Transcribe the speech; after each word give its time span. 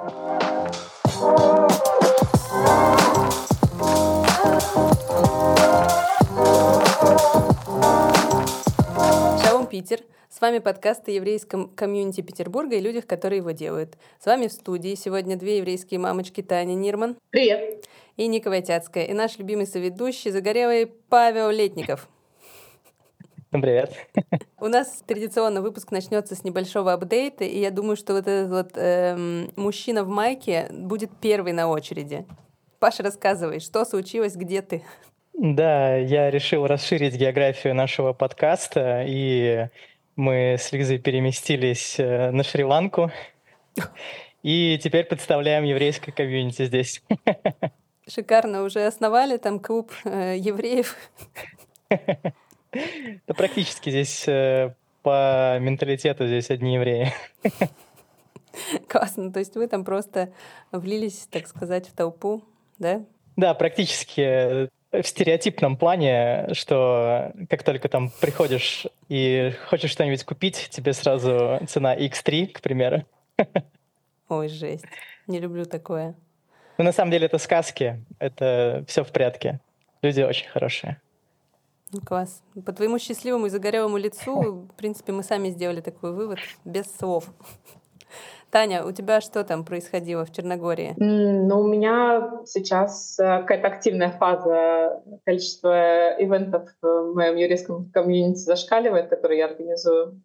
Шалом, 0.00 0.08
Питер. 9.68 10.00
С 10.30 10.40
вами 10.40 10.60
подкаст 10.60 11.06
о 11.08 11.10
еврейском 11.10 11.68
комьюнити 11.68 12.22
Петербурга 12.22 12.76
и 12.76 12.80
людях, 12.80 13.06
которые 13.06 13.38
его 13.38 13.50
делают. 13.50 13.98
С 14.18 14.24
вами 14.24 14.46
в 14.46 14.52
студии 14.52 14.94
сегодня 14.94 15.36
две 15.36 15.58
еврейские 15.58 16.00
мамочки 16.00 16.40
Таня 16.40 16.72
Нирман. 16.72 17.18
Привет. 17.28 17.84
И 18.16 18.26
Ника 18.26 18.48
Войтяцкая. 18.48 19.04
И 19.04 19.12
наш 19.12 19.36
любимый 19.36 19.66
соведущий, 19.66 20.30
загорелый 20.30 20.86
Павел 20.86 21.50
Летников. 21.50 22.08
Привет. 23.50 23.92
У 24.60 24.68
нас 24.68 25.02
традиционно 25.04 25.60
выпуск 25.60 25.90
начнется 25.90 26.36
с 26.36 26.44
небольшого 26.44 26.92
апдейта, 26.92 27.42
и 27.42 27.58
я 27.58 27.72
думаю, 27.72 27.96
что 27.96 28.14
вот 28.14 28.28
этот 28.28 28.48
вот 28.48 28.72
эм, 28.76 29.50
мужчина 29.56 30.04
в 30.04 30.08
майке 30.08 30.68
будет 30.70 31.10
первый 31.20 31.52
на 31.52 31.66
очереди. 31.66 32.24
Паша, 32.78 33.02
рассказывай, 33.02 33.58
что 33.58 33.84
случилось, 33.84 34.36
где 34.36 34.62
ты? 34.62 34.84
Да, 35.32 35.96
я 35.96 36.30
решил 36.30 36.64
расширить 36.68 37.16
географию 37.16 37.74
нашего 37.74 38.12
подкаста, 38.12 39.04
и 39.04 39.66
мы 40.14 40.54
с 40.56 40.70
Лизой 40.70 40.98
переместились 40.98 41.98
э, 41.98 42.30
на 42.30 42.44
Шри-Ланку, 42.44 43.10
и 44.44 44.78
теперь 44.80 45.06
представляем 45.06 45.64
еврейское 45.64 46.12
комьюнити 46.12 46.66
здесь. 46.66 47.02
Шикарно, 48.06 48.62
уже 48.62 48.86
основали 48.86 49.38
там 49.38 49.58
клуб 49.58 49.90
э, 50.04 50.36
евреев. 50.38 50.94
Да 52.72 53.34
практически 53.34 53.90
здесь 53.90 54.26
э, 54.28 54.74
по 55.02 55.58
менталитету 55.58 56.26
здесь 56.26 56.50
одни 56.50 56.74
евреи. 56.74 57.12
Классно, 58.88 59.32
то 59.32 59.38
есть 59.38 59.54
вы 59.56 59.66
там 59.66 59.84
просто 59.84 60.32
влились, 60.72 61.28
так 61.30 61.46
сказать, 61.46 61.88
в 61.88 61.92
толпу, 61.92 62.44
да? 62.78 63.04
Да, 63.36 63.54
практически 63.54 64.20
э, 64.20 64.68
в 64.92 65.02
стереотипном 65.02 65.76
плане, 65.76 66.48
что 66.52 67.32
как 67.48 67.62
только 67.62 67.88
там 67.88 68.10
приходишь 68.20 68.86
и 69.08 69.52
хочешь 69.68 69.90
что-нибудь 69.90 70.24
купить, 70.24 70.68
тебе 70.70 70.92
сразу 70.92 71.60
цена 71.68 71.96
X3, 71.96 72.48
к 72.48 72.60
примеру. 72.60 73.04
Ой, 74.28 74.48
жесть. 74.48 74.84
Не 75.26 75.38
люблю 75.38 75.64
такое. 75.64 76.14
Но 76.78 76.84
на 76.84 76.92
самом 76.92 77.10
деле 77.10 77.26
это 77.26 77.38
сказки, 77.38 78.04
это 78.18 78.84
все 78.88 79.04
в 79.04 79.12
порядке. 79.12 79.60
Люди 80.02 80.22
очень 80.22 80.48
хорошие. 80.48 81.00
Ну, 81.92 82.00
класс. 82.00 82.42
По 82.64 82.72
твоему 82.72 82.98
счастливому 82.98 83.46
и 83.46 83.50
загорелому 83.50 83.96
лицу, 83.96 84.68
в 84.70 84.74
принципе, 84.76 85.12
мы 85.12 85.24
сами 85.24 85.50
сделали 85.50 85.80
такой 85.80 86.12
вывод, 86.12 86.38
без 86.64 86.86
слов. 86.96 87.24
Таня, 88.50 88.84
у 88.84 88.92
тебя 88.92 89.20
что 89.20 89.44
там 89.44 89.64
происходило 89.64 90.24
в 90.24 90.32
Черногории? 90.32 90.94
Ну, 90.98 91.60
у 91.60 91.68
меня 91.68 92.42
сейчас 92.46 93.18
э, 93.18 93.22
какая-то 93.42 93.68
активная 93.68 94.10
фаза. 94.10 95.02
Количество 95.24 96.10
ивентов 96.18 96.68
в 96.82 97.14
моем 97.14 97.36
еврейском 97.36 97.90
комьюнити 97.90 98.38
зашкаливает, 98.38 99.08
которые 99.08 99.38
я 99.38 99.46
организую. 99.46 100.20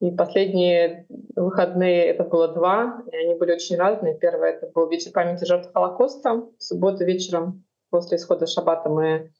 И 0.00 0.10
последние 0.10 1.06
выходные 1.36 2.06
это 2.06 2.24
было 2.24 2.48
два, 2.48 3.02
и 3.12 3.16
они 3.16 3.34
были 3.34 3.52
очень 3.52 3.76
разные. 3.76 4.18
Первое— 4.18 4.50
это 4.54 4.66
был 4.74 4.88
вечер 4.88 5.12
памяти 5.12 5.44
жертв 5.44 5.70
Холокоста. 5.72 6.46
В 6.58 6.62
субботу 6.62 7.04
вечером 7.04 7.64
после 7.90 8.16
исхода 8.16 8.46
шаббата 8.46 8.88
мы 8.88 9.30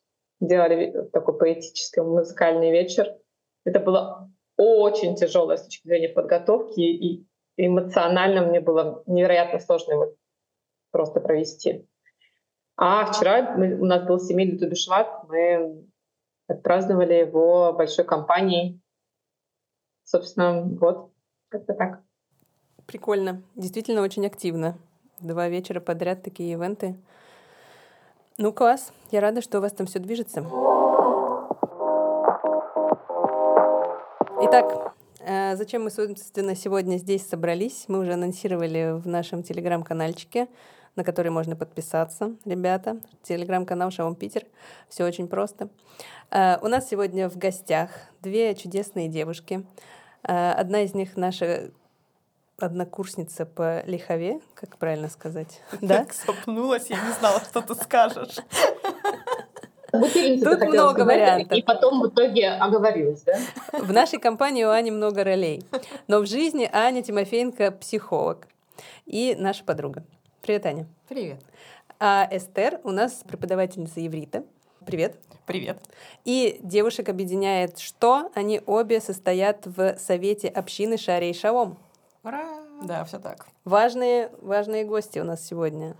делали 0.43 1.09
такой 1.13 1.39
поэтический 1.39 2.03
музыкальный 2.03 2.71
вечер. 2.71 3.17
Это 3.65 3.81
было 3.81 4.31
очень 4.57 5.15
тяжелое 5.17 5.57
с 5.57 5.65
точки 5.65 5.87
зрения 5.87 6.09
подготовки, 6.09 6.81
и 6.81 7.27
эмоционально 7.57 8.47
мне 8.47 8.61
было 8.61 9.03
невероятно 9.07 9.61
сложно 9.61 9.93
его 9.93 10.15
просто 10.91 11.21
провести. 11.21 11.87
А 12.77 13.07
вчера 13.07 13.57
мы, 13.57 13.75
у 13.81 13.85
нас 13.85 14.07
был 14.07 14.19
семейный 14.19 14.59
Тубишват, 14.59 15.29
мы 15.29 15.87
отпраздновали 16.49 17.15
его 17.15 17.73
большой 17.73 18.05
компанией. 18.05 18.81
Собственно, 20.05 20.63
вот, 20.81 21.13
как-то 21.49 21.75
так. 21.75 22.03
Прикольно. 22.87 23.43
Действительно 23.55 24.03
очень 24.03 24.27
активно. 24.27 24.77
Два 25.21 25.49
вечера 25.49 25.81
подряд 25.81 26.23
такие 26.23 26.53
ивенты. 26.53 26.97
Ну, 28.39 28.51
класс. 28.53 28.93
Я 29.11 29.21
рада, 29.21 29.43
что 29.43 29.59
у 29.59 29.61
вас 29.61 29.73
там 29.73 29.87
все 29.87 29.99
движется. 29.99 30.41
Итак, 34.45 34.95
э, 35.21 35.55
зачем 35.57 35.85
мы, 35.85 35.91
собственно, 35.91 36.57
сегодня 36.57 36.97
здесь 36.97 37.29
собрались? 37.29 37.85
Мы 37.89 37.99
уже 37.99 38.15
анонсировали 38.15 38.99
в 38.99 39.07
нашем 39.07 39.43
телеграм-канальчике, 39.43 40.49
на 40.97 41.05
который 41.05 41.31
можно 41.31 41.57
подписаться, 41.57 42.35
ребята. 42.47 43.01
Телеграм-канал 43.23 43.91
Шалом 43.91 44.15
Питер. 44.15 44.47
Все 44.89 45.05
очень 45.05 45.29
просто. 45.29 45.69
Э, 46.31 46.57
у 46.63 46.69
нас 46.69 46.89
сегодня 46.89 47.29
в 47.29 47.37
гостях 47.37 47.91
две 48.23 48.55
чудесные 48.55 49.09
девушки. 49.09 49.67
Э, 50.27 50.53
одна 50.53 50.83
из 50.83 50.95
них 50.95 51.19
наша 51.19 51.71
однокурсница 52.63 53.47
по 53.47 53.83
лихове, 53.87 54.41
как 54.55 54.77
правильно 54.79 55.09
сказать, 55.09 55.61
да? 55.81 55.99
Так 55.99 56.13
сопнулась, 56.13 56.89
я 56.89 56.97
не 56.97 57.13
знала, 57.13 57.41
что 57.41 57.61
ты 57.61 57.75
скажешь. 57.75 58.37
Тут 59.91 60.61
много 60.63 61.05
вариантов. 61.05 61.59
И 61.59 61.63
потом 61.63 62.01
в 62.01 62.09
итоге 62.09 62.49
оговорилась, 62.49 63.23
да? 63.23 63.39
В 63.79 63.93
нашей 63.93 64.19
компании 64.19 64.65
у 64.65 64.71
Ани 64.71 64.91
много 64.91 65.23
ролей. 65.23 65.63
Но 66.09 66.21
в 66.21 66.27
жизни 66.27 66.69
Аня 66.73 67.03
Тимофеенко— 67.03 67.71
психолог 67.81 68.47
и 69.05 69.37
наша 69.39 69.65
подруга. 69.65 70.03
Привет, 70.41 70.67
Аня. 70.67 70.87
Привет. 71.09 71.41
А 72.01 72.27
Эстер 72.31 72.81
у 72.85 72.91
нас 72.91 73.23
преподавательница 73.29 74.01
еврита. 74.01 74.45
Привет. 74.87 75.17
Привет. 75.47 75.79
И 76.25 76.59
девушек 76.63 77.09
объединяет 77.09 77.79
что? 77.79 78.31
Они 78.35 78.61
обе 78.67 79.01
состоят 79.01 79.67
в 79.67 79.97
совете 79.99 80.49
общины 80.49 80.97
Шаре 80.97 81.31
и 81.31 81.35
Шалом. 81.35 81.79
Ура! 82.25 82.45
Да, 82.83 83.05
все 83.05 83.19
так. 83.19 83.47
Важные, 83.65 84.31
важные 84.41 84.85
гости 84.85 85.19
у 85.19 85.25
нас 85.25 85.45
сегодня. 85.45 85.97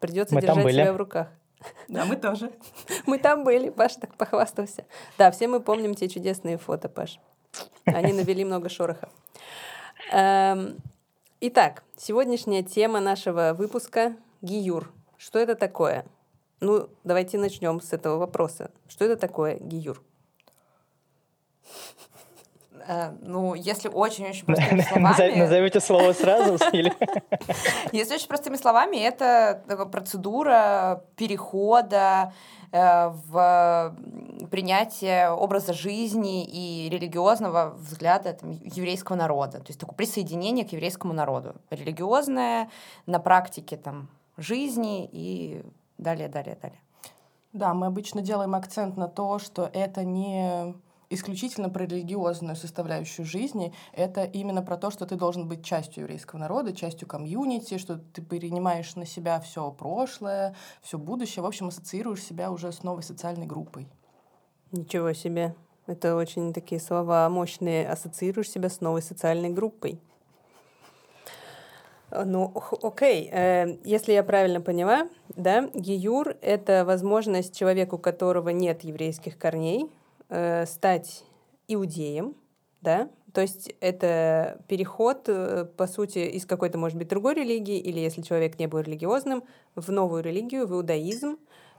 Придется 0.00 0.34
Мы 0.34 0.40
держать 0.40 0.62
были. 0.64 0.74
себя 0.82 0.92
в 0.92 0.96
руках. 0.96 1.28
Да, 1.88 2.04
мы 2.04 2.16
тоже. 2.16 2.52
Мы 3.06 3.18
там 3.18 3.42
были, 3.42 3.70
Паша 3.70 4.00
так 4.00 4.14
похвастался. 4.14 4.84
Да, 5.18 5.30
все 5.30 5.48
мы 5.48 5.60
помним 5.60 5.94
те 5.94 6.08
чудесные 6.08 6.58
фото, 6.58 6.88
Паш. 6.88 7.18
Они 7.86 8.12
навели 8.12 8.44
много 8.44 8.68
шороха. 8.68 9.08
Эм, 10.12 10.76
Итак, 11.40 11.82
сегодняшняя 11.96 12.62
тема 12.62 13.00
нашего 13.00 13.52
выпуска— 13.52 14.16
гиюр. 14.42 14.90
Что 15.18 15.38
это 15.38 15.54
такое? 15.54 16.06
Ну, 16.60 16.88
давайте 17.04 17.36
начнем 17.38 17.80
с 17.80 17.92
этого 17.92 18.16
вопроса. 18.16 18.70
Что 18.88 19.04
это 19.04 19.16
такое 19.16 19.58
гиюр? 19.58 20.02
Э, 22.86 23.12
Ну, 23.22 23.54
если 23.54 23.88
очень-очень 23.88 24.46
простыми 24.46 24.80
словами... 24.80 25.38
Назовите 25.38 25.80
слово 25.80 26.12
сразу 26.12 26.56
или... 26.72 26.92
Если 27.92 28.14
очень 28.14 28.28
простыми 28.28 28.56
словами, 28.56 28.96
это 28.96 29.62
такая 29.66 29.86
процедура 29.86 31.04
перехода 31.16 32.32
э, 32.72 33.08
в 33.08 33.96
принятие 34.50 35.30
образа 35.30 35.72
жизни 35.72 36.44
и 36.44 36.88
религиозного 36.88 37.74
взгляда 37.76 38.32
там, 38.34 38.50
еврейского 38.50 39.16
народа. 39.16 39.58
То 39.58 39.68
есть 39.68 39.80
такое 39.80 39.96
присоединение 39.96 40.64
к 40.64 40.72
еврейскому 40.72 41.12
народу. 41.12 41.54
Религиозное 41.70 42.70
на 43.06 43.18
практике 43.18 43.76
там, 43.76 44.08
жизни 44.36 45.08
и 45.10 45.62
далее, 45.98 46.28
далее, 46.28 46.56
далее. 46.60 46.80
Да, 47.52 47.72
мы 47.72 47.86
обычно 47.86 48.20
делаем 48.20 48.54
акцент 48.54 48.96
на 48.96 49.08
то, 49.08 49.38
что 49.38 49.70
это 49.72 50.04
не 50.04 50.74
исключительно 51.10 51.68
про 51.70 51.84
религиозную 51.84 52.56
составляющую 52.56 53.24
жизни, 53.24 53.72
это 53.92 54.24
именно 54.24 54.62
про 54.62 54.76
то, 54.76 54.90
что 54.90 55.06
ты 55.06 55.16
должен 55.16 55.48
быть 55.48 55.64
частью 55.64 56.02
еврейского 56.02 56.40
народа, 56.40 56.74
частью 56.74 57.06
комьюнити, 57.08 57.78
что 57.78 57.98
ты 57.98 58.22
перенимаешь 58.22 58.96
на 58.96 59.06
себя 59.06 59.40
все 59.40 59.70
прошлое, 59.70 60.54
все 60.82 60.98
будущее, 60.98 61.42
в 61.42 61.46
общем, 61.46 61.68
ассоциируешь 61.68 62.22
себя 62.22 62.50
уже 62.50 62.72
с 62.72 62.82
новой 62.82 63.02
социальной 63.02 63.46
группой. 63.46 63.88
Ничего 64.72 65.12
себе. 65.12 65.54
Это 65.86 66.16
очень 66.16 66.52
такие 66.52 66.80
слова 66.80 67.28
мощные. 67.30 67.88
Ассоциируешь 67.88 68.50
себя 68.50 68.68
с 68.68 68.80
новой 68.80 69.02
социальной 69.02 69.50
группой. 69.50 70.00
Ну, 72.10 72.52
окей. 72.82 73.28
Э, 73.32 73.78
Если 73.84 74.12
я 74.12 74.24
правильно 74.24 74.60
поняла, 74.60 75.08
да, 75.28 75.68
гиюр— 75.74 76.36
это 76.40 76.84
возможность 76.84 77.56
человеку, 77.56 77.96
у 77.96 77.98
которого 77.98 78.48
нет 78.50 78.82
еврейских 78.84 79.38
корней, 79.38 79.90
э, 80.28 80.66
стать 80.66 81.24
иудеем, 81.68 82.34
да, 82.80 83.08
то 83.36 83.42
есть 83.42 83.74
это 83.80 84.62
переход, 84.66 85.24
э, 85.28 85.66
по 85.76 85.86
сути, 85.86 86.20
из 86.20 86.46
какой-то, 86.46 86.78
может 86.78 86.96
быть, 86.96 87.08
другой 87.08 87.34
религии, 87.34 87.78
или 87.78 87.98
если 88.00 88.22
человек 88.22 88.58
не 88.58 88.66
был 88.66 88.78
религиозным, 88.78 89.44
в 89.74 89.90
новую 89.90 90.22
религию, 90.22 90.66
в 90.66 90.72
иудаизм. 90.72 91.36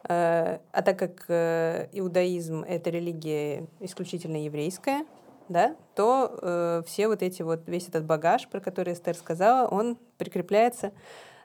Э, 0.08 0.60
А 0.72 0.82
так 0.84 1.00
как 1.00 1.26
э, 1.30 1.90
иудаизм— 1.94 2.62
это 2.68 2.92
религия 2.92 3.66
исключительно 3.80 4.38
еврейская, 4.38 5.08
да, 5.50 5.76
то 5.96 6.84
все 6.86 7.08
вот 7.08 7.24
эти 7.24 7.42
вот, 7.42 7.68
весь 7.68 7.88
этот 7.88 8.06
багаж, 8.06 8.48
про 8.50 8.60
который 8.60 8.94
Эстер 8.94 9.16
сказала, 9.16 9.68
он 9.68 9.98
прикрепляется 10.20 10.92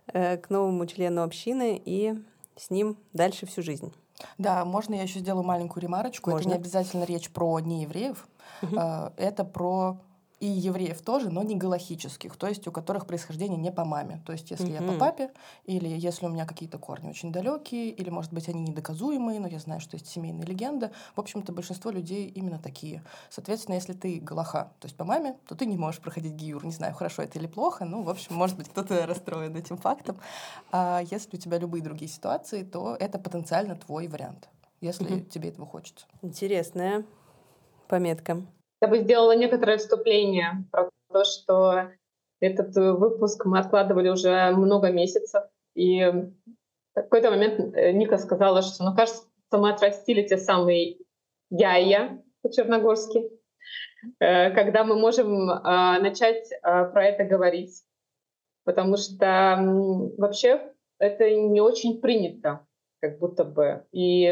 к 0.06 0.42
новому 0.50 0.84
члену 0.86 1.22
общины 1.22 1.80
и 1.82 2.16
с 2.56 2.68
ним 2.68 2.98
дальше 3.12 3.46
всю 3.46 3.62
жизнь. 3.62 3.94
Да, 4.38 4.64
можно 4.64 4.94
я 4.94 5.02
еще 5.02 5.20
сделаю 5.20 5.44
маленькую 5.44 5.82
ремарочку? 5.82 6.30
Можно. 6.30 6.48
Это 6.48 6.48
не 6.50 6.62
обязательно 6.62 7.04
речь 7.04 7.30
про 7.30 7.58
неевреев, 7.60 8.28
а, 8.76 9.12
это 9.16 9.44
про 9.44 9.98
и 10.42 10.46
евреев 10.46 11.00
тоже, 11.02 11.30
но 11.30 11.44
не 11.44 11.54
галахических, 11.54 12.34
то 12.34 12.48
есть 12.48 12.66
у 12.66 12.72
которых 12.72 13.06
происхождение 13.06 13.56
не 13.56 13.70
по 13.70 13.84
маме. 13.84 14.20
То 14.26 14.32
есть 14.32 14.50
если 14.50 14.72
я 14.72 14.82
по 14.82 14.92
папе, 14.92 15.30
или 15.66 15.88
если 15.88 16.26
у 16.26 16.30
меня 16.30 16.46
какие-то 16.46 16.78
корни 16.78 17.10
очень 17.10 17.30
далекие, 17.30 17.90
или, 17.90 18.10
может 18.10 18.32
быть, 18.32 18.48
они 18.48 18.60
недоказуемые, 18.62 19.38
но 19.38 19.46
я 19.46 19.60
знаю, 19.60 19.80
что 19.80 19.94
есть 19.94 20.08
семейная 20.08 20.44
легенда. 20.44 20.90
В 21.14 21.20
общем-то, 21.20 21.52
большинство 21.52 21.92
людей 21.92 22.26
именно 22.26 22.58
такие. 22.58 23.04
Соответственно, 23.30 23.76
если 23.76 23.92
ты 23.92 24.18
галаха, 24.18 24.72
то 24.80 24.86
есть 24.86 24.96
по 24.96 25.04
маме, 25.04 25.36
то 25.46 25.54
ты 25.54 25.64
не 25.64 25.76
можешь 25.76 26.00
проходить 26.00 26.32
гиюр. 26.32 26.64
Не 26.64 26.72
знаю, 26.72 26.92
хорошо 26.92 27.22
это 27.22 27.38
или 27.38 27.46
плохо, 27.46 27.84
ну, 27.84 28.02
в 28.02 28.10
общем, 28.10 28.34
может 28.34 28.56
быть, 28.56 28.68
кто-то 28.68 29.06
расстроен 29.06 29.54
этим 29.54 29.76
фактом. 29.76 30.16
А 30.72 31.02
если 31.08 31.36
у 31.36 31.40
тебя 31.40 31.58
любые 31.58 31.84
другие 31.84 32.10
ситуации, 32.10 32.64
то 32.64 32.96
это 32.98 33.20
потенциально 33.20 33.76
твой 33.76 34.08
вариант, 34.08 34.48
если 34.80 35.04
Мгм. 35.04 35.26
тебе 35.26 35.50
этого 35.50 35.68
хочется. 35.68 36.04
Интересная 36.20 37.04
пометка. 37.86 38.42
Я 38.82 38.88
бы 38.88 38.98
сделала 38.98 39.36
некоторое 39.36 39.78
вступление 39.78 40.64
про 40.72 40.90
то, 41.12 41.22
что 41.22 41.92
этот 42.40 42.74
выпуск 42.74 43.44
мы 43.44 43.60
откладывали 43.60 44.08
уже 44.08 44.50
много 44.50 44.90
месяцев. 44.90 45.44
И 45.76 46.02
в 46.02 46.32
какой-то 46.92 47.30
момент 47.30 47.76
э, 47.76 47.92
Ника 47.92 48.18
сказала, 48.18 48.60
что, 48.60 48.82
ну, 48.82 48.96
кажется, 48.96 49.22
мы 49.52 49.70
отрастили 49.70 50.26
те 50.26 50.36
самые 50.36 50.96
яя 51.50 52.20
по-черногорски, 52.42 53.30
э, 54.18 54.50
когда 54.50 54.82
мы 54.82 54.96
можем 54.98 55.48
э, 55.48 55.62
начать 56.00 56.50
про 56.60 57.04
это 57.06 57.22
говорить. 57.22 57.84
Потому 58.64 58.96
что 58.96 59.58
вообще 60.18 60.72
это 60.98 61.30
не 61.30 61.60
очень 61.60 62.00
принято, 62.00 62.66
как 63.00 63.20
будто 63.20 63.44
бы. 63.44 63.86
И 63.92 64.28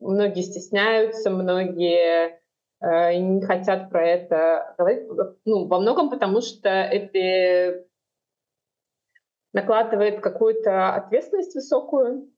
многие 0.00 0.40
стесняются, 0.40 1.28
многие 1.28 2.40
э, 2.84 3.16
не 3.16 3.40
хотят 3.40 3.90
про 3.90 4.06
это 4.06 4.74
говорить. 4.78 5.08
Ну, 5.44 5.66
во 5.66 5.80
многом 5.80 6.10
потому, 6.10 6.40
что 6.40 6.68
это 6.68 7.84
накладывает 9.52 10.20
какую-то 10.20 10.94
ответственность 10.94 11.54
высокую. 11.54 12.30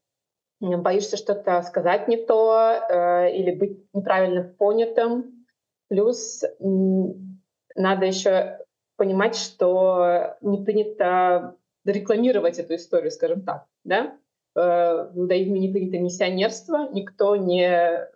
Боишься 0.61 1.17
что-то 1.17 1.61
сказать 1.63 2.09
не 2.09 2.17
то 2.17 2.81
э, 2.89 3.33
или 3.35 3.55
быть 3.55 3.85
неправильно 3.93 4.43
понятым. 4.43 5.47
Плюс 5.89 6.43
надо 6.61 8.07
еще 8.07 8.59
понимать, 8.97 9.37
что 9.37 10.37
не 10.41 10.65
принято 10.65 11.57
рекламировать 11.85 12.59
эту 12.59 12.75
историю, 12.75 13.11
скажем 13.11 13.43
так, 13.43 13.67
да? 13.85 14.17
Э, 14.55 15.11
В 15.13 15.19
иудаизме 15.19 15.61
не 15.61 15.71
принято 15.71 15.99
миссионерство, 15.99 16.89
никто 16.93 17.37
не 17.37 18.09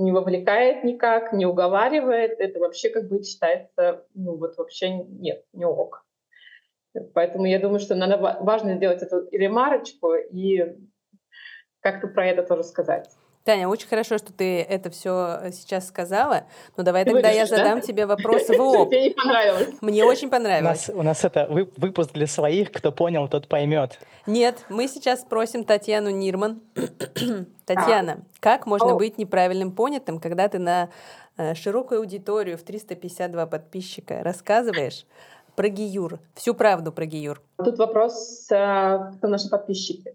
не 0.00 0.12
вовлекает 0.12 0.84
никак, 0.84 1.32
не 1.32 1.46
уговаривает, 1.46 2.40
это 2.40 2.58
вообще 2.58 2.90
как 2.90 3.08
бы 3.08 3.22
считается, 3.22 4.06
ну 4.14 4.36
вот 4.36 4.56
вообще 4.56 4.90
нет, 4.90 5.44
не 5.52 5.64
ок. 5.64 6.04
Поэтому 7.14 7.46
я 7.46 7.60
думаю, 7.60 7.78
что 7.78 7.94
надо 7.94 8.16
ва- 8.16 8.38
важно 8.40 8.76
сделать 8.76 9.02
эту 9.02 9.28
ремарочку 9.30 10.14
и 10.14 10.76
как-то 11.80 12.08
про 12.08 12.26
это 12.26 12.42
тоже 12.42 12.64
сказать. 12.64 13.08
Таня, 13.44 13.68
очень 13.68 13.88
хорошо, 13.88 14.18
что 14.18 14.32
ты 14.32 14.60
это 14.60 14.90
все 14.90 15.50
сейчас 15.52 15.88
сказала. 15.88 16.44
Но 16.76 16.82
давай 16.82 17.04
Ты 17.04 17.12
тогда 17.12 17.30
я 17.30 17.44
вырежешь, 17.44 17.50
да? 17.50 17.56
задам 17.56 17.80
тебе 17.80 18.04
вопрос 18.06 18.48
в 18.48 18.58
лоб. 18.60 18.90
Тебе 18.90 19.04
не 19.04 19.10
понравилось. 19.10 19.68
Мне 19.80 20.04
очень 20.04 20.28
У 20.28 20.30
понравилось. 20.30 20.88
нас, 20.88 20.96
у 20.96 21.02
нас 21.02 21.24
это 21.24 21.46
вы- 21.48 21.70
выпуск 21.78 22.12
для 22.12 22.26
своих, 22.26 22.70
кто 22.70 22.92
понял, 22.92 23.28
тот 23.28 23.48
поймет. 23.48 23.98
Нет, 24.26 24.58
мы 24.68 24.88
сейчас 24.88 25.22
спросим 25.22 25.64
Татьяну 25.64 26.10
Нирман. 26.10 26.60
Татьяна, 27.64 28.24
как 28.40 28.66
можно 28.66 28.92
О. 28.92 28.96
быть 28.96 29.16
неправильным 29.18 29.72
понятым, 29.72 30.20
когда 30.20 30.48
ты 30.48 30.58
на 30.58 30.90
э, 31.36 31.54
широкую 31.54 32.00
аудиторию 32.00 32.58
в 32.58 32.62
352 32.62 33.46
подписчика 33.46 34.22
рассказываешь 34.22 35.06
про 35.56 35.68
Гиюр, 35.68 36.20
всю 36.34 36.54
правду 36.54 36.92
про 36.92 37.06
Гиюр? 37.06 37.42
Тут 37.56 37.78
вопрос, 37.78 38.48
а, 38.52 39.12
кто 39.12 39.28
наши 39.28 39.48
подписчики. 39.48 40.14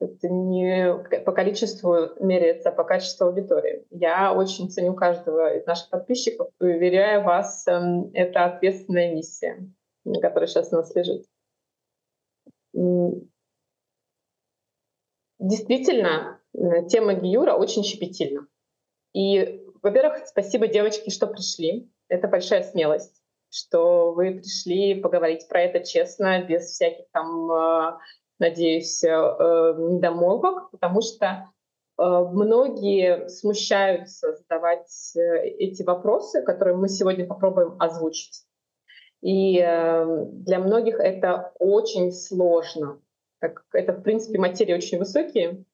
Это 0.00 0.30
не 0.30 0.94
по 1.26 1.32
количеству 1.32 2.08
меряется, 2.20 2.70
а 2.70 2.72
по 2.72 2.84
качеству 2.84 3.26
аудитории. 3.26 3.84
Я 3.90 4.32
очень 4.32 4.70
ценю 4.70 4.94
каждого 4.94 5.54
из 5.54 5.66
наших 5.66 5.90
подписчиков 5.90 6.48
и 6.58 6.64
уверяю 6.64 7.22
вас, 7.22 7.66
эм, 7.68 8.10
это 8.14 8.46
ответственная 8.46 9.14
миссия, 9.14 9.58
которая 10.22 10.46
сейчас 10.46 10.72
у 10.72 10.76
нас 10.76 10.94
лежит. 10.94 11.26
Действительно, 15.38 16.40
э, 16.54 16.86
тема 16.88 17.12
Гиюра 17.12 17.54
очень 17.54 17.84
щепетильна. 17.84 18.46
И, 19.12 19.66
во-первых, 19.82 20.26
спасибо, 20.26 20.66
девочки, 20.66 21.10
что 21.10 21.26
пришли. 21.26 21.90
Это 22.08 22.26
большая 22.26 22.62
смелость, 22.62 23.22
что 23.50 24.12
вы 24.12 24.34
пришли 24.34 24.94
поговорить 24.94 25.46
про 25.48 25.62
это 25.62 25.84
честно, 25.84 26.42
без 26.42 26.70
всяких 26.70 27.06
там, 27.12 27.50
э, 27.50 27.98
надеюсь, 28.40 29.04
э, 29.04 29.08
э, 29.08 29.74
недомолвок, 29.78 30.70
потому 30.70 31.02
что 31.02 31.26
э, 31.26 32.02
многие 32.02 33.28
смущаются 33.28 34.34
задавать 34.34 35.12
эти 35.14 35.82
вопросы, 35.82 36.42
которые 36.42 36.76
мы 36.76 36.88
сегодня 36.88 37.26
попробуем 37.26 37.76
озвучить. 37.78 38.44
И 39.22 39.56
для 39.56 40.58
многих 40.60 40.98
это 40.98 41.52
очень 41.58 42.10
сложно. 42.10 43.02
Так 43.38 43.66
это, 43.74 43.92
в 43.92 44.02
принципе, 44.02 44.38
материи 44.38 44.72
очень 44.72 44.98
высокие, 44.98 45.66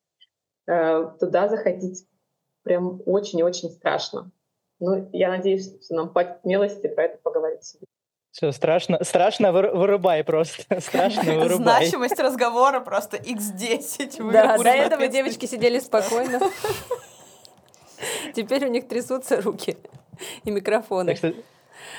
туда 0.67 1.49
заходить 1.49 2.09
прям 2.65 3.01
очень 3.07 3.39
и 3.39 3.45
очень 3.45 3.71
страшно. 3.71 4.33
Ну, 4.81 5.09
я 5.13 5.29
надеюсь, 5.29 5.81
что 5.81 5.95
нам 5.95 6.09
хватит 6.11 6.41
смелости 6.43 6.89
про 6.89 7.05
это 7.05 7.19
поговорить 7.23 7.63
сегодня. 7.63 7.96
Все, 8.37 8.53
страшно, 8.53 9.03
страшно 9.03 9.47
выр- 9.47 9.75
вырубай 9.75 10.23
просто. 10.23 10.63
Страшно 10.83 11.23
вырубай. 11.23 11.87
Значимость 11.87 12.21
разговора 12.21 12.81
просто 12.81 13.17
x10. 13.17 14.31
Да, 14.31 14.59
до 14.59 14.69
этого 14.69 15.09
девочки 15.09 15.47
сидели 15.47 15.79
спокойно. 15.79 16.41
Теперь 18.35 18.67
у 18.67 18.69
них 18.69 18.89
трясутся 18.89 19.41
руки 19.41 19.79
и 20.45 20.51
микрофоны. 20.51 21.15
Так 21.15 21.17
что, 21.17 21.33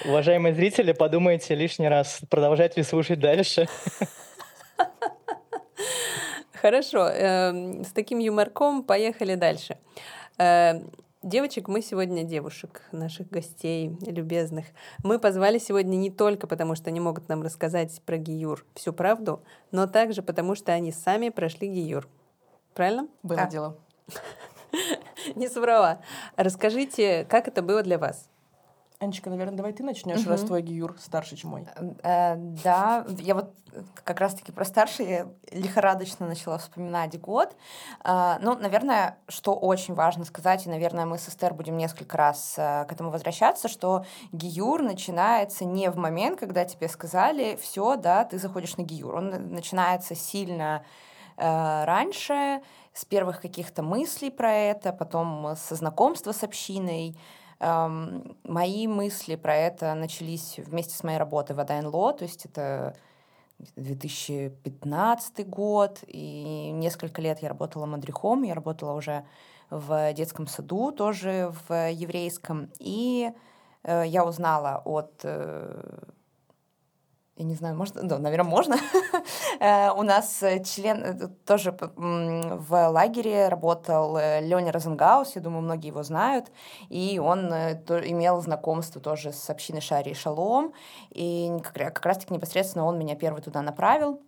уважаемые 0.06 0.54
зрители, 0.54 0.92
подумайте 0.92 1.56
лишний 1.56 1.89
раз, 1.89 2.19
продолжать 2.30 2.78
ли 2.78 2.84
слушать 2.84 3.19
дальше. 3.19 3.68
Хорошо, 6.62 7.08
эм, 7.08 7.84
с 7.84 7.91
таким 7.94 8.20
юморком 8.20 8.84
поехали 8.84 9.34
дальше. 9.34 9.79
Девочек 11.27 11.67
мы 11.67 11.81
сегодня, 11.81 12.24
девушек, 12.24 12.84
наших 12.93 13.29
гостей 13.29 13.98
любезных, 14.00 14.65
мы 15.03 15.19
позвали 15.19 15.57
сегодня 15.57 15.98
не 15.98 16.10
только 16.10 16.48
потому, 16.48 16.74
что 16.74 16.89
они 16.89 17.01
могут 17.01 17.27
нам 17.27 17.41
рассказать 17.41 18.01
про 18.05 18.15
Гиюр 18.17 18.65
всю 18.75 18.93
правду, 18.93 19.43
но 19.72 19.88
также 19.88 20.22
потому, 20.22 20.55
что 20.55 20.72
они 20.72 20.93
сами 20.93 21.27
прошли 21.27 21.67
Гиюр. 21.67 22.07
Правильно? 22.74 23.10
Было 23.24 23.39
Да. 23.39 23.48
дело. 23.48 23.77
Не 25.36 25.50
соврала. 25.50 26.00
Расскажите, 26.38 27.25
как 27.29 27.50
это 27.50 27.62
было 27.62 27.84
для 27.84 28.00
вас? 28.00 28.29
Анечка, 29.00 29.30
наверное, 29.30 29.56
давай 29.56 29.74
ты 29.74 29.84
начнешь, 29.84 30.25
раз 30.25 30.42
твой 30.48 30.63
гиюр 30.63 30.96
старше, 31.00 31.36
чем 31.36 31.51
мой. 31.51 31.68
Э, 32.01 32.36
Да, 32.63 33.06
я 33.20 33.36
вот 33.36 33.54
как 34.04 34.20
раз-таки 34.20 34.51
про 34.51 34.66
старший 34.66 35.08
я 35.08 35.27
лихорадочно 35.51 36.25
начала 36.25 36.58
вспоминать 36.58 37.20
год. 37.22 37.56
А, 38.04 38.39
Ну, 38.42 38.58
наверное, 38.58 39.20
что 39.27 39.54
очень 39.54 39.94
важно 39.94 40.25
сказать, 40.25 40.66
и, 40.66 40.70
наверное, 40.70 41.06
мы 41.06 41.20
с 41.20 41.30
Эстер 41.30 41.54
будем 41.54 41.77
несколько 41.77 42.18
раз 42.18 42.56
э, 42.58 42.86
к 42.86 42.92
этому 42.92 43.12
возвращаться, 43.12 43.68
что 43.68 44.04
гиюр 44.32 44.82
начинается 44.82 45.63
не 45.63 45.92
в 45.92 45.98
момент, 45.98 46.39
когда 46.39 46.66
тебе 46.66 46.89
сказали, 46.89 47.56
все, 47.62 47.98
да, 47.98 48.24
ты 48.25 48.39
заходишь 48.39 48.77
на 48.77 48.82
гиюр. 48.82 49.13
Он 49.16 49.30
на- 49.30 49.38
начинается 49.39 50.16
сильно 50.16 50.84
э, 51.38 51.84
раньше, 51.86 52.62
с 52.94 53.06
первых 53.06 53.42
каких-то 53.42 53.84
мыслей 53.84 54.32
про 54.32 54.51
это, 54.51 54.92
потом 54.92 55.56
со 55.56 55.75
знакомства 55.75 56.32
с 56.32 56.42
общиной, 56.44 57.16
Эм, 57.60 58.38
мои 58.44 58.88
мысли 58.88 59.36
про 59.36 59.56
это 59.56 59.96
начались 59.96 60.60
вместе 60.60 60.96
с 60.96 61.04
моей 61.04 61.18
работой 61.18 61.56
в 61.56 61.60
АДНЛО, 61.60 62.14
то 62.14 62.24
есть 62.24 62.46
это 62.46 62.96
2015 63.76 65.48
год, 65.48 66.00
и 66.06 66.70
несколько 66.72 67.22
лет 67.22 67.40
я 67.42 67.50
работала 67.50 67.88
мадрихом, 67.88 68.44
я 68.44 68.54
работала 68.54 68.94
уже 68.94 69.26
в 69.72 70.14
детском 70.14 70.46
саду, 70.46 70.92
тоже 70.92 71.52
в 71.68 71.90
еврейском, 71.90 72.70
и 72.80 73.32
э, 73.84 74.04
я 74.06 74.24
узнала 74.24 74.82
от 74.86 75.22
э, 75.24 76.04
я 77.38 77.46
не 77.46 77.53
знаю, 77.53 77.75
можно, 77.75 78.03
да, 78.03 78.17
наверное, 78.17 78.50
можно. 78.50 78.77
Э, 79.60 79.91
у 79.91 80.03
нас 80.03 80.44
член 80.65 81.03
э, 81.03 81.27
тоже 81.46 81.75
в 81.96 82.89
лагере 82.89 83.48
работал 83.48 84.15
э, 84.17 84.41
Леня 84.41 84.72
Розенгаус, 84.72 85.36
я 85.36 85.41
думаю, 85.41 85.63
многие 85.63 85.88
его 85.88 86.03
знают, 86.03 86.51
и 86.89 87.20
он 87.20 87.48
имел 87.48 88.39
знакомство 88.41 89.01
тоже 89.01 89.32
с 89.32 89.50
общиной 89.50 89.82
Шари 89.82 90.12
и 90.12 90.13
Шалом, 90.13 90.74
и 91.10 91.51
как 91.63 92.06
раз-таки 92.06 92.34
непосредственно 92.34 92.86
он 92.86 93.00
меня 93.00 93.15
первый 93.15 93.41
туда 93.41 93.62
направил 93.62 94.22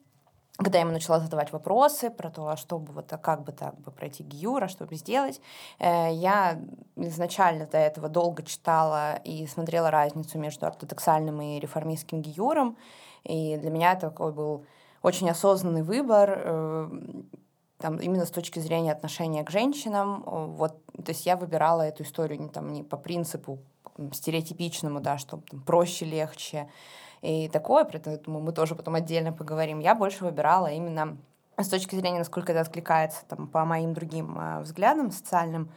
когда 0.63 0.80
я 0.80 0.84
ему 0.84 0.92
начала 0.92 1.20
задавать 1.20 1.54
вопросы 1.54 2.10
про 2.10 2.30
то, 2.30 2.48
а 2.50 2.58
что 2.58 2.80
вот, 2.80 3.12
а 3.13 3.18
как 3.18 3.44
бы 3.44 3.54
так 3.54 3.80
бы 3.80 3.92
пройти 3.92 4.24
гиюра, 4.24 4.68
что 4.68 4.86
бы 4.86 4.96
сделать, 4.96 5.39
э, 5.80 6.13
я 6.13 6.60
изначально 6.98 7.66
до 7.66 7.78
этого 7.78 8.10
долго 8.10 8.44
читала 8.44 9.16
и 9.24 9.48
смотрела 9.48 9.89
разницу 9.89 10.38
между 10.38 10.66
ортодоксальным 10.66 11.42
и 11.42 11.60
реформистским 11.60 12.22
гиюром, 12.22 12.78
и 13.24 13.56
для 13.58 13.70
меня 13.70 13.96
такой 13.96 14.34
был 14.34 14.66
очень 15.01 15.30
осознанный 15.30 15.82
выбор, 15.82 16.42
э, 16.44 16.89
там, 17.78 17.96
именно 17.98 18.25
с 18.25 18.32
точки 18.32 18.60
зрения 18.60 18.92
отношения 18.92 19.46
к 19.46 19.50
женщинам. 19.50 20.24
Вот, 20.25 20.84
то 20.94 21.12
есть 21.12 21.25
я 21.25 21.38
выбирала 21.38 21.84
эту 21.84 22.04
историю 22.04 22.42
не, 22.42 22.50
там, 22.50 22.74
не 22.74 22.84
по 22.84 22.98
принципу 22.98 23.60
стереотипичному, 24.12 25.00
да, 25.00 25.18
что 25.18 25.42
там, 25.50 25.62
проще, 25.62 26.04
легче, 26.04 26.70
и 27.22 27.50
такое, 27.50 27.86
поэтому 27.86 28.40
мы 28.40 28.52
тоже 28.52 28.76
потом 28.76 28.96
отдельно 28.96 29.34
поговорим. 29.34 29.80
Я 29.80 29.96
больше 29.96 30.24
выбирала 30.24 30.68
именно 30.68 31.18
с 31.58 31.68
точки 31.68 31.96
зрения, 31.96 32.20
насколько 32.20 32.52
это 32.52 32.62
откликается 32.62 33.26
там, 33.28 33.48
по 33.48 33.66
моим 33.66 33.94
другим 33.94 34.38
э, 34.40 34.62
взглядам 34.62 35.12
социальным. 35.12 35.72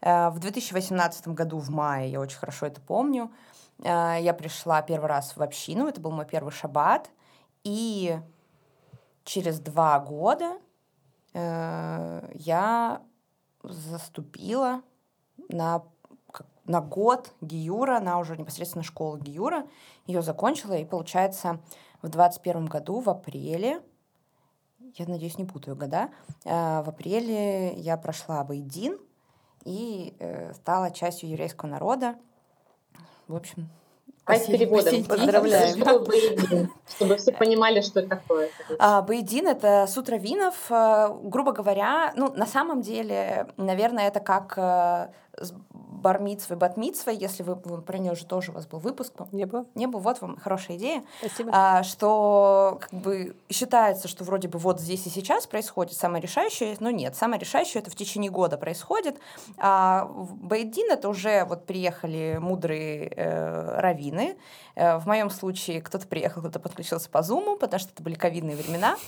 Э, 0.00 0.30
в 0.30 0.38
2018 0.38 1.28
году, 1.28 1.58
в 1.58 1.70
мае, 1.70 2.10
я 2.10 2.20
очень 2.20 2.38
хорошо 2.38 2.66
это 2.66 2.80
помню, 2.80 3.32
э, 3.82 4.16
я 4.20 4.34
пришла 4.34 4.82
первый 4.82 5.06
раз 5.06 5.36
в 5.36 5.42
общину, 5.42 5.88
это 5.88 6.00
был 6.00 6.12
мой 6.12 6.26
первый 6.26 6.52
шаббат, 6.52 7.10
и 7.64 8.18
через 9.24 9.58
два 9.58 9.98
года 9.98 10.58
э, 11.34 12.30
я 12.34 13.02
заступила 13.62 14.82
на 15.48 15.82
на 16.66 16.80
год 16.80 17.32
Гиюра, 17.40 17.98
она 17.98 18.18
уже 18.18 18.36
непосредственно 18.36 18.82
школа 18.82 19.18
Гиюра, 19.18 19.66
ее 20.06 20.22
закончила, 20.22 20.74
и 20.74 20.84
получается 20.84 21.60
в 22.02 22.08
21 22.08 22.66
году, 22.66 23.00
в 23.00 23.08
апреле, 23.08 23.80
я 24.78 25.06
надеюсь, 25.06 25.38
не 25.38 25.44
путаю 25.44 25.76
года, 25.76 26.10
э, 26.44 26.50
в 26.82 26.88
апреле 26.88 27.74
я 27.74 27.96
прошла 27.96 28.44
Байдин 28.44 28.98
и 29.64 30.14
э, 30.18 30.52
стала 30.54 30.90
частью 30.90 31.30
еврейского 31.30 31.68
народа. 31.68 32.16
В 33.26 33.34
общем, 33.34 33.68
а 34.24 34.36
с 34.36 34.46
переводом. 34.46 35.04
Поздравляем. 35.04 35.80
Чтобы, 35.80 36.68
чтобы 36.88 37.16
все 37.16 37.32
понимали, 37.32 37.80
что 37.80 38.00
это 38.00 38.10
такое. 38.10 38.50
А, 38.78 39.02
Баедин— 39.02 39.46
это 39.48 39.86
сутра 39.88 40.16
винов. 40.16 40.70
Э, 40.70 41.10
грубо 41.22 41.52
говоря, 41.52 42.12
ну, 42.16 42.32
на 42.32 42.46
самом 42.46 42.82
деле, 42.82 43.48
наверное, 43.56 44.08
это 44.08 44.20
как 44.20 45.12
бармитсвы, 46.06 46.54
батмитсвы, 46.54 47.12
если 47.18 47.42
вы, 47.42 47.56
вы 47.56 47.82
про 47.82 47.98
нее 47.98 48.12
уже 48.12 48.26
тоже 48.26 48.52
у 48.52 48.54
вас 48.54 48.64
был 48.64 48.78
выпуск. 48.78 49.12
Не 49.32 49.44
было. 49.44 49.66
Не 49.74 49.88
было, 49.88 50.00
вот 50.00 50.20
вам 50.20 50.36
хорошая 50.36 50.76
идея. 50.76 51.02
Спасибо. 51.18 51.50
А, 51.52 51.82
что 51.82 52.78
как 52.80 52.92
бы 52.92 53.34
считается, 53.50 54.06
что 54.06 54.22
вроде 54.22 54.46
бы 54.46 54.60
вот 54.60 54.80
здесь 54.80 55.04
и 55.08 55.10
сейчас 55.10 55.48
происходит 55.48 55.94
самое 55.94 56.22
решающее, 56.22 56.76
но 56.78 56.90
нет, 56.90 57.16
самое 57.16 57.40
решающее 57.40 57.82
это 57.82 57.90
в 57.90 57.96
течение 57.96 58.30
года 58.30 58.56
происходит. 58.56 59.18
А 59.58 60.04
в 60.04 60.36
Бейдин 60.36 60.92
это 60.92 61.08
уже 61.08 61.44
вот 61.44 61.66
приехали 61.66 62.38
мудрые 62.40 63.08
э, 63.08 63.80
раввины. 63.80 64.36
Э, 64.76 64.98
в 64.98 65.06
моем 65.06 65.28
случае 65.28 65.80
кто-то 65.80 66.06
приехал, 66.06 66.40
кто-то 66.40 66.60
подключился 66.60 67.10
по 67.10 67.22
зуму, 67.22 67.56
потому 67.56 67.80
что 67.80 67.90
это 67.92 68.02
были 68.04 68.14
ковидные 68.14 68.56
времена. 68.56 68.96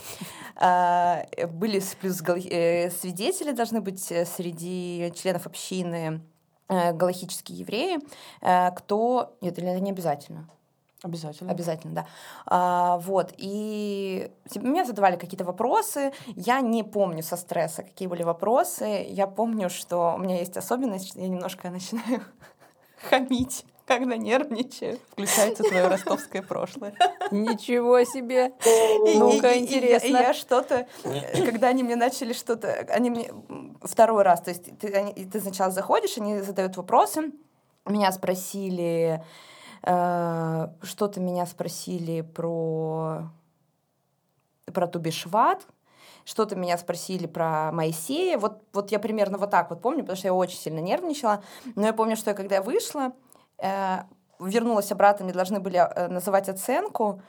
А, 0.60 1.24
были 1.52 1.80
плюс 2.00 2.20
э, 2.50 2.90
свидетели 2.90 3.52
должны 3.52 3.80
быть 3.80 4.10
э, 4.10 4.26
среди 4.26 5.12
членов 5.14 5.46
общины 5.46 6.20
галахические 6.68 7.58
евреи, 7.58 7.98
э, 8.40 8.70
кто... 8.72 9.37
Нет, 9.40 9.58
или 9.58 9.68
это 9.68 9.80
не 9.80 9.90
обязательно? 9.90 10.48
Обязательно. 11.02 11.52
Обязательно, 11.52 11.94
да. 11.94 12.06
А, 12.46 12.98
вот, 12.98 13.32
и 13.37 14.32
меня 14.56 14.84
задавали 14.84 15.16
какие-то 15.16 15.44
вопросы, 15.44 16.12
я 16.34 16.60
не 16.60 16.82
помню 16.82 17.22
со 17.22 17.37
стресса, 17.37 17.84
какие 17.84 18.08
были 18.08 18.25
вопросы, 18.25 19.06
я 19.08 19.28
помню, 19.28 19.70
что 19.70 20.14
у 20.16 20.18
меня 20.18 20.38
есть 20.38 20.56
особенность, 20.56 21.14
я 21.14 21.28
немножко 21.28 21.70
начинаю 21.70 22.22
хамить 23.10 23.64
когда 23.88 24.16
нервничаю. 24.16 24.99
Включается 25.11 25.62
твое 25.62 25.88
ростовское 25.88 26.42
прошлое. 26.42 26.95
Ничего 27.30 28.04
себе! 28.04 28.52
Ну-ка, 29.16 29.59
интересно. 29.59 30.07
И 30.07 30.11
я 30.11 30.35
что-то, 30.35 30.87
когда 31.45 31.68
они 31.68 31.83
мне 31.83 31.97
начали 31.97 32.33
что-то, 32.33 32.87
они 32.90 33.11
мне 33.11 33.33
второй 33.83 34.23
раз, 34.23 34.42
то 34.42 34.50
есть 34.50 34.78
ты, 34.78 34.92
они, 34.92 35.25
ты 35.25 35.40
сначала 35.40 35.71
заходишь, 35.71 36.18
они 36.18 36.40
задают 36.40 36.76
вопросы, 36.76 37.33
меня 37.87 38.12
спросили, 38.12 39.25
э, 39.83 40.68
что-то 40.83 41.21
меня 41.21 41.47
спросили 41.47 42.21
про 42.21 43.30
про 44.73 44.87
Тубишват, 44.87 45.66
что-то 46.28 46.57
меня 46.57 46.76
спросили 46.76 47.26
про 47.26 47.73
Моисея. 47.73 48.37
Вот, 48.37 48.62
вот 48.75 48.92
я 48.92 48.99
примерно 48.99 49.38
вот 49.38 49.50
так 49.50 49.71
вот 49.71 49.80
помню, 49.80 50.00
потому 50.00 50.18
что 50.18 50.28
я 50.28 50.35
очень 50.35 50.59
сильно 50.59 50.78
нервничала. 50.78 51.42
Но 51.75 51.87
я 51.87 51.95
помню, 51.95 52.16
что 52.16 52.30
я 52.30 52.37
когда 52.37 52.61
вышла, 52.61 53.07
э, 53.07 53.27
вернулась 54.40 54.92
обратно, 54.92 55.24
мне 55.24 55.34
должны 55.34 55.60
были 55.60 55.78
э, 55.78 56.08
называть 56.08 56.48
оценку, 56.48 57.20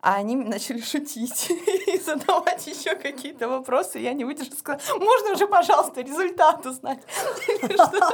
а 0.00 0.16
они 0.16 0.36
начали 0.36 0.80
шутить 0.80 1.50
и 1.86 1.98
задавать 1.98 2.66
еще 2.66 2.94
какие-то 2.94 3.48
вопросы. 3.48 3.98
Я 3.98 4.12
не 4.12 4.24
выдержала, 4.24 4.56
сказала, 4.56 4.98
можно 4.98 5.32
уже, 5.32 5.46
пожалуйста, 5.46 6.00
результат 6.02 6.64
узнать? 6.66 7.00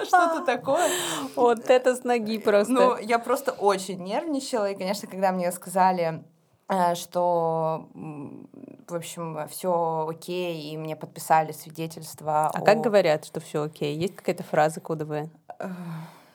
Что-то 0.06 0.42
такое. 0.44 0.88
Вот 1.36 1.68
это 1.68 1.94
с 1.94 2.04
ноги 2.04 2.38
просто. 2.38 2.72
Ну, 2.72 2.96
я 2.98 3.18
просто 3.18 3.52
очень 3.52 4.02
нервничала. 4.02 4.70
И, 4.70 4.76
конечно, 4.76 5.08
когда 5.08 5.32
мне 5.32 5.50
сказали, 5.52 6.24
э, 6.68 6.94
что, 6.94 7.88
в 7.92 8.94
общем, 8.94 9.46
все 9.48 10.06
окей, 10.08 10.72
и 10.72 10.76
мне 10.76 10.96
подписали 10.96 11.52
свидетельство. 11.52 12.48
А 12.48 12.60
как 12.60 12.80
говорят, 12.80 13.24
что 13.24 13.40
все 13.40 13.64
окей? 13.64 13.96
Есть 13.96 14.16
какая-то 14.16 14.42
фраза 14.42 14.80
кодовая? 14.80 15.28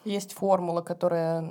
Есть 0.06 0.34
формула, 0.34 0.82
которая 0.82 1.48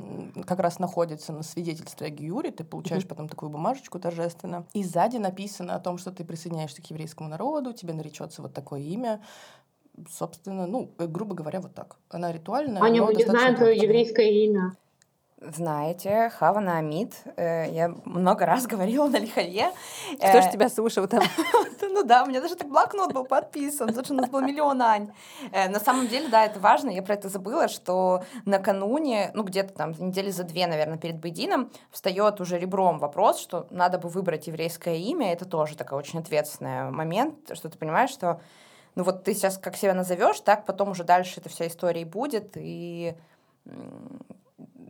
как 0.46 0.58
раз 0.60 0.78
находится 0.78 1.32
на 1.32 1.42
свидетельстве 1.42 2.06
о 2.06 2.10
Гиюре. 2.10 2.50
Ты 2.50 2.64
получаешь 2.64 3.02
mm-hmm. 3.02 3.08
потом 3.08 3.28
такую 3.28 3.50
бумажечку 3.50 3.98
торжественно. 3.98 4.66
И 4.72 4.82
сзади 4.82 5.18
написано 5.18 5.74
о 5.74 5.80
том, 5.80 5.98
что 5.98 6.12
ты 6.12 6.24
присоединяешься 6.24 6.82
к 6.82 6.86
еврейскому 6.86 7.28
народу, 7.28 7.72
тебе 7.72 7.92
наречется 7.92 8.40
вот 8.42 8.54
такое 8.54 8.80
имя. 8.80 9.20
Собственно, 10.08 10.66
ну, 10.66 10.90
э, 10.98 11.06
грубо 11.06 11.34
говоря, 11.34 11.60
вот 11.60 11.74
так. 11.74 11.96
Она 12.08 12.32
ритуальная. 12.32 12.82
Аня, 12.82 13.02
мы 13.02 13.14
не 13.14 13.24
знаем 13.24 13.56
твое 13.56 13.76
еврейское 13.76 14.30
имя. 14.46 14.76
Знаете, 15.40 16.30
Хава 16.30 16.58
Наамид, 16.58 17.14
э, 17.36 17.70
я 17.70 17.94
много 18.04 18.44
раз 18.44 18.66
говорила 18.66 19.06
на 19.06 19.18
Лихове. 19.18 19.70
Кто 20.14 20.42
же 20.42 20.50
тебя 20.50 20.68
слушал 20.68 21.06
там? 21.06 21.22
Ну 21.80 22.04
да, 22.04 22.22
у 22.22 22.26
меня 22.26 22.40
даже 22.40 22.54
так 22.54 22.68
блокнот 22.68 23.12
был 23.12 23.24
подписан, 23.24 23.88
потому 23.88 24.04
что 24.04 24.14
у 24.14 24.16
нас 24.16 24.30
был 24.30 24.40
миллион 24.40 24.80
Ань. 24.82 25.12
Э, 25.52 25.68
на 25.68 25.80
самом 25.80 26.06
деле, 26.06 26.28
да, 26.28 26.44
это 26.44 26.60
важно, 26.60 26.90
я 26.90 27.02
про 27.02 27.14
это 27.14 27.28
забыла, 27.28 27.68
что 27.68 28.22
накануне, 28.44 29.30
ну 29.34 29.42
где-то 29.42 29.74
там 29.74 29.94
недели 29.98 30.30
за 30.30 30.44
две, 30.44 30.66
наверное, 30.66 30.98
перед 30.98 31.16
Бейдином, 31.16 31.70
встает 31.90 32.40
уже 32.40 32.58
ребром 32.58 32.98
вопрос, 32.98 33.40
что 33.40 33.66
надо 33.70 33.98
бы 33.98 34.08
выбрать 34.08 34.46
еврейское 34.46 34.96
имя, 34.96 35.32
это 35.32 35.44
тоже 35.44 35.76
такой 35.76 35.98
очень 35.98 36.20
ответственный 36.20 36.90
момент, 36.90 37.34
что 37.52 37.68
ты 37.68 37.78
понимаешь, 37.78 38.10
что 38.10 38.40
ну 38.94 39.02
вот 39.02 39.24
ты 39.24 39.34
сейчас 39.34 39.58
как 39.58 39.76
себя 39.76 39.94
назовешь, 39.94 40.40
так 40.40 40.66
потом 40.66 40.90
уже 40.90 41.04
дальше 41.04 41.40
эта 41.40 41.48
вся 41.48 41.66
история 41.66 42.02
и 42.02 42.04
будет, 42.04 42.52
и 42.56 43.14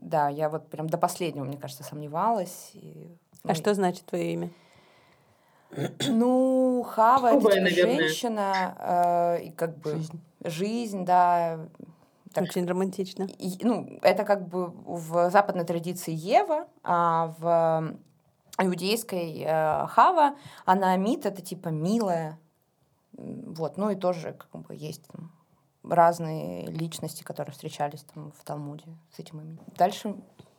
да, 0.00 0.28
я 0.28 0.48
вот 0.48 0.68
прям 0.68 0.88
до 0.88 0.98
последнего, 0.98 1.44
мне 1.44 1.56
кажется, 1.56 1.84
сомневалась. 1.84 2.70
И, 2.74 3.16
а 3.44 3.48
ну, 3.48 3.54
что 3.54 3.74
значит 3.74 4.04
твое 4.06 4.32
имя? 4.32 4.50
Ну, 6.08 6.84
Хава 6.88 7.36
это 7.36 7.50
типа 7.50 7.68
женщина, 7.68 9.36
э, 9.38 9.44
и 9.44 9.50
как 9.50 9.78
бы 9.78 9.92
жизнь, 9.92 10.20
жизнь 10.44 11.04
да. 11.04 11.60
Так, 12.32 12.44
Очень 12.44 12.66
романтично. 12.66 13.26
И, 13.38 13.58
ну, 13.62 13.98
это 14.02 14.24
как 14.24 14.48
бы 14.48 14.66
в 14.66 15.30
западной 15.30 15.64
традиции 15.64 16.12
Ева, 16.12 16.68
а 16.84 17.34
в 17.38 17.96
иудейской 18.62 19.42
э, 19.46 19.86
Хава, 19.86 20.36
она 20.64 20.96
Мит, 20.96 21.26
это 21.26 21.40
типа 21.42 21.68
милая. 21.68 22.38
Вот, 23.12 23.78
ну 23.78 23.90
и 23.90 23.96
тоже 23.96 24.34
как 24.34 24.62
бы 24.62 24.74
есть 24.74 25.06
там, 25.08 25.32
разные 25.88 26.66
личности, 26.66 27.22
которые 27.22 27.52
встречались 27.52 28.04
там 28.14 28.32
в 28.32 28.44
Талмуде 28.44 28.86
с 29.14 29.18
этим 29.18 29.40
именем. 29.40 29.62
Дальше 29.76 30.16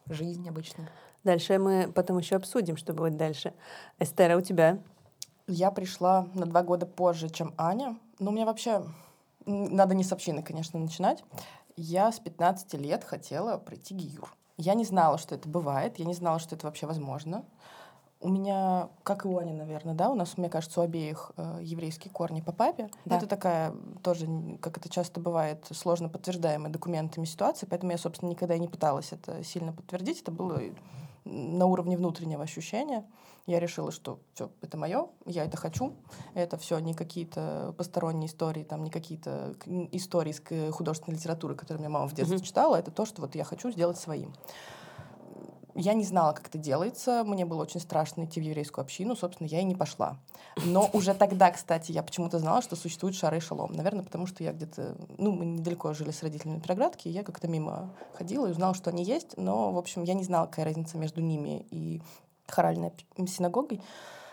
жизнь 0.07 0.47
обычная. 0.47 0.89
Дальше 1.23 1.57
мы 1.59 1.91
потом 1.91 2.17
еще 2.17 2.35
обсудим, 2.35 2.77
что 2.77 2.93
будет 2.93 3.17
дальше. 3.17 3.53
Эстера, 3.99 4.37
у 4.37 4.41
тебя? 4.41 4.79
Я 5.47 5.71
пришла 5.71 6.27
на 6.33 6.45
два 6.45 6.63
года 6.63 6.85
позже, 6.85 7.29
чем 7.29 7.53
Аня. 7.57 7.97
Но 8.19 8.31
у 8.31 8.33
меня 8.33 8.45
вообще... 8.45 8.83
Надо 9.45 9.95
не 9.95 10.03
с 10.03 10.11
общины, 10.11 10.43
конечно, 10.43 10.79
начинать. 10.79 11.23
Я 11.75 12.11
с 12.11 12.19
15 12.19 12.73
лет 12.75 13.03
хотела 13.03 13.57
пройти 13.57 13.95
гиюр. 13.95 14.35
Я 14.57 14.73
не 14.73 14.83
знала, 14.83 15.17
что 15.17 15.35
это 15.35 15.47
бывает, 15.47 15.97
я 15.97 16.05
не 16.05 16.13
знала, 16.13 16.37
что 16.37 16.55
это 16.55 16.67
вообще 16.67 16.85
возможно. 16.85 17.45
У 18.21 18.29
меня, 18.29 18.89
как 19.03 19.25
и 19.25 19.27
у 19.27 19.37
Ани, 19.37 19.53
наверное, 19.53 19.93
да, 19.93 20.09
у 20.09 20.15
нас, 20.15 20.37
мне 20.37 20.49
кажется, 20.49 20.81
у 20.81 20.83
обеих 20.83 21.31
э, 21.37 21.59
еврейские 21.61 22.11
корни 22.11 22.41
по 22.41 22.51
папе. 22.51 22.89
Да. 23.05 23.17
Это 23.17 23.27
такая 23.27 23.73
тоже, 24.03 24.27
как 24.61 24.77
это 24.77 24.89
часто 24.89 25.21
бывает, 25.21 25.65
сложно 25.71 26.09
подтверждаемая 26.09 26.71
документами 26.71 27.25
ситуация, 27.25 27.67
поэтому 27.67 27.93
я, 27.93 27.97
собственно, 27.97 28.29
никогда 28.29 28.55
и 28.55 28.59
не 28.59 28.67
пыталась 28.67 29.13
это 29.13 29.41
сильно 29.43 29.71
подтвердить. 29.71 30.21
Это 30.21 30.31
было 30.31 30.61
на 31.23 31.65
уровне 31.65 31.95
внутреннего 31.95 32.43
ощущения. 32.43 33.05
Я 33.45 33.59
решила, 33.59 33.91
что 33.91 34.19
все, 34.33 34.51
это 34.61 34.77
мое, 34.77 35.07
я 35.25 35.45
это 35.45 35.57
хочу. 35.57 35.93
Это 36.33 36.57
все 36.57 36.77
не 36.79 36.93
какие-то 36.93 37.73
посторонние 37.77 38.27
истории, 38.27 38.63
там 38.63 38.83
не 38.83 38.91
какие-то 38.91 39.55
истории 39.91 40.31
из 40.31 40.73
художественной 40.73 41.17
литературы, 41.17 41.55
которые 41.55 41.79
мне 41.79 41.89
мама 41.89 42.07
в 42.07 42.13
детстве 42.13 42.37
mm-hmm. 42.37 42.43
читала. 42.43 42.75
Это 42.75 42.91
то, 42.91 43.05
что 43.05 43.21
вот 43.21 43.33
я 43.35 43.43
хочу 43.43 43.71
сделать 43.71 43.97
своим. 43.97 44.33
Я 45.81 45.93
не 45.93 46.03
знала, 46.03 46.33
как 46.33 46.47
это 46.47 46.57
делается. 46.57 47.23
Мне 47.23 47.45
было 47.45 47.61
очень 47.61 47.79
страшно 47.79 48.25
идти 48.25 48.41
в 48.41 48.43
еврейскую 48.43 48.83
общину. 48.83 49.15
Собственно, 49.15 49.47
я 49.47 49.61
и 49.61 49.63
не 49.63 49.75
пошла. 49.75 50.17
Но 50.65 50.89
уже 50.93 51.13
тогда, 51.13 51.51
кстати, 51.51 51.93
я 51.93 52.03
почему-то 52.03 52.37
знала, 52.37 52.61
что 52.61 52.75
существует 52.75 53.15
шары 53.15 53.37
и 53.37 53.39
шалом. 53.39 53.71
Наверное, 53.71 54.03
потому 54.03 54.27
что 54.27 54.43
я 54.43 54.51
где-то... 54.51 54.97
Ну, 55.17 55.31
мы 55.31 55.45
недалеко 55.45 55.93
жили 55.93 56.11
с 56.11 56.21
родителями 56.21 56.55
на 56.55 56.61
Петроградке, 56.61 57.09
и 57.09 57.13
я 57.13 57.23
как-то 57.23 57.47
мимо 57.47 57.93
ходила 58.13 58.47
и 58.47 58.51
узнала, 58.51 58.73
что 58.73 58.89
они 58.89 59.05
есть. 59.05 59.37
Но, 59.37 59.71
в 59.71 59.77
общем, 59.77 60.03
я 60.03 60.15
не 60.15 60.25
знала, 60.25 60.47
какая 60.47 60.65
разница 60.65 60.97
между 60.97 61.21
ними 61.21 61.65
и 61.71 62.01
хоральной 62.45 62.91
синагогой. 63.25 63.81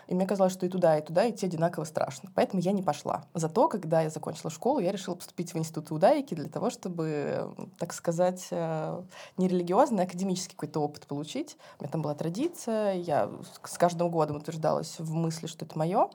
И 0.06 0.14
мне 0.14 0.26
казалось, 0.26 0.52
что 0.52 0.66
и 0.66 0.68
туда, 0.68 0.98
и 0.98 1.02
туда 1.02 1.28
идти 1.28 1.46
одинаково 1.46 1.84
страшно. 1.84 2.30
Поэтому 2.34 2.62
я 2.62 2.72
не 2.72 2.82
пошла. 2.82 3.24
Зато, 3.34 3.68
когда 3.68 4.02
я 4.02 4.10
закончила 4.10 4.50
школу, 4.50 4.78
я 4.78 4.92
решила 4.92 5.14
поступить 5.14 5.52
в 5.52 5.58
институт 5.58 5.90
иудаики 5.90 6.34
для 6.34 6.48
того, 6.48 6.70
чтобы, 6.70 7.54
так 7.78 7.92
сказать, 7.92 8.46
э, 8.50 9.02
не 9.36 9.48
религиозный, 9.48 10.04
а 10.04 10.06
академический 10.06 10.54
какой-то 10.54 10.80
опыт 10.80 11.06
получить. 11.06 11.56
У 11.78 11.82
меня 11.82 11.90
там 11.90 12.02
была 12.02 12.14
традиция, 12.14 12.94
я 12.94 13.30
с 13.64 13.78
каждым 13.78 14.10
годом 14.10 14.36
утверждалась 14.36 14.98
в 14.98 15.12
мысли, 15.14 15.46
что 15.46 15.64
это 15.64 15.78
мое. 15.78 16.10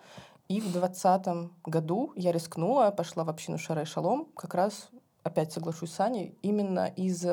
И 0.47 0.59
в 0.59 0.71
двадцатом 0.71 1.53
году 1.65 2.13
я 2.15 2.31
рискнула, 2.31 2.91
пошла 2.91 3.23
в 3.23 3.29
общину 3.29 3.57
Шара 3.57 3.83
и 3.83 3.85
Шалом, 3.85 4.27
как 4.35 4.53
раз, 4.53 4.89
опять 5.23 5.53
соглашусь 5.53 5.93
с 5.93 5.99
Аней, 5.99 6.37
именно 6.41 6.87
из 6.87 7.25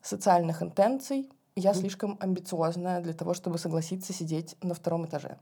социальных 0.00 0.62
интенций, 0.62 1.28
я 1.56 1.74
слишком 1.74 2.16
амбициозная 2.20 3.00
для 3.00 3.14
того, 3.14 3.34
чтобы 3.34 3.58
согласиться 3.58 4.12
сидеть 4.12 4.56
на 4.62 4.74
втором 4.74 5.06
этаже. 5.06 5.38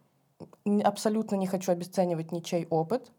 Абсолютно 0.84 1.34
не 1.36 1.46
хочу 1.46 1.72
обесценивать 1.72 2.32
ничей 2.32 2.66
опыт, 2.70 3.10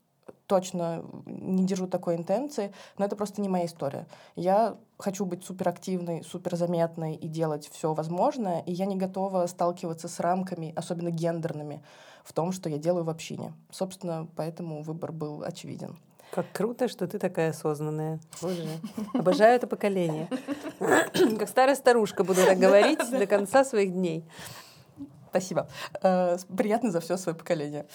точно 0.48 1.04
не 1.26 1.66
держу 1.66 1.88
такой 1.88 2.16
интенции, 2.16 2.74
но 2.98 3.06
это 3.06 3.16
просто 3.16 3.42
не 3.42 3.50
моя 3.50 3.66
история. 3.66 4.08
Я 4.36 4.78
хочу 4.98 5.26
быть 5.26 5.44
суперактивной, 5.44 6.24
суперзаметной 6.24 7.16
и 7.16 7.28
делать 7.28 7.70
все 7.72 7.94
возможное, 7.94 8.62
и 8.62 8.72
я 8.72 8.86
не 8.86 8.96
готова 8.96 9.46
сталкиваться 9.48 10.08
с 10.08 10.20
рамками, 10.20 10.74
особенно 10.76 11.10
гендерными, 11.10 11.84
в 12.24 12.34
том, 12.34 12.52
что 12.52 12.70
я 12.70 12.78
делаю 12.78 13.04
в 13.04 13.10
общине. 13.10 13.54
Собственно, 13.72 14.28
поэтому 14.36 14.82
выбор 14.82 15.12
был 15.12 15.44
очевиден. 15.44 15.98
Как 16.32 16.52
круто, 16.52 16.88
что 16.88 17.08
ты 17.08 17.18
такая 17.18 17.52
осознанная. 17.52 18.20
Боже, 18.42 18.68
обожаю 19.14 19.56
это 19.56 19.68
поколение. 19.68 20.28
Как 21.40 21.48
старая 21.48 21.76
старушка 21.76 22.24
буду 22.24 22.44
так 22.46 22.58
говорить 22.58 23.00
до 23.12 23.26
конца 23.26 23.64
своих 23.64 23.94
дней. 23.94 24.26
Спасибо. 25.30 25.68
Э, 26.02 26.38
приятно 26.58 26.92
за 26.92 27.00
все 27.00 27.18
свое 27.18 27.38
поколение. 27.38 27.86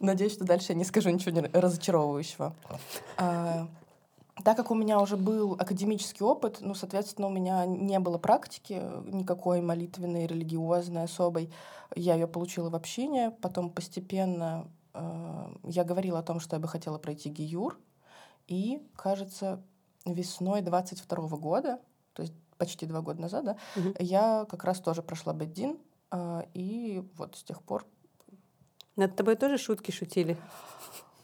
Надеюсь, 0.00 0.32
что 0.32 0.44
дальше 0.44 0.72
я 0.72 0.74
не 0.74 0.84
скажу 0.84 1.10
ничего 1.10 1.48
разочаровывающего. 1.52 2.54
А, 3.16 3.68
так 4.44 4.56
как 4.56 4.70
у 4.70 4.74
меня 4.74 5.00
уже 5.00 5.16
был 5.16 5.54
академический 5.54 6.24
опыт, 6.26 6.58
ну, 6.60 6.74
соответственно, 6.74 7.28
у 7.28 7.30
меня 7.30 7.66
не 7.66 7.98
было 8.00 8.18
практики 8.18 8.82
никакой 9.06 9.60
молитвенной, 9.60 10.26
религиозной, 10.26 11.04
особой. 11.04 11.50
Я 11.94 12.14
ее 12.14 12.26
получила 12.26 12.68
в 12.68 12.74
общине, 12.74 13.32
потом 13.40 13.70
постепенно 13.70 14.66
Э, 14.66 14.81
я 14.94 15.84
говорила 15.84 16.18
о 16.18 16.22
том, 16.22 16.40
что 16.40 16.56
я 16.56 16.60
бы 16.60 16.68
хотела 16.68 16.98
пройти 16.98 17.30
ГИЮР, 17.30 17.78
и, 18.48 18.86
кажется, 18.96 19.62
весной 20.04 20.62
22 20.62 21.28
года, 21.38 21.80
то 22.12 22.22
есть 22.22 22.34
почти 22.58 22.86
два 22.86 23.00
года 23.00 23.20
назад, 23.20 23.44
да, 23.44 23.56
угу. 23.76 23.94
я 23.98 24.46
как 24.48 24.64
раз 24.64 24.80
тоже 24.80 25.02
прошла 25.02 25.32
Беддин, 25.32 25.78
э, 26.10 26.42
и 26.54 27.08
вот 27.16 27.36
с 27.36 27.42
тех 27.42 27.62
пор... 27.62 27.86
Над 28.96 29.16
тобой 29.16 29.36
тоже 29.36 29.58
шутки 29.58 29.90
шутили? 29.90 30.36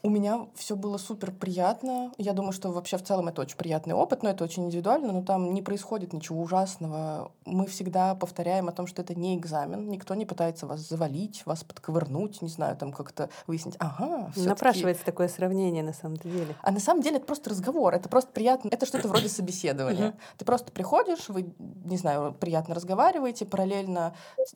У 0.01 0.09
меня 0.09 0.47
все 0.55 0.75
было 0.75 0.97
супер 0.97 1.31
приятно. 1.31 2.11
Я 2.17 2.33
думаю, 2.33 2.53
что 2.53 2.71
вообще 2.71 2.97
в 2.97 3.03
целом 3.03 3.27
это 3.27 3.41
очень 3.41 3.57
приятный 3.57 3.93
опыт, 3.93 4.23
но 4.23 4.29
это 4.29 4.43
очень 4.43 4.65
индивидуально, 4.65 5.11
но 5.11 5.21
там 5.23 5.53
не 5.53 5.61
происходит 5.61 6.13
ничего 6.13 6.41
ужасного. 6.41 7.31
Мы 7.45 7.65
всегда 7.65 8.15
повторяем 8.15 8.69
о 8.69 8.71
том, 8.71 8.87
что 8.87 9.01
это 9.01 9.13
не 9.13 9.35
экзамен. 9.35 9.89
Никто 9.89 10.15
не 10.15 10.25
пытается 10.25 10.67
вас 10.67 10.87
завалить, 10.87 11.45
вас 11.45 11.63
подковырнуть, 11.65 12.41
не 12.41 12.47
знаю, 12.47 12.77
там 12.77 12.93
как-то 12.93 13.29
выяснить, 13.45 13.75
ага, 13.79 14.31
Напрашивается 14.35 15.03
такое 15.03 15.27
сравнение 15.27 15.83
на 15.83 15.93
самом 15.93 16.17
деле. 16.17 16.55
А 16.61 16.71
на 16.71 16.79
самом 16.79 17.01
деле 17.01 17.17
это 17.17 17.25
просто 17.25 17.49
разговор, 17.49 17.93
это 17.93 18.07
просто 18.07 18.31
приятно, 18.31 18.69
это 18.71 18.85
что-то 18.85 19.07
вроде 19.07 19.27
собеседования. 19.27 20.15
Ты 20.37 20.45
просто 20.45 20.71
приходишь, 20.71 21.27
вы, 21.27 21.53
не 21.57 21.97
знаю, 21.97 22.33
приятно 22.39 22.73
разговариваете, 22.73 23.45
параллельно 23.45 24.13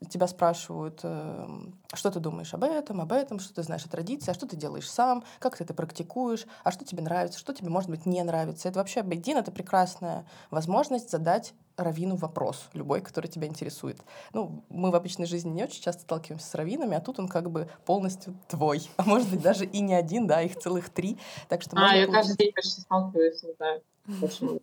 тебя 0.10 0.28
спрашивают, 0.28 1.02
эм, 1.04 1.76
что 1.94 2.12
ты 2.12 2.20
думаешь 2.20 2.54
об 2.54 2.64
этом, 2.64 3.02
об 3.02 3.12
этом, 3.12 3.40
что 3.40 3.54
ты 3.54 3.64
знаешь 3.64 3.86
о 3.86 3.90
традиции, 3.90 4.32
а 4.32 4.34
что 4.34 4.48
ты 4.48 4.56
делаешь 4.56 4.90
сам, 4.90 5.24
как 5.40 5.58
ты 5.58 5.64
это 5.64 5.74
практикуешь, 5.74 6.46
а 6.64 6.72
что 6.72 6.86
тебе 6.86 7.04
нравится, 7.04 7.40
что 7.40 7.54
тебе, 7.54 7.70
может 7.70 7.90
быть, 7.90 8.06
не 8.06 8.22
нравится. 8.24 8.70
Это 8.70 8.80
вообще 8.80 9.04
Бейдин— 9.04 9.38
это 9.40 9.52
прекрасная 9.52 10.26
возможность 10.50 11.10
задать 11.10 11.54
равину 11.78 12.16
вопрос, 12.16 12.70
любой, 12.74 13.02
который 13.02 13.28
тебя 13.28 13.48
интересует. 13.48 13.98
Ну, 14.32 14.64
мы 14.70 14.92
в 14.92 14.96
обычной 14.96 15.26
жизни 15.26 15.50
не 15.50 15.64
очень 15.64 15.82
часто 15.82 16.02
сталкиваемся 16.04 16.48
с 16.48 16.56
раввинами, 16.56 16.96
а 16.96 17.02
тут 17.02 17.20
он 17.20 17.28
как 17.28 17.50
бы 17.50 17.68
полностью 17.86 18.36
твой. 18.48 18.90
А 18.98 19.04
может 19.04 19.30
быть, 19.30 19.42
даже 19.42 19.66
и 19.66 19.80
не 19.82 19.94
один, 19.94 20.28
да, 20.28 20.42
их 20.42 20.58
целых 20.58 20.90
три. 20.90 21.18
Так 21.50 21.62
что 21.62 21.76
а, 21.76 21.96
я 21.96 22.06
получить... 22.06 22.14
каждый 22.14 22.38
день 22.38 22.54
почти 22.54 22.82
сталкиваюсь, 22.82 23.44
не 23.44 23.54
знаю, 23.54 23.82
почему. 24.22 24.60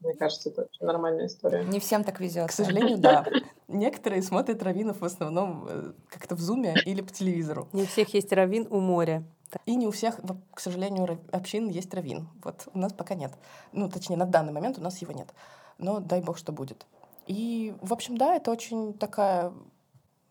Мне 0.00 0.14
кажется, 0.14 0.50
это 0.50 0.62
очень 0.62 0.86
нормальная 0.86 1.26
история. 1.26 1.64
Не 1.64 1.80
всем 1.80 2.04
так 2.04 2.20
везет. 2.20 2.48
К 2.48 2.52
сожалению, 2.52 2.98
да. 2.98 3.26
Некоторые 3.66 4.22
смотрят 4.22 4.62
раввинов 4.62 5.00
в 5.00 5.04
основном 5.04 5.66
э, 5.68 5.92
как-то 6.08 6.36
в 6.36 6.40
зуме 6.40 6.76
или 6.86 7.00
по 7.00 7.12
телевизору. 7.12 7.68
Не 7.72 7.82
у 7.82 7.86
всех 7.86 8.14
есть 8.14 8.32
раввин 8.32 8.66
у 8.70 8.80
моря. 8.80 9.24
И 9.66 9.76
не 9.76 9.86
у 9.86 9.90
всех, 9.90 10.20
к 10.54 10.60
сожалению, 10.60 11.20
общин 11.32 11.68
есть 11.68 11.92
раввин. 11.94 12.28
Вот 12.42 12.68
у 12.72 12.78
нас 12.78 12.92
пока 12.92 13.14
нет. 13.14 13.32
Ну, 13.72 13.88
точнее, 13.88 14.16
на 14.16 14.26
данный 14.26 14.52
момент 14.52 14.78
у 14.78 14.82
нас 14.82 14.98
его 14.98 15.12
нет. 15.12 15.32
Но 15.78 16.00
дай 16.00 16.20
бог, 16.20 16.38
что 16.38 16.52
будет. 16.52 16.86
И, 17.26 17.74
в 17.80 17.92
общем, 17.92 18.16
да, 18.16 18.34
это 18.34 18.50
очень 18.50 18.94
такая 18.94 19.52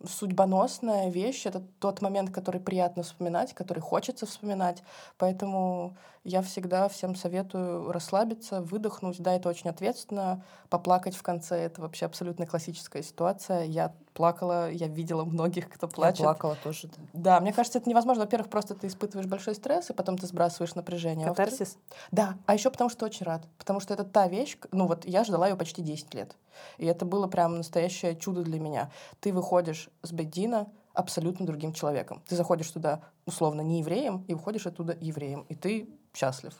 судьбоносная 0.05 1.09
вещь. 1.09 1.45
Это 1.45 1.63
тот 1.79 2.01
момент, 2.01 2.31
который 2.31 2.61
приятно 2.61 3.03
вспоминать, 3.03 3.53
который 3.53 3.79
хочется 3.79 4.25
вспоминать. 4.25 4.83
Поэтому 5.17 5.95
я 6.23 6.41
всегда 6.41 6.89
всем 6.89 7.15
советую 7.15 7.91
расслабиться, 7.91 8.61
выдохнуть. 8.61 9.21
Да, 9.21 9.33
это 9.33 9.49
очень 9.49 9.69
ответственно. 9.69 10.43
Поплакать 10.69 11.15
в 11.15 11.23
конце— 11.23 11.55
это 11.63 11.81
вообще 11.81 12.05
абсолютно 12.05 12.45
классическая 12.45 13.01
ситуация. 13.01 13.63
Я 13.63 13.93
плакала, 14.13 14.69
я 14.69 14.87
видела 14.87 15.23
многих, 15.23 15.69
кто 15.69 15.87
плачет. 15.87 16.19
Я 16.19 16.25
плакала 16.25 16.57
тоже. 16.61 16.89
Да, 17.13 17.39
мне 17.39 17.53
кажется, 17.53 17.79
это 17.79 17.89
невозможно. 17.89 18.23
Во-первых, 18.23 18.49
просто 18.49 18.75
ты 18.75 18.87
испытываешь 18.87 19.29
большой 19.29 19.55
стресс, 19.55 19.89
и 19.89 19.93
потом 19.93 20.17
ты 20.17 20.27
сбрасываешь 20.27 20.75
напряжение. 20.75 21.27
Катарсис? 21.27 21.77
Да, 22.11 22.35
а 22.45 22.53
еще 22.53 22.71
потому, 22.71 22.89
что 22.89 23.05
очень 23.05 23.25
рад. 23.25 23.43
Потому 23.57 23.79
что 23.79 23.93
это 23.93 24.03
та 24.03 24.27
вещь, 24.27 24.57
ну 24.71 24.85
вот 24.85 25.05
я 25.05 25.23
ждала 25.23 25.47
ее 25.47 25.55
почти 25.55 25.81
10 25.81 26.13
лет. 26.13 26.35
И 26.77 26.85
это 26.85 27.05
было 27.05 27.27
прям 27.27 27.57
настоящее 27.57 28.15
чудо 28.15 28.43
для 28.43 28.59
меня. 28.59 28.91
Ты 29.19 29.33
выходишь 29.33 29.89
с 30.01 30.11
Беддина, 30.11 30.67
абсолютно 30.93 31.45
другим 31.45 31.73
человеком. 31.73 32.21
Ты 32.27 32.35
заходишь 32.35 32.71
туда 32.71 33.01
условно 33.25 33.61
не 33.61 33.79
евреем 33.79 34.25
и 34.27 34.33
уходишь 34.33 34.65
оттуда 34.65 34.97
евреем, 34.99 35.45
и 35.47 35.55
ты 35.55 35.87
счастлив. 36.13 36.53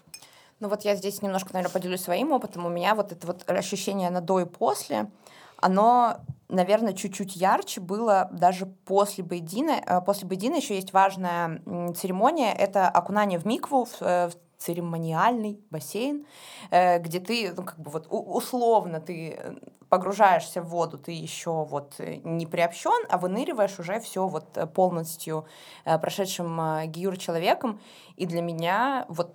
Ну 0.59 0.69
вот 0.69 0.83
я 0.83 0.95
здесь 0.95 1.21
немножко, 1.21 1.53
наверное, 1.53 1.73
поделюсь 1.73 2.01
своим 2.01 2.31
опытом. 2.31 2.65
У 2.65 2.69
меня 2.69 2.95
вот 2.95 3.11
это 3.11 3.27
вот 3.27 3.49
ощущение 3.49 4.09
на 4.09 4.21
до 4.21 4.39
и 4.39 4.45
после, 4.45 5.09
оно, 5.57 6.17
наверное, 6.49 6.93
чуть-чуть 6.93 7.35
ярче 7.35 7.81
было 7.81 8.29
даже 8.31 8.65
после 8.65 9.23
Бейдина. 9.23 9.81
Э, 9.85 10.01
после 10.01 10.27
Бейдина 10.27 10.55
еще 10.55 10.75
есть 10.75 10.93
важная 10.93 11.61
церемония, 11.95 12.53
это 12.53 12.89
окунание 12.89 13.39
в 13.39 13.45
микву, 13.45 13.85
в, 13.85 14.01
э, 14.01 14.29
церемониальный 14.57 15.59
бассейн, 15.69 16.25
э, 16.71 16.99
где 16.99 17.19
ты, 17.19 17.53
ну, 17.55 17.63
как 17.63 17.79
бы 17.79 17.91
вот 17.91 18.07
условно 18.09 18.99
ты 18.99 19.39
погружаешься 19.89 20.61
в 20.61 20.67
воду, 20.67 20.97
ты 20.97 21.11
еще 21.11 21.63
вот 21.63 21.95
не 21.99 22.45
приобщен, 22.45 23.05
а 23.09 23.17
выныриваешь 23.17 23.79
уже 23.79 23.99
все 24.01 24.27
вот 24.27 24.57
полностью 24.73 25.45
прошедшим 25.85 26.59
гиюр 26.91 27.17
человеком. 27.17 27.79
И 28.17 28.25
для 28.25 28.41
меня 28.41 29.05
вот 29.07 29.33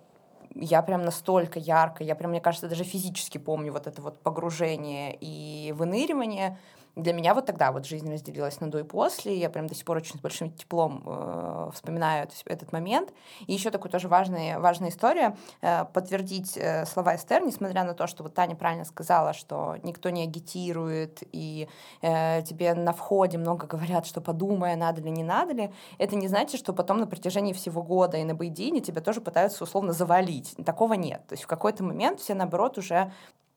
я 0.55 0.83
прям 0.83 1.03
настолько 1.03 1.59
ярко, 1.59 2.05
я 2.05 2.15
прям, 2.15 2.31
мне 2.31 2.41
кажется, 2.41 2.69
даже 2.69 2.85
физически 2.85 3.39
помню 3.39 3.73
вот 3.73 3.87
это 3.87 4.03
вот 4.03 4.19
погружение 4.23 5.17
и 5.21 5.73
выныривание. 5.73 6.59
Для 6.95 7.13
меня 7.15 7.35
вот 7.35 7.47
тогда 7.47 7.73
вот 7.73 7.87
жизнь 7.87 8.11
разделилась 8.13 8.61
на 8.61 8.71
до 8.71 8.79
и 8.79 8.83
после. 8.83 9.37
Я 9.37 9.49
прям 9.49 9.67
до 9.67 9.75
сих 9.75 9.85
пор 9.85 9.97
очень 9.97 10.19
с 10.19 10.21
большим 10.21 10.51
теплом 10.51 11.03
э, 11.07 11.71
вспоминаю 11.73 12.29
этот, 12.47 12.73
момент. 12.73 13.13
И 13.47 13.55
еще 13.55 13.71
такая 13.71 13.91
тоже 13.91 14.09
важная, 14.09 14.59
важная 14.59 14.91
история. 14.91 15.37
Э, 15.63 15.87
подтвердить 15.87 16.57
э, 16.57 16.85
слова 16.85 17.17
Эстер, 17.17 17.43
несмотря 17.43 17.85
на 17.85 17.95
то, 17.95 18.07
что 18.07 18.23
вот 18.23 18.35
Таня 18.35 18.57
правильно 18.57 18.85
сказала, 18.85 19.33
что 19.33 19.77
никто 19.83 20.11
не 20.11 20.25
агитирует, 20.25 21.23
и 21.33 21.67
э, 22.03 22.43
тебе 22.43 22.75
на 22.75 22.93
входе 22.93 23.39
много 23.39 23.67
говорят, 23.67 24.07
что 24.07 24.21
подумай, 24.21 24.77
надо 24.77 25.01
ли, 25.01 25.11
не 25.11 25.25
надо 25.25 25.55
ли. 25.55 25.73
Это 25.97 26.15
не 26.17 26.29
значит, 26.29 26.61
что 26.61 26.75
потом 26.75 26.99
на 26.99 27.07
протяжении 27.07 27.55
всего 27.55 27.83
года 27.83 28.19
и 28.19 28.25
на 28.25 28.35
Бейдине 28.35 28.81
тебя 28.81 29.01
тоже 29.01 29.23
пытаются 29.23 29.65
условно 29.65 29.93
завалить. 29.93 30.55
Такого 30.65 30.93
нет. 30.93 31.27
То 31.27 31.35
есть 31.35 31.45
в 31.45 31.47
какой-то 31.47 31.85
момент 31.85 32.21
все, 32.21 32.35
наоборот, 32.35 32.77
уже 32.77 33.11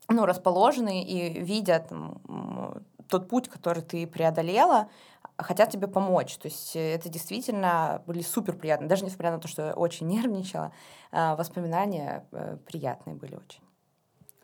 ну, 0.07 0.25
расположены 0.25 1.03
и 1.03 1.39
видят 1.41 1.91
тот 3.07 3.27
путь, 3.29 3.49
который 3.49 3.83
ты 3.83 4.07
преодолела, 4.07 4.89
хотят 5.37 5.69
тебе 5.69 5.87
помочь. 5.87 6.37
То 6.37 6.47
есть 6.47 6.75
э, 6.75 6.93
это 6.95 7.09
действительно 7.09 8.01
были 8.05 8.21
супер 8.21 8.55
приятные. 8.55 8.89
Даже 8.89 9.05
несмотря 9.05 9.31
на 9.31 9.39
то, 9.39 9.47
что 9.47 9.73
очень 9.73 10.07
нервничала, 10.07 10.71
а, 11.11 11.35
воспоминания 11.35 12.25
э, 12.31 12.57
приятные 12.65 13.15
были 13.15 13.35
очень. 13.35 13.61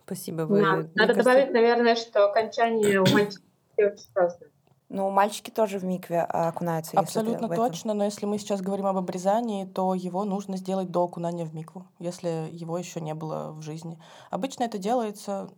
Спасибо. 0.06 0.42
Вы, 0.42 0.62
да. 0.62 0.76
Надо 0.76 0.90
кажется... 0.96 1.24
добавить, 1.24 1.54
наверное, 1.54 1.96
что 1.96 2.30
окончание 2.30 3.00
у 3.00 3.06
мальчиков 3.06 3.46
очень 3.78 4.10
разное. 4.14 4.50
Ну, 4.94 5.10
мальчики 5.10 5.50
тоже 5.52 5.80
в 5.80 5.86
микве 5.86 6.22
окунаются. 6.22 7.00
Абсолютно 7.00 7.46
если 7.46 7.56
точно, 7.56 7.94
но 7.94 8.04
если 8.04 8.26
мы 8.26 8.38
сейчас 8.38 8.60
говорим 8.60 8.88
об 8.88 8.98
обрезании, 8.98 9.64
то 9.64 9.94
его 9.94 10.26
нужно 10.26 10.58
сделать 10.58 10.92
до 10.92 11.06
окунания 11.06 11.46
в 11.46 11.56
микву, 11.56 11.88
если 11.98 12.50
его 12.52 12.78
еще 12.78 13.00
не 13.00 13.14
было 13.14 13.54
в 13.54 13.62
жизни. 13.62 13.98
Обычно 14.32 14.66
это 14.66 14.78
делается 14.78 15.50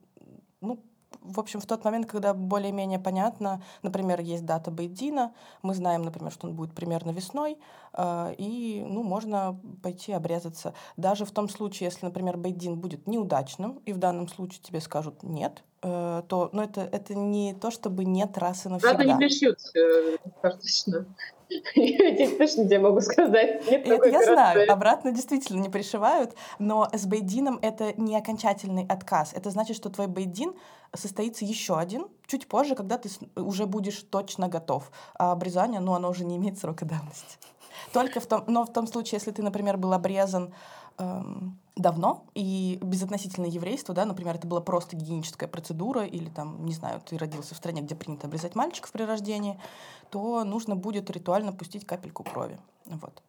ну, 0.61 0.79
в 1.21 1.39
общем, 1.39 1.59
в 1.59 1.65
тот 1.65 1.83
момент, 1.83 2.07
когда 2.07 2.33
более-менее 2.33 2.99
понятно, 2.99 3.61
например, 3.81 4.19
есть 4.21 4.45
дата 4.45 4.71
Бейдина, 4.71 5.33
мы 5.61 5.73
знаем, 5.73 6.03
например, 6.03 6.31
что 6.31 6.47
он 6.47 6.55
будет 6.55 6.73
примерно 6.73 7.11
весной, 7.11 7.57
э, 7.93 8.35
и, 8.37 8.85
ну, 8.87 9.03
можно 9.03 9.59
пойти 9.81 10.11
обрезаться. 10.11 10.73
Даже 10.97 11.25
в 11.25 11.31
том 11.31 11.49
случае, 11.49 11.87
если, 11.87 12.05
например, 12.05 12.37
Бейдин 12.37 12.79
будет 12.79 13.07
неудачным, 13.07 13.81
и 13.85 13.93
в 13.93 13.97
данном 13.97 14.27
случае 14.27 14.61
тебе 14.61 14.81
скажут 14.81 15.23
«нет», 15.23 15.63
э, 15.81 16.23
то, 16.27 16.49
ну, 16.53 16.61
это, 16.61 16.81
это 16.81 17.15
не 17.15 17.53
то, 17.53 17.71
чтобы 17.71 18.05
нет 18.05 18.37
раз 18.37 18.65
и 18.65 18.69
навсегда. 18.69 18.95
Правда, 18.95 19.13
не 19.13 19.17
пришьют 19.17 19.59
э, 19.75 20.17
Я 21.75 22.29
точно 22.37 22.65
тебе 22.65 22.79
могу 22.79 23.01
сказать. 23.01 23.69
Нет 23.69 23.87
это 23.87 24.09
я 24.09 24.23
знаю, 24.23 24.71
обратно 24.71 25.11
действительно 25.11 25.61
не 25.61 25.69
пришивают, 25.69 26.35
но 26.59 26.87
с 26.91 27.05
бейдином 27.05 27.59
это 27.61 27.93
не 27.99 28.15
окончательный 28.15 28.85
отказ. 28.87 29.33
Это 29.33 29.49
значит, 29.49 29.75
что 29.75 29.89
твой 29.89 30.07
бейдин 30.07 30.53
состоится 30.93 31.45
еще 31.45 31.77
один 31.77 32.07
чуть 32.27 32.47
позже, 32.47 32.75
когда 32.75 32.97
ты 32.97 33.09
уже 33.35 33.65
будешь 33.65 34.03
точно 34.03 34.47
готов. 34.47 34.91
А 35.17 35.31
обрезание, 35.31 35.79
ну, 35.79 35.93
оно 35.93 36.09
уже 36.09 36.25
не 36.25 36.37
имеет 36.37 36.59
срока 36.59 36.85
давности. 36.85 37.37
Только 37.91 38.19
в 38.19 38.25
том, 38.25 38.43
но 38.47 38.65
в 38.65 38.71
том 38.71 38.87
случае, 38.87 39.17
если 39.17 39.31
ты, 39.31 39.43
например, 39.43 39.77
был 39.77 39.93
обрезан 39.93 40.53
эм, 40.97 41.59
давно 41.75 42.25
и 42.35 42.77
безотносительно 42.81 43.45
еврейства, 43.45 43.95
да, 43.95 44.05
например, 44.05 44.35
это 44.35 44.47
была 44.47 44.61
просто 44.61 44.95
гигиеническая 44.95 45.49
процедура 45.49 46.05
или 46.05 46.29
там, 46.29 46.65
не 46.65 46.73
знаю, 46.73 47.01
ты 47.01 47.17
родился 47.17 47.55
в 47.55 47.57
стране, 47.57 47.81
где 47.81 47.95
принято 47.95 48.27
обрезать 48.27 48.55
мальчиков 48.55 48.91
при 48.91 49.03
рождении, 49.03 49.59
то 50.09 50.43
нужно 50.43 50.75
будет 50.75 51.09
ритуально 51.09 51.51
пустить 51.51 51.85
капельку 51.85 52.23
крови. 52.23 52.59
Вот. 52.85 53.21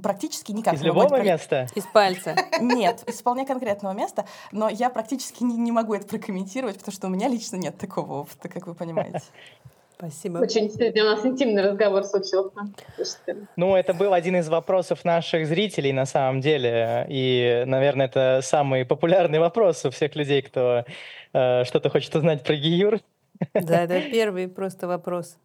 Практически 0.00 0.52
никак. 0.52 0.74
Из 0.74 0.82
любого 0.82 1.08
быть... 1.08 1.24
места? 1.24 1.68
Из 1.74 1.84
пальца? 1.84 2.34
Нет, 2.60 3.04
из 3.06 3.20
вполне 3.20 3.44
конкретного 3.44 3.92
места, 3.92 4.24
но 4.50 4.68
я 4.68 4.88
практически 4.88 5.42
не, 5.42 5.56
не 5.56 5.70
могу 5.70 5.94
это 5.94 6.06
прокомментировать, 6.06 6.78
потому 6.78 6.94
что 6.94 7.06
у 7.08 7.10
меня 7.10 7.28
лично 7.28 7.56
нет 7.56 7.76
такого 7.76 8.20
опыта, 8.20 8.48
как 8.48 8.66
вы 8.66 8.74
понимаете. 8.74 9.22
Спасибо. 10.02 10.38
Очень 10.38 10.68
сегодня 10.68 11.04
у 11.04 11.06
нас 11.06 11.24
интимный 11.24 11.62
разговор 11.62 12.02
случился. 12.02 12.50
Ну, 13.54 13.76
это 13.76 13.94
был 13.94 14.12
один 14.12 14.34
из 14.34 14.48
вопросов 14.48 15.04
наших 15.04 15.46
зрителей 15.46 15.92
на 15.92 16.06
самом 16.06 16.40
деле. 16.40 17.06
И, 17.08 17.62
наверное, 17.66 18.06
это 18.06 18.40
самый 18.42 18.84
популярный 18.84 19.38
вопрос 19.38 19.84
у 19.84 19.90
всех 19.90 20.16
людей, 20.16 20.42
кто 20.42 20.84
э, 21.32 21.64
что-то 21.64 21.88
хочет 21.88 22.12
узнать 22.16 22.42
про 22.42 22.56
Гиюр. 22.56 22.98
Да, 23.54 23.82
это 23.82 24.00
первый 24.10 24.48
просто 24.48 24.88
вопрос 24.88 25.36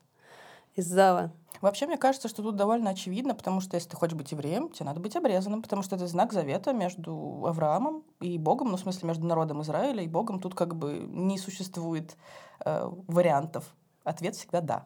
из 0.75 0.87
зала. 0.87 1.31
Вообще, 1.61 1.85
мне 1.85 1.97
кажется, 1.97 2.27
что 2.27 2.41
тут 2.41 2.55
довольно 2.55 2.89
очевидно, 2.89 3.35
потому 3.35 3.61
что 3.61 3.75
если 3.75 3.89
ты 3.89 3.95
хочешь 3.95 4.17
быть 4.17 4.31
евреем, 4.31 4.69
тебе 4.69 4.85
надо 4.85 4.99
быть 4.99 5.15
обрезанным, 5.15 5.61
потому 5.61 5.83
что 5.83 5.97
это 5.97 6.07
знак 6.07 6.33
завета 6.33 6.73
между 6.73 7.43
Авраамом 7.45 8.03
и 8.21 8.39
Богом, 8.39 8.69
ну, 8.71 8.77
в 8.77 8.79
смысле, 8.79 9.07
между 9.07 9.27
народом 9.27 9.61
Израиля 9.61 10.01
и 10.01 10.07
Богом. 10.07 10.39
Тут 10.39 10.55
как 10.55 10.75
бы 10.75 11.05
не 11.09 11.37
существует 11.37 12.17
э, 12.65 12.89
вариантов. 13.07 13.71
Ответ 14.07 14.35
всегда 14.35 14.61
«да». 14.61 14.85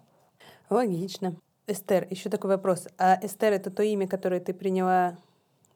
Логично. 0.69 1.35
Эстер, 1.67 2.07
еще 2.09 2.29
такой 2.29 2.49
вопрос. 2.49 2.87
А 2.97 3.19
Эстер— 3.21 3.53
это 3.53 3.69
то 3.69 3.83
имя, 3.83 4.07
которое 4.07 4.39
ты 4.39 4.51
приняла 4.51 5.15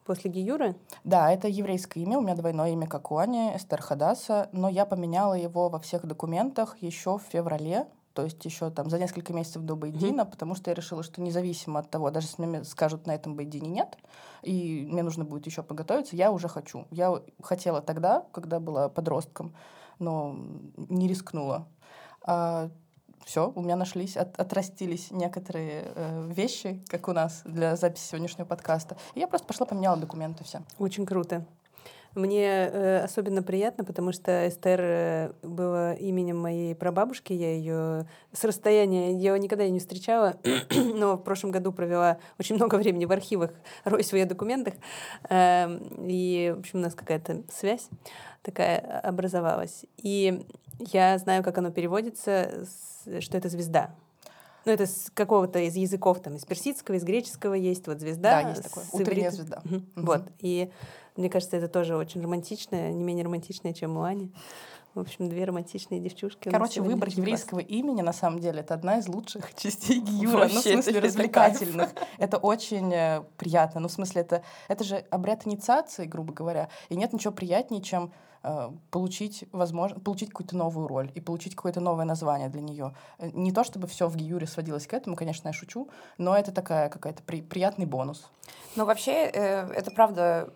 после 0.04 0.32
Гиюры? 0.32 0.76
Да, 1.04 1.32
это 1.32 1.48
еврейское 1.48 2.02
имя. 2.02 2.18
У 2.18 2.22
меня 2.22 2.36
двойное 2.36 2.72
имя, 2.72 2.88
как 2.88 3.12
у 3.12 3.18
Ани, 3.18 3.56
Эстер 3.56 3.82
Хадаса. 3.82 4.50
Но 4.52 4.68
я 4.68 4.88
поменяла 4.88 5.36
его 5.36 5.70
во 5.70 5.78
всех 5.80 6.08
документах 6.08 6.78
еще 6.82 7.20
в 7.20 7.22
феврале 7.22 7.86
то 8.16 8.24
есть 8.24 8.44
еще 8.46 8.70
там 8.70 8.90
за 8.90 8.98
несколько 8.98 9.34
месяцев 9.34 9.64
до 9.64 9.76
Байдина, 9.76 10.22
mm-hmm. 10.22 10.32
потому 10.32 10.56
что 10.56 10.72
я 10.72 10.74
решила, 10.74 11.04
что 11.04 11.22
независимо 11.22 11.82
от 11.82 11.90
того, 11.90 12.12
даже 12.12 12.28
если 12.28 12.46
мне 12.46 12.64
скажут 12.64 13.06
на 13.08 13.14
этом 13.14 13.36
Байдине 13.36 13.70
нет, 13.70 13.98
и 14.42 14.88
мне 14.90 15.04
нужно 15.04 15.26
будет 15.26 15.46
еще 15.46 15.64
подготовиться, 15.64 16.16
я 16.16 16.32
уже 16.32 16.48
хочу. 16.48 16.88
Я 16.92 17.22
хотела 17.44 17.82
тогда, 17.82 18.26
когда 18.32 18.62
была 18.62 18.88
подростком, 18.88 19.54
но 20.00 20.34
не 20.78 21.10
рискнула. 21.10 21.68
А 22.22 22.70
все, 23.26 23.52
у 23.56 23.62
меня 23.62 23.76
нашлись, 23.76 24.16
от, 24.16 24.40
отрастились 24.40 25.10
некоторые 25.10 25.92
э, 25.96 26.32
вещи, 26.32 26.80
как 26.88 27.08
у 27.08 27.12
нас 27.12 27.42
для 27.44 27.76
записи 27.76 28.10
сегодняшнего 28.10 28.46
подкаста. 28.46 28.98
И 29.16 29.20
я 29.20 29.28
просто 29.28 29.48
пошла 29.48 29.66
поменяла 29.66 29.98
документы 29.98 30.44
все. 30.44 30.62
Очень 30.78 31.08
круто. 31.08 31.44
Мне 32.16 32.46
э, 32.48 33.04
особенно 33.04 33.44
приятно, 33.44 33.84
потому 33.84 34.14
что 34.14 34.48
Эстер 34.48 34.80
э, 34.82 35.32
было 35.44 35.94
именем 35.96 36.38
моей 36.38 36.74
прабабушки. 36.74 37.34
Я 37.34 37.54
ее 37.54 38.08
с 38.32 38.42
расстояния, 38.46 39.12
я 39.12 39.34
ее 39.34 39.40
никогда 39.40 39.68
не 39.68 39.80
встречала, 39.80 40.38
но 40.96 41.18
в 41.18 41.24
прошлом 41.24 41.52
году 41.52 41.74
провела 41.74 42.18
очень 42.40 42.56
много 42.56 42.76
времени 42.76 43.04
в 43.04 43.12
архивах, 43.12 43.52
роясь 43.84 44.12
в 44.12 44.16
ее 44.16 44.26
документах. 44.26 44.76
Э, 45.30 45.68
и, 46.08 46.54
в 46.56 46.60
общем, 46.60 46.80
у 46.80 46.82
нас 46.84 46.96
какая-то 46.96 47.44
связь 47.52 47.90
такая 48.44 48.80
образовалась. 49.02 49.86
И 49.98 50.46
я 50.80 51.18
знаю, 51.18 51.44
как 51.44 51.58
оно 51.58 51.70
переводится, 51.70 52.66
что 53.20 53.38
это 53.38 53.50
звезда. 53.50 53.94
Ну, 54.66 54.72
это 54.72 54.88
с 54.88 55.12
какого-то 55.14 55.60
из 55.60 55.76
языков, 55.76 56.22
там, 56.22 56.36
из 56.36 56.46
персидского, 56.46 56.96
из 56.96 57.04
греческого 57.04 57.54
есть 57.54 57.88
вот 57.88 58.00
звезда. 58.00 58.42
Да, 58.42 58.50
есть 58.50 58.64
такое. 58.64 58.84
Утренняя 58.92 59.32
звезда. 59.32 59.62
Угу. 59.64 59.76
Угу. 59.76 59.84
Вот. 59.96 60.24
И 60.40 60.72
мне 61.16 61.30
кажется, 61.30 61.58
это 61.58 61.68
тоже 61.68 61.96
очень 61.96 62.22
романтичное, 62.22 62.92
не 62.92 63.04
менее 63.04 63.26
романтичное, 63.26 63.74
чем 63.74 63.98
у 63.98 64.04
Ани. 64.04 64.32
В 64.96 65.00
общем, 65.00 65.30
две 65.30 65.46
романтичные 65.46 66.00
девчушки. 66.00 66.50
Короче, 66.50 66.82
выбор 66.82 67.10
еврейского 67.10 67.60
класс. 67.60 67.72
имени, 67.72 68.02
на 68.02 68.14
самом 68.14 68.40
деле, 68.40 68.62
это 68.62 68.74
одна 68.74 68.98
из 68.98 69.08
лучших 69.08 69.54
частей 69.58 70.00
Гиюра. 70.00 70.48
Ну, 70.52 70.62
в 70.62 70.64
смысле, 70.64 71.00
развлекательных. 71.00 71.90
Это 72.18 72.38
очень 72.38 72.94
э, 72.94 73.24
приятно. 73.38 73.82
Ну, 73.82 73.90
в 73.90 73.92
смысле, 73.92 74.22
это, 74.22 74.42
это 74.68 74.84
же 74.84 75.06
обряд 75.10 75.46
инициации, 75.46 76.06
грубо 76.06 76.34
говоря. 76.34 76.70
И 76.90 76.96
нет 76.96 77.14
ничего 77.14 77.34
приятнее, 77.34 77.82
чем 77.82 78.12
Э, 78.48 78.70
получить 78.92 79.46
возможно, 79.52 80.00
получить 80.00 80.30
какую-то 80.30 80.56
новую 80.56 80.88
роль 80.88 81.12
и 81.16 81.20
получить 81.20 81.56
какое-то 81.56 81.80
новое 81.80 82.06
название 82.06 82.48
для 82.48 82.62
нее. 82.62 82.94
Э, 83.18 83.32
не 83.34 83.52
то 83.52 83.64
чтобы 83.64 83.88
все 83.88 84.08
в 84.08 84.16
Гиюре 84.16 84.46
сводилось 84.46 84.86
к 84.86 84.94
этому, 84.94 85.16
конечно, 85.16 85.48
я 85.48 85.54
шучу, 85.54 85.90
но 86.20 86.38
это 86.38 86.52
такая 86.52 86.90
какая-то 86.90 87.24
при, 87.24 87.42
приятный 87.42 87.88
бонус. 87.88 88.30
Ну, 88.76 88.86
вообще, 88.86 89.32
э, 89.34 89.72
это 89.72 89.90
правда 89.90 90.50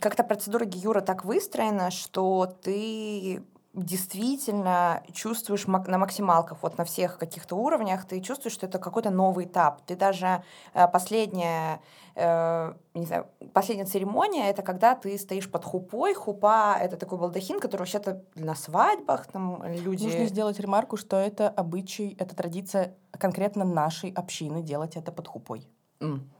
как-то 0.00 0.24
процедура 0.24 0.64
Гиюра 0.64 1.00
так 1.00 1.24
выстроена, 1.24 1.90
что 1.90 2.46
ты 2.62 3.42
действительно 3.74 5.02
чувствуешь 5.12 5.66
на 5.66 5.98
максималках, 5.98 6.58
вот 6.62 6.76
на 6.76 6.84
всех 6.84 7.16
каких-то 7.16 7.56
уровнях, 7.56 8.06
ты 8.06 8.20
чувствуешь, 8.20 8.52
что 8.52 8.66
это 8.66 8.78
какой-то 8.78 9.10
новый 9.10 9.46
этап. 9.46 9.80
Ты 9.86 9.96
даже 9.96 10.42
э, 10.74 10.86
последняя, 10.88 11.80
э, 12.14 12.74
не 12.92 13.06
знаю, 13.06 13.28
последняя 13.54 13.86
церемония, 13.86 14.50
это 14.50 14.62
когда 14.62 14.94
ты 14.94 15.16
стоишь 15.16 15.50
под 15.50 15.64
хупой. 15.64 16.12
Хупа— 16.12 16.76
это 16.80 16.98
такой 16.98 17.18
балдахин, 17.18 17.60
который 17.60 17.82
вообще-то 17.82 18.22
на 18.34 18.54
свадьбах 18.54 19.26
там 19.28 19.64
люди... 19.64 20.04
Нужно 20.04 20.26
сделать 20.26 20.60
ремарку, 20.60 20.98
что 20.98 21.16
это 21.16 21.48
обычай, 21.48 22.14
это 22.18 22.36
традиция 22.36 22.94
конкретно 23.18 23.64
нашей 23.64 24.10
общины 24.10 24.62
делать 24.62 24.96
это 24.96 25.12
под 25.12 25.28
хупой. 25.28 25.66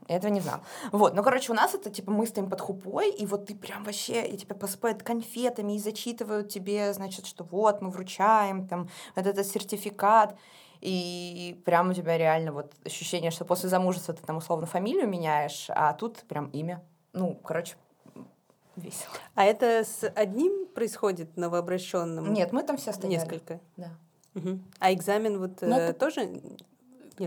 Я 0.09 0.17
этого 0.17 0.31
не 0.31 0.41
знала. 0.41 0.61
Вот, 0.91 1.15
ну, 1.15 1.23
короче, 1.23 1.51
у 1.51 1.55
нас 1.55 1.73
это, 1.73 1.89
типа, 1.89 2.11
мы 2.11 2.27
стоим 2.27 2.49
под 2.49 2.59
хупой, 2.59 3.09
и 3.09 3.25
вот 3.25 3.45
ты 3.47 3.55
прям 3.55 3.83
вообще, 3.83 4.25
и 4.25 4.37
тебя 4.37 4.53
посыпают 4.55 5.01
конфетами, 5.01 5.73
и 5.73 5.79
зачитывают 5.79 6.49
тебе, 6.49 6.93
значит, 6.93 7.25
что 7.25 7.45
вот, 7.45 7.81
мы 7.81 7.89
вручаем, 7.89 8.67
там, 8.67 8.89
вот 9.15 9.25
этот 9.25 9.47
сертификат, 9.47 10.35
и 10.81 11.61
прям 11.63 11.91
у 11.91 11.93
тебя 11.93 12.17
реально 12.17 12.51
вот 12.51 12.73
ощущение, 12.83 13.31
что 13.31 13.45
после 13.45 13.69
замужества 13.69 14.13
ты 14.13 14.21
там 14.23 14.37
условно 14.37 14.65
фамилию 14.65 15.07
меняешь, 15.07 15.67
а 15.69 15.93
тут 15.93 16.17
прям 16.27 16.47
имя. 16.47 16.83
Ну, 17.13 17.35
короче, 17.35 17.77
весело. 18.75 19.13
А 19.35 19.45
это 19.45 19.85
с 19.85 20.05
одним 20.09 20.67
происходит 20.67 21.37
новообращенным? 21.37 22.33
Нет, 22.33 22.51
мы 22.51 22.63
там 22.63 22.75
все 22.75 22.91
стояли. 22.91 23.13
Несколько. 23.13 23.61
Да. 23.77 23.91
Мгм. 24.33 24.63
А 24.79 24.91
экзамен 24.91 25.39
вот 25.39 25.61
Ну, 25.61 25.77
э, 25.77 25.79
это 25.79 25.99
тоже 25.99 26.41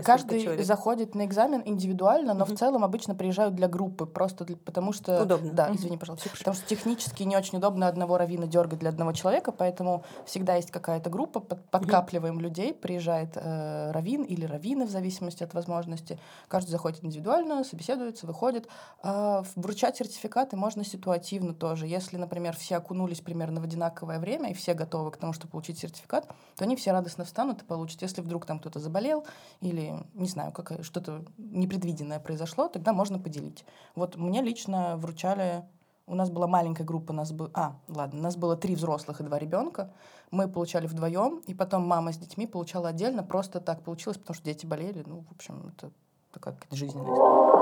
Каждый 0.03 0.43
человек? 0.43 0.65
заходит 0.65 1.15
на 1.15 1.25
экзамен 1.25 1.61
индивидуально, 1.65 2.33
но 2.33 2.45
Мгм. 2.45 2.55
в 2.55 2.59
целом 2.59 2.83
обычно 2.83 3.15
приезжают 3.15 3.55
для 3.55 3.67
группы, 3.67 4.05
просто 4.05 4.43
для- 4.45 4.57
потому 4.57 4.91
что... 4.93 5.23
Удобно. 5.23 5.51
Да, 5.53 5.67
Мгм. 5.67 5.75
извини, 5.77 5.97
пожалуйста. 5.97 6.29
Потому 6.37 6.55
что 6.55 6.65
технически 6.67 7.23
не 7.23 7.37
очень 7.37 7.57
удобно 7.57 7.87
одного 7.87 8.17
равина 8.17 8.47
дергать 8.47 8.79
для 8.79 8.89
одного 8.89 9.13
человека, 9.13 9.51
поэтому 9.51 10.03
всегда 10.25 10.55
есть 10.55 10.71
какая-то 10.71 11.09
группа, 11.09 11.39
под- 11.39 11.63
подкапливаем 11.69 12.39
людей, 12.39 12.73
приезжает 12.73 13.31
э, 13.35 13.91
равин 13.91 14.23
или 14.23 14.45
равины, 14.45 14.85
в 14.85 14.89
зависимости 14.89 15.43
от 15.43 15.53
возможности. 15.53 16.19
Каждый 16.47 16.71
заходит 16.71 17.03
индивидуально, 17.03 17.63
собеседуется, 17.63 18.27
выходит. 18.27 18.67
В- 19.03 19.45
вручать 19.55 19.97
сертификаты 19.97 20.55
можно 20.57 20.83
ситуативно 20.83 21.53
тоже. 21.53 21.87
Если, 21.87 22.17
например, 22.17 22.55
все 22.55 22.77
окунулись 22.77 23.21
примерно 23.21 23.61
в 23.61 23.63
одинаковое 23.63 24.19
время, 24.19 24.51
и 24.51 24.53
все 24.53 24.73
готовы 24.73 25.11
к 25.11 25.17
тому, 25.17 25.33
чтобы 25.33 25.51
получить 25.51 25.79
сертификат, 25.79 26.27
то 26.55 26.63
они 26.65 26.75
все 26.75 26.91
радостно 26.91 27.23
встанут 27.25 27.61
и 27.61 27.65
получат. 27.65 28.01
Если 28.01 28.21
вдруг 28.21 28.45
там 28.45 28.59
кто-то 28.59 28.79
заболел 28.79 29.25
или, 29.61 29.76
не 30.13 30.27
знаю, 30.27 30.51
какое- 30.51 30.83
что-то 30.83 31.23
непредвиденное 31.37 32.19
произошло, 32.19 32.67
тогда 32.67 32.93
можно 32.93 33.19
поделить. 33.19 33.65
Вот 33.95 34.15
мне 34.17 34.41
лично 34.41 34.97
вручали... 34.97 35.63
У 36.09 36.15
нас 36.15 36.29
была 36.29 36.47
маленькая 36.47 36.85
группа, 36.85 37.11
нас 37.11 37.33
бы, 37.33 37.51
а, 37.53 37.75
ладно, 37.89 38.21
нас 38.21 38.37
было 38.37 38.55
три 38.55 38.75
взрослых 38.75 39.19
и 39.19 39.23
два 39.25 39.37
ребенка. 39.39 39.91
Мы 40.31 40.47
получали 40.47 40.87
вдвоем, 40.87 41.41
и 41.47 41.53
потом 41.53 41.85
мама 41.85 42.13
с 42.13 42.17
детьми 42.17 42.47
получала 42.47 42.89
отдельно. 42.89 43.23
Просто 43.23 43.59
так 43.59 43.81
получилось, 43.81 44.17
потому 44.17 44.35
что 44.35 44.45
дети 44.45 44.65
болели. 44.65 45.03
Ну, 45.05 45.25
в 45.29 45.31
общем, 45.33 45.73
это 45.75 45.91
такая 46.31 46.53
какая-то 46.53 46.75
жизненная 46.77 47.11
история. 47.13 47.57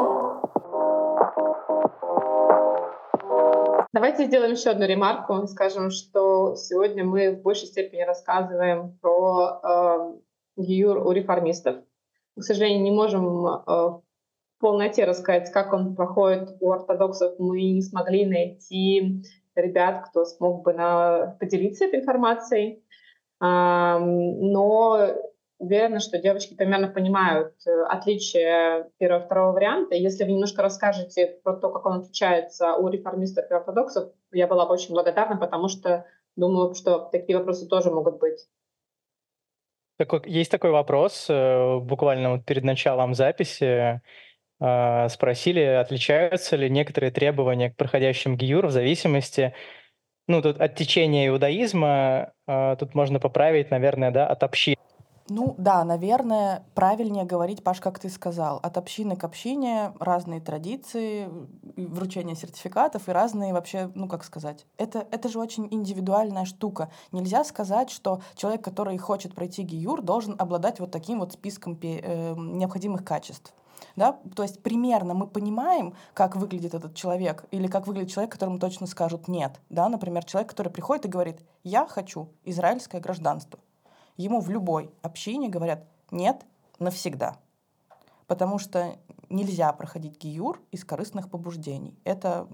Давайте 3.93 4.25
сделаем 4.25 4.51
еще 4.51 4.71
одну 4.71 4.85
ремарку. 4.85 5.47
Скажем, 5.47 5.89
что 5.89 6.55
сегодня 6.57 7.05
мы 7.05 7.31
в 7.31 7.41
большей 7.41 7.67
степени 7.67 8.01
рассказываем 8.01 8.97
про 9.01 9.61
э, 9.63 10.61
ГИЮР 10.61 10.97
у 10.97 11.11
реформистов. 11.11 11.77
К 12.37 12.43
сожалению, 12.43 12.83
не 12.83 12.91
можем 12.91 13.45
э, 13.45 13.49
в 13.67 14.01
полноте 14.59 15.05
рассказать, 15.05 15.51
как 15.51 15.73
он 15.73 15.95
проходит 15.95 16.57
у 16.59 16.71
ортодоксов. 16.71 17.39
Мы 17.39 17.61
не 17.71 17.81
смогли 17.81 18.25
найти 18.25 19.23
ребят, 19.55 20.09
кто 20.09 20.25
смог 20.25 20.63
бы 20.63 20.73
на, 20.73 21.37
поделиться 21.39 21.85
этой 21.85 22.01
информацией. 22.01 22.83
Но 23.39 25.15
уверена, 25.57 25.99
что 25.99 26.17
девочки 26.17 26.53
примерно 26.53 26.87
понимают 26.87 27.53
э, 27.65 27.83
отличие 27.83 28.89
первого 28.97 29.21
и 29.21 29.25
второго 29.25 29.53
варианта. 29.53 29.95
Если 29.95 30.23
вы 30.23 30.31
немножко 30.31 30.61
расскажете 30.61 31.39
про 31.43 31.55
то, 31.55 31.69
как 31.69 31.85
он 31.85 31.99
отличается 31.99 32.73
у 32.75 32.87
реформистов 32.89 33.49
и 33.49 33.53
ортодоксов, 33.53 34.11
я 34.31 34.47
была 34.47 34.65
бы 34.65 34.73
очень 34.73 34.93
благодарна, 34.93 35.37
потому 35.37 35.69
что 35.69 36.05
думаю, 36.35 36.73
что 36.75 37.09
такие 37.11 37.37
вопросы 37.37 37.67
тоже 37.67 37.89
могут 37.89 38.19
быть. 38.19 38.47
Такой, 39.97 40.21
есть 40.25 40.51
такой 40.51 40.71
вопрос, 40.71 41.27
э, 41.29 41.79
буквально 41.79 42.31
вот 42.31 42.45
перед 42.45 42.63
началом 42.65 43.13
записи 43.13 44.01
э, 44.59 45.09
спросили, 45.09 45.61
отличаются 45.61 46.57
ли 46.57 46.69
некоторые 46.69 47.11
требования 47.11 47.69
к 47.71 47.77
проходящим 47.77 48.35
ГИЮР 48.35 48.67
в 48.67 48.71
зависимости, 48.71 49.53
ну, 50.27 50.41
тут 50.41 50.59
от 50.59 50.75
течения 50.75 51.27
иудаизма, 51.29 52.33
э, 52.47 52.75
тут 52.79 52.95
можно 52.95 53.19
поправить, 53.19 53.71
наверное, 53.71 54.11
да, 54.11 54.27
от 54.27 54.43
общины. 54.43 54.74
Ну 55.27 55.55
да, 55.57 55.83
наверное, 55.83 56.63
правильнее 56.75 57.23
говорить, 57.23 57.63
Паш, 57.63 57.79
как 57.79 57.97
ты 57.97 58.09
сказал, 58.09 58.59
от 58.61 58.77
общины 58.77 59.15
к 59.15 59.23
общине 59.23 59.91
разные 59.99 60.39
традиции, 60.39 61.27
вручение 61.75 62.35
сертификатов 62.35 63.09
и 63.09 63.11
разные 63.11 63.51
вообще, 63.51 63.89
ну 63.95 64.07
как 64.07 64.23
сказать, 64.23 64.67
это, 64.77 65.07
это 65.09 65.27
же 65.29 65.39
очень 65.39 65.67
индивидуальная 65.71 66.45
штука. 66.45 66.91
Нельзя 67.11 67.43
сказать, 67.43 67.89
что 67.89 68.21
человек, 68.35 68.63
который 68.63 68.99
хочет 68.99 69.33
пройти 69.33 69.63
ГИЮР, 69.63 70.03
должен 70.03 70.35
обладать 70.37 70.79
вот 70.79 70.91
таким 70.91 71.19
вот 71.19 71.33
списком 71.33 71.79
э, 71.81 72.35
необходимых 72.37 73.03
качеств. 73.03 73.51
Да? 73.95 74.19
То 74.35 74.43
есть 74.43 74.61
примерно 74.61 75.15
мы 75.15 75.25
понимаем, 75.25 75.95
как 76.13 76.35
выглядит 76.35 76.75
этот 76.75 76.93
человек, 76.93 77.45
или 77.49 77.65
как 77.65 77.87
выглядит 77.87 78.11
человек, 78.11 78.31
которому 78.31 78.59
точно 78.59 78.85
скажут 78.85 79.27
«нет». 79.27 79.59
Да? 79.69 79.89
Например, 79.89 80.23
человек, 80.23 80.51
который 80.51 80.71
приходит 80.71 81.05
и 81.05 81.09
говорит 81.09 81.39
«я 81.63 81.87
хочу 81.87 82.29
израильское 82.43 82.99
гражданство». 82.99 83.59
Ему 84.17 84.39
в 84.39 84.49
любой 84.49 84.91
общине 85.01 85.49
говорят 85.49 85.83
«нет» 86.11 86.45
навсегда. 86.79 87.37
Потому 88.27 88.59
что 88.59 88.95
нельзя 89.29 89.71
проходить 89.73 90.19
гиюр 90.21 90.61
из 90.71 90.83
корыстных 90.85 91.29
побуждений. 91.29 91.97
Это 92.03 92.47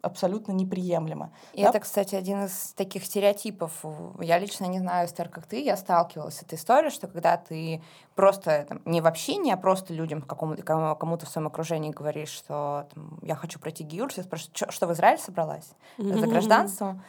абсолютно 0.00 0.50
неприемлемо. 0.50 1.30
И 1.52 1.62
Да? 1.62 1.68
это, 1.68 1.78
кстати, 1.78 2.16
один 2.16 2.46
из 2.46 2.72
таких 2.72 3.04
стереотипов. 3.04 3.84
Я 4.20 4.38
лично 4.40 4.64
не 4.64 4.80
знаю, 4.80 5.06
Эстер, 5.06 5.28
как 5.28 5.46
ты, 5.46 5.62
я 5.62 5.76
сталкивалась 5.76 6.38
с 6.38 6.42
этой 6.42 6.56
историей, 6.56 6.90
что 6.90 7.06
когда 7.06 7.36
ты 7.36 7.80
просто 8.16 8.66
там, 8.68 8.82
не 8.84 9.00
в 9.00 9.06
общине, 9.06 9.54
а 9.54 9.56
просто 9.56 9.94
людям 9.94 10.20
какому-то, 10.22 10.62
кому- 10.64 11.16
в 11.18 11.28
своем 11.28 11.46
окружении 11.46 11.90
говоришь, 11.92 12.30
что 12.30 12.88
там, 12.92 13.18
я 13.22 13.36
хочу 13.36 13.60
пройти 13.60 13.84
гиюр, 13.84 14.10
все 14.10 14.24
спрашивают, 14.24 14.56
«Чё, 14.56 14.70
что 14.72 14.88
в 14.88 14.92
Израиль 14.92 15.18
собралась? 15.18 15.70
За 15.98 16.26
гражданством? 16.26 17.02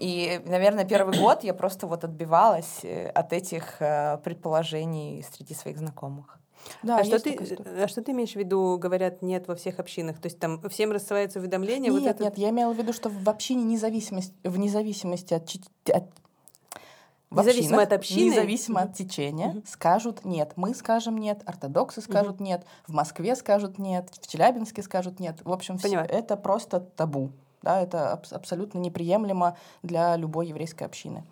И, 0.00 0.40
наверное, 0.46 0.84
первый 0.86 1.18
год 1.18 1.44
я 1.44 1.52
просто 1.52 1.86
вот 1.86 2.04
отбивалась 2.04 2.80
э, 2.84 3.08
от 3.10 3.34
этих 3.34 3.80
э, 3.80 4.18
предположений 4.24 5.22
среди 5.30 5.54
своих 5.54 5.76
знакомых. 5.78 6.38
Да, 6.82 6.98
а, 6.98 7.04
что 7.04 7.18
ты, 7.18 7.36
а 7.82 7.86
что 7.86 8.02
ты 8.02 8.12
имеешь 8.12 8.32
в 8.32 8.36
виду, 8.36 8.78
говорят, 8.78 9.20
нет 9.20 9.46
во 9.46 9.54
всех 9.54 9.78
общинах? 9.78 10.18
То 10.18 10.26
есть 10.26 10.38
там 10.38 10.60
всем 10.70 10.92
рассылается 10.92 11.38
уведомление? 11.38 11.92
вот 11.92 12.00
Нет, 12.02 12.16
это... 12.16 12.24
нет, 12.24 12.38
я 12.38 12.48
имела 12.50 12.72
в 12.72 12.78
виду, 12.78 12.92
что 12.92 13.10
в 13.10 13.28
общине 13.28 13.62
независимость, 13.64 14.32
вне 14.42 14.70
зависимости 14.70 15.34
от, 15.34 15.42
от- 15.92 16.10
в 17.30 17.38
Независимо 17.38 17.82
от 17.82 17.92
общины? 17.92 18.30
Независимо 18.30 18.80
от 18.80 18.94
течения, 18.94 19.48
Мгм. 19.48 19.64
скажут 19.66 20.24
нет. 20.24 20.52
Мы 20.56 20.74
скажем 20.74 21.18
нет, 21.18 21.42
ортодоксы 21.46 22.00
скажут 22.00 22.40
нет, 22.40 22.64
в 22.86 22.92
Москве 22.92 23.36
скажут 23.36 23.78
нет, 23.78 24.08
в 24.20 24.26
Челябинске 24.26 24.82
скажут 24.82 25.20
нет. 25.20 25.36
В 25.44 25.52
общем, 25.52 25.78
Понимаю. 25.78 26.08
это 26.10 26.36
просто 26.36 26.80
табу. 26.80 27.30
Да, 27.62 27.80
это 27.80 28.12
абс- 28.12 28.32
абсолютно 28.32 28.78
неприемлемо 28.78 29.56
для 29.82 30.16
любой 30.16 30.48
еврейской 30.48 30.84
общины. 30.84 31.24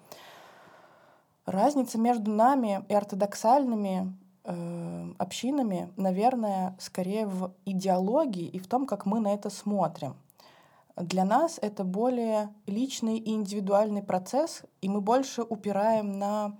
Разница 1.46 1.98
между 1.98 2.30
нами 2.30 2.84
и 2.88 2.94
ортодоксальными 2.94 4.14
э, 4.44 5.12
общинами, 5.18 5.90
наверное, 5.96 6.76
скорее 6.78 7.26
в 7.26 7.52
идеологии 7.64 8.46
и 8.46 8.58
в 8.58 8.66
том, 8.66 8.86
как 8.86 9.06
мы 9.06 9.20
на 9.20 9.32
это 9.32 9.48
смотрим. 9.48 10.16
Для 10.96 11.24
нас 11.24 11.58
это 11.62 11.84
более 11.84 12.50
личный 12.66 13.18
и 13.18 13.32
индивидуальный 13.32 14.02
процесс, 14.02 14.62
и 14.82 14.88
мы 14.88 15.00
больше 15.00 15.42
упираем 15.42 16.18
на 16.18 16.56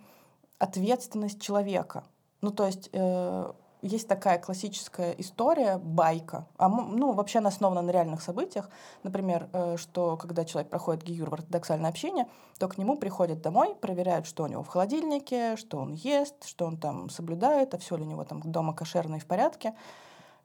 ответственность 0.58 1.40
человека. 1.42 2.04
Ну, 2.40 2.50
то 2.50 2.64
есть 2.64 2.88
э, 2.92 3.52
есть 3.82 4.08
такая 4.08 4.38
классическая 4.38 5.12
история, 5.12 5.78
байка, 5.78 6.46
а, 6.56 6.68
ну, 6.68 7.12
вообще 7.12 7.38
она 7.38 7.48
основана 7.48 7.82
на 7.82 7.90
реальных 7.90 8.22
событиях. 8.22 8.70
Например, 9.02 9.48
э, 9.52 9.76
что 9.76 10.16
когда 10.16 10.44
человек 10.44 10.70
проходит 10.70 11.04
гиюр 11.04 11.30
в 11.30 11.34
ортодоксальное 11.34 11.90
общение, 11.90 12.26
то 12.58 12.68
к 12.68 12.78
нему 12.78 12.96
приходят 12.96 13.40
домой, 13.40 13.74
проверяют, 13.74 14.26
что 14.26 14.44
у 14.44 14.46
него 14.46 14.62
в 14.62 14.68
холодильнике, 14.68 15.56
что 15.56 15.78
он 15.78 15.92
ест, 15.92 16.46
что 16.46 16.66
он 16.66 16.76
там 16.76 17.08
соблюдает, 17.08 17.74
а 17.74 17.78
все 17.78 17.96
ли 17.96 18.02
у 18.02 18.06
него 18.06 18.24
там 18.24 18.40
дома 18.40 18.74
кошерно 18.74 19.16
и 19.16 19.20
в 19.20 19.26
порядке. 19.26 19.74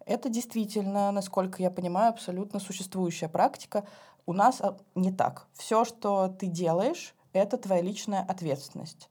Это 0.05 0.29
действительно, 0.29 1.11
насколько 1.11 1.61
я 1.61 1.71
понимаю, 1.71 2.09
абсолютно 2.09 2.59
существующая 2.59 3.29
практика. 3.29 3.85
У 4.25 4.33
нас 4.33 4.61
а, 4.61 4.77
не 4.95 5.11
так. 5.11 5.47
Все, 5.53 5.85
что 5.85 6.27
ты 6.27 6.47
делаешь, 6.47 7.15
это 7.31 7.57
твоя 7.57 7.81
личная 7.81 8.21
ответственность. 8.21 9.09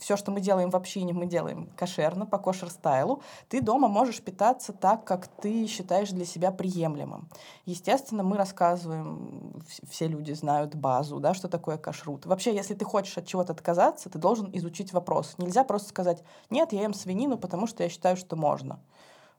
Все, 0.00 0.16
что 0.16 0.30
мы 0.30 0.40
делаем 0.40 0.70
в 0.70 0.76
общине, 0.76 1.12
мы 1.12 1.26
делаем 1.26 1.68
кошерно, 1.76 2.26
по 2.26 2.38
кошер-стайлу. 2.38 3.22
Ты 3.48 3.60
дома 3.60 3.88
можешь 3.88 4.20
питаться 4.20 4.72
так, 4.72 5.04
как 5.04 5.28
ты 5.28 5.66
считаешь 5.66 6.10
для 6.10 6.24
себя 6.24 6.50
приемлемым. 6.50 7.28
Естественно, 7.64 8.22
мы 8.22 8.36
рассказываем, 8.36 9.62
вс- 9.66 9.88
все 9.88 10.08
люди 10.08 10.32
знают 10.32 10.74
базу, 10.74 11.20
да, 11.20 11.34
что 11.34 11.48
такое 11.48 11.78
кашрут. 11.78 12.26
Вообще, 12.26 12.54
если 12.54 12.74
ты 12.74 12.84
хочешь 12.84 13.16
от 13.16 13.26
чего-то 13.26 13.52
отказаться, 13.52 14.10
ты 14.10 14.18
должен 14.18 14.50
изучить 14.52 14.92
вопрос. 14.92 15.34
Нельзя 15.38 15.64
просто 15.64 15.88
сказать, 15.88 16.22
нет, 16.50 16.72
я 16.72 16.82
ем 16.82 16.92
свинину, 16.92 17.38
потому 17.38 17.66
что 17.66 17.84
я 17.84 17.88
считаю, 17.88 18.16
что 18.16 18.36
можно. 18.36 18.80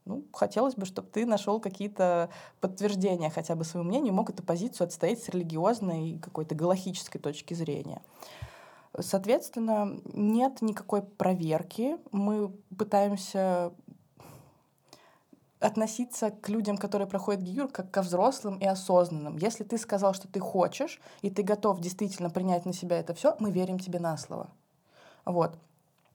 Ну, 0.06 0.24
хотелось 0.32 0.74
бы, 0.74 0.86
чтобы 0.86 1.08
ты 1.08 1.26
нашел 1.26 1.60
какие-то 1.60 2.30
подтверждения 2.60 3.30
хотя 3.30 3.54
бы 3.54 3.64
своему 3.64 3.90
мнению, 3.90 4.14
мог 4.14 4.30
эту 4.30 4.42
позицию 4.42 4.86
отстоять 4.86 5.22
с 5.22 5.28
религиозной 5.28 6.12
и 6.12 6.18
какой-то 6.18 6.54
галахической 6.54 7.20
точки 7.20 7.54
зрения. 7.54 8.00
Соответственно, 8.98 10.00
нет 10.12 10.62
никакой 10.62 11.02
проверки. 11.02 11.96
Мы 12.10 12.48
пытаемся 12.76 13.72
относиться 15.60 16.30
к 16.30 16.48
людям, 16.48 16.76
которые 16.78 17.06
проходят 17.06 17.42
гиюр, 17.42 17.68
как 17.68 17.90
ко 17.90 18.02
взрослым 18.02 18.58
и 18.58 18.64
осознанным. 18.64 19.36
Если 19.36 19.62
ты 19.62 19.78
сказал, 19.78 20.14
что 20.14 20.26
ты 20.26 20.40
хочешь, 20.40 21.00
и 21.22 21.30
ты 21.30 21.42
готов 21.42 21.80
действительно 21.80 22.30
принять 22.30 22.64
на 22.64 22.72
себя 22.72 22.98
это 22.98 23.14
все, 23.14 23.36
мы 23.38 23.50
верим 23.50 23.78
тебе 23.78 24.00
на 24.00 24.16
слово. 24.16 24.48
Вот. 25.24 25.56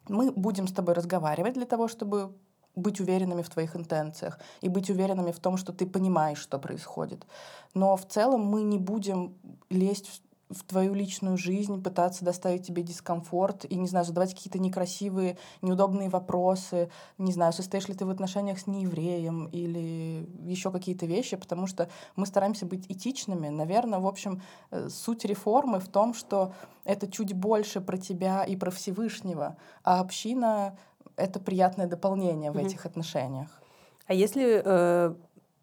Мы 0.07 0.31
будем 0.31 0.67
с 0.67 0.73
тобой 0.73 0.95
разговаривать 0.95 1.53
для 1.53 1.65
того, 1.65 1.87
чтобы 1.87 2.33
быть 2.75 2.99
уверенными 2.99 3.41
в 3.41 3.49
твоих 3.49 3.75
интенциях 3.75 4.39
и 4.61 4.67
быть 4.67 4.89
уверенными 4.89 5.31
в 5.31 5.39
том, 5.39 5.57
что 5.57 5.71
ты 5.71 5.85
понимаешь, 5.85 6.39
что 6.39 6.59
происходит. 6.59 7.25
Но 7.73 7.95
в 7.95 8.05
целом 8.05 8.41
мы 8.41 8.63
не 8.63 8.77
будем 8.77 9.35
лезть 9.69 10.21
в 10.49 10.63
твою 10.63 10.93
личную 10.93 11.37
жизнь, 11.37 11.81
пытаться 11.81 12.23
доставить 12.23 12.65
тебе 12.67 12.83
дискомфорт 12.83 13.65
и, 13.65 13.75
не 13.75 13.87
знаю, 13.87 14.05
задавать 14.05 14.33
какие-то 14.33 14.59
некрасивые, 14.59 15.37
неудобные 15.61 16.09
вопросы, 16.09 16.89
не 17.17 17.31
знаю, 17.31 17.51
состоишь 17.51 17.87
ли 17.87 17.95
ты 17.95 18.05
в 18.05 18.09
отношениях 18.09 18.59
с 18.59 18.67
неевреем 18.67 19.47
или 19.47 20.29
еще 20.45 20.71
какие-то 20.71 21.07
вещи, 21.07 21.35
потому 21.35 21.65
что 21.65 21.89
мы 22.15 22.25
стараемся 22.25 22.65
быть 22.65 22.85
этичными. 22.89 23.49
Наверное, 23.49 23.99
в 23.99 24.05
общем, 24.05 24.41
э, 24.69 24.89
суть 24.89 25.25
реформы 25.25 25.79
в 25.79 25.87
том, 25.87 26.13
что 26.13 26.53
это 26.83 27.11
чуть 27.11 27.33
больше 27.33 27.81
про 27.81 27.97
тебя 27.97 28.43
и 28.43 28.55
про 28.55 28.69
Всевышнего, 28.69 29.57
а 29.83 29.99
община— 29.99 30.77
это 31.15 31.39
приятное 31.39 31.87
дополнение 31.87 32.51
в 32.51 32.57
mm-hmm. 32.57 32.65
этих 32.65 32.85
отношениях. 32.85 33.61
А 34.05 34.13
если 34.13 34.61
э, 34.63 35.15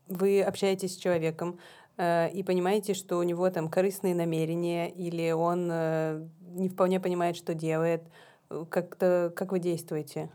вы 0.09 0.43
общаетесь 0.43 0.95
с 0.95 0.97
человеком, 0.97 1.59
и 2.33 2.43
понимаете, 2.43 2.95
что 2.95 3.19
у 3.19 3.23
него 3.23 3.49
там 3.51 3.69
корыстные 3.69 4.15
намерения 4.15 4.91
или 4.91 5.31
он 5.33 5.69
э, 5.71 6.27
не 6.41 6.69
вполне 6.69 7.01
понимает, 7.01 7.37
что 7.37 7.55
делает, 7.55 8.03
э, 8.51 8.65
как-то 8.69 9.33
как 9.37 9.53
вы 9.53 9.59
действуете? 9.59 10.31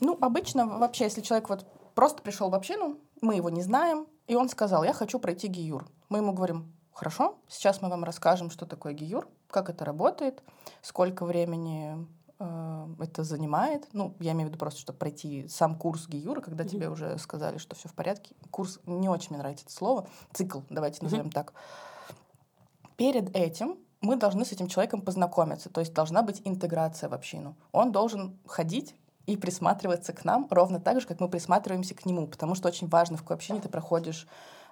Ну, 0.00 0.18
обычно 0.20 0.66
вообще, 0.66 1.04
если 1.04 1.22
человек 1.22 1.48
вот 1.48 1.66
просто 1.94 2.22
пришел 2.22 2.50
в 2.50 2.54
общину, 2.54 2.98
мы 3.22 3.36
его 3.36 3.48
не 3.48 3.62
знаем, 3.62 4.06
и 4.26 4.34
он 4.34 4.48
сказал, 4.48 4.84
я 4.84 4.92
хочу 4.92 5.18
пройти 5.18 5.48
гиюр. 5.48 5.86
Мы 6.08 6.18
ему 6.18 6.32
говорим, 6.32 6.72
хорошо, 6.92 7.38
сейчас 7.48 7.80
мы 7.80 7.88
вам 7.88 8.04
расскажем, 8.04 8.50
что 8.50 8.66
такое 8.66 8.92
гиюр, 8.92 9.28
как 9.48 9.70
это 9.70 9.84
работает, 9.84 10.42
сколько 10.82 11.24
времени 11.24 11.96
Э, 11.96 12.04
это 12.40 13.22
занимает. 13.22 13.86
Ну, 13.92 14.14
я 14.18 14.32
имею 14.32 14.48
в 14.48 14.50
виду 14.50 14.58
просто, 14.58 14.80
чтобы 14.80 14.98
пройти 14.98 15.46
сам 15.48 15.76
курс 15.76 16.08
Гиюра, 16.08 16.40
когда 16.40 16.64
mm-hmm. 16.64 16.68
тебе 16.68 16.88
уже 16.88 17.18
сказали, 17.18 17.58
что 17.58 17.76
все 17.76 17.88
в 17.88 17.94
порядке. 17.94 18.34
Курс, 18.50 18.80
не 18.86 19.08
очень 19.08 19.30
мне 19.30 19.38
нравится 19.38 19.66
это 19.66 19.74
слово, 19.74 20.06
цикл, 20.32 20.60
давайте 20.70 21.02
назовем 21.02 21.26
mm-hmm. 21.26 21.32
так. 21.32 21.52
Перед 22.96 23.36
этим 23.36 23.78
мы 24.00 24.16
должны 24.16 24.44
с 24.44 24.52
этим 24.52 24.68
человеком 24.68 25.02
познакомиться, 25.02 25.68
то 25.68 25.80
есть 25.80 25.92
должна 25.92 26.22
быть 26.22 26.40
интеграция 26.44 27.10
в 27.10 27.14
общину. 27.14 27.56
Он 27.72 27.92
должен 27.92 28.38
ходить 28.46 28.94
и 29.26 29.36
присматриваться 29.36 30.12
к 30.12 30.24
нам 30.24 30.48
ровно 30.50 30.80
так 30.80 31.00
же, 31.00 31.06
как 31.06 31.20
мы 31.20 31.28
присматриваемся 31.28 31.94
к 31.94 32.06
нему, 32.06 32.26
потому 32.26 32.54
что 32.54 32.68
очень 32.68 32.88
важно, 32.88 33.16
в 33.16 33.20
какой 33.20 33.36
общине 33.36 33.60
ты 33.60 33.68
проходишь 33.68 34.26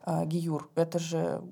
э, 0.06 0.24
гиюр. 0.24 0.70
Это 0.74 0.98
же 0.98 1.42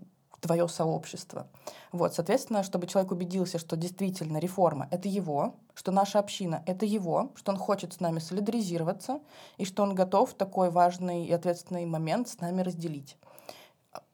твое 0.47 0.69
сообщество. 0.69 1.47
Вот, 1.93 2.15
соответственно, 2.15 2.63
чтобы 2.63 2.87
человек 2.87 3.11
убедился, 3.13 3.59
что 3.59 3.77
действительно 3.77 4.39
реформа— 4.39 4.89
это 4.91 5.09
его, 5.09 5.57
что 5.75 5.93
наша 5.93 6.19
община— 6.19 6.63
это 6.67 6.87
его, 6.87 7.33
что 7.35 7.53
он 7.53 7.59
хочет 7.59 7.93
с 7.93 8.01
нами 8.01 8.21
солидаризироваться 8.21 9.21
и 9.59 9.65
что 9.65 9.83
он 9.83 9.95
готов 9.95 10.35
такой 10.35 10.71
важный 10.71 11.27
и 11.27 11.33
ответственный 11.33 11.85
момент 11.87 12.29
с 12.29 12.41
нами 12.41 12.63
разделить. 12.63 13.17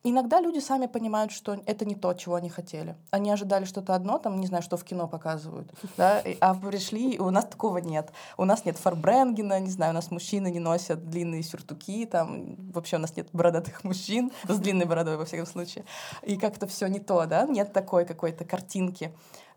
Иногда 0.04 0.40
люди 0.40 0.58
сами 0.58 0.86
понимают, 0.86 1.32
что 1.32 1.60
это 1.66 1.84
не 1.84 1.94
то, 1.94 2.12
чего 2.14 2.34
они 2.34 2.48
хотели. 2.48 2.96
Они 3.10 3.30
ожидали 3.30 3.64
что-то 3.64 3.94
одно, 3.94 4.18
там, 4.18 4.40
не 4.40 4.46
знаю, 4.46 4.62
что 4.62 4.76
в 4.76 4.84
кино 4.84 5.06
показывают, 5.06 5.72
да, 5.96 6.22
а 6.40 6.54
пришли, 6.54 7.18
у 7.18 7.30
нас 7.30 7.44
такого 7.44 7.78
нет. 7.78 8.10
У 8.36 8.44
нас 8.44 8.64
нет 8.64 8.76
фарбренгена, 8.76 9.60
не 9.60 9.70
знаю, 9.70 9.92
у 9.92 9.94
нас 9.94 10.10
мужчины 10.10 10.50
не 10.50 10.60
носят 10.60 11.08
длинные 11.08 11.42
сюртуки, 11.42 12.04
там, 12.06 12.56
вообще 12.72 12.96
у 12.96 13.00
нас 13.00 13.16
нет 13.16 13.28
бородатых 13.32 13.84
мужчин, 13.84 14.32
с 14.48 14.58
длинной 14.58 14.86
бородой, 14.86 15.16
во 15.16 15.24
всяком 15.24 15.46
случае. 15.46 15.84
И 16.22 16.36
как-то 16.36 16.66
все 16.66 16.88
не 16.88 16.98
то, 16.98 17.26
да, 17.26 17.46
нет 17.46 17.72
такой 17.72 18.04
какой-то 18.04 18.44
картинки. 18.44 19.12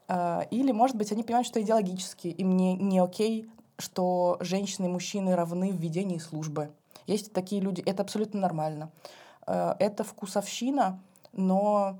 А, 0.08 0.46
или, 0.52 0.72
может 0.72 0.96
быть, 0.96 1.12
они 1.12 1.24
понимают, 1.24 1.48
что 1.48 1.62
идеологически 1.62 2.28
им 2.28 2.56
не, 2.56 2.76
не 2.76 3.00
окей, 3.00 3.50
что 3.78 4.38
женщины 4.40 4.86
и 4.86 4.90
мужчины 4.90 5.36
равны 5.36 5.72
в 5.72 5.78
ведении 5.78 6.18
службы. 6.18 6.72
Есть 7.08 7.34
такие 7.34 7.62
люди, 7.62 7.82
это 7.82 8.04
абсолютно 8.04 8.40
нормально. 8.40 8.92
Э, 9.48 9.76
это 9.80 10.04
вкусовщина, 10.04 11.00
но 11.34 12.00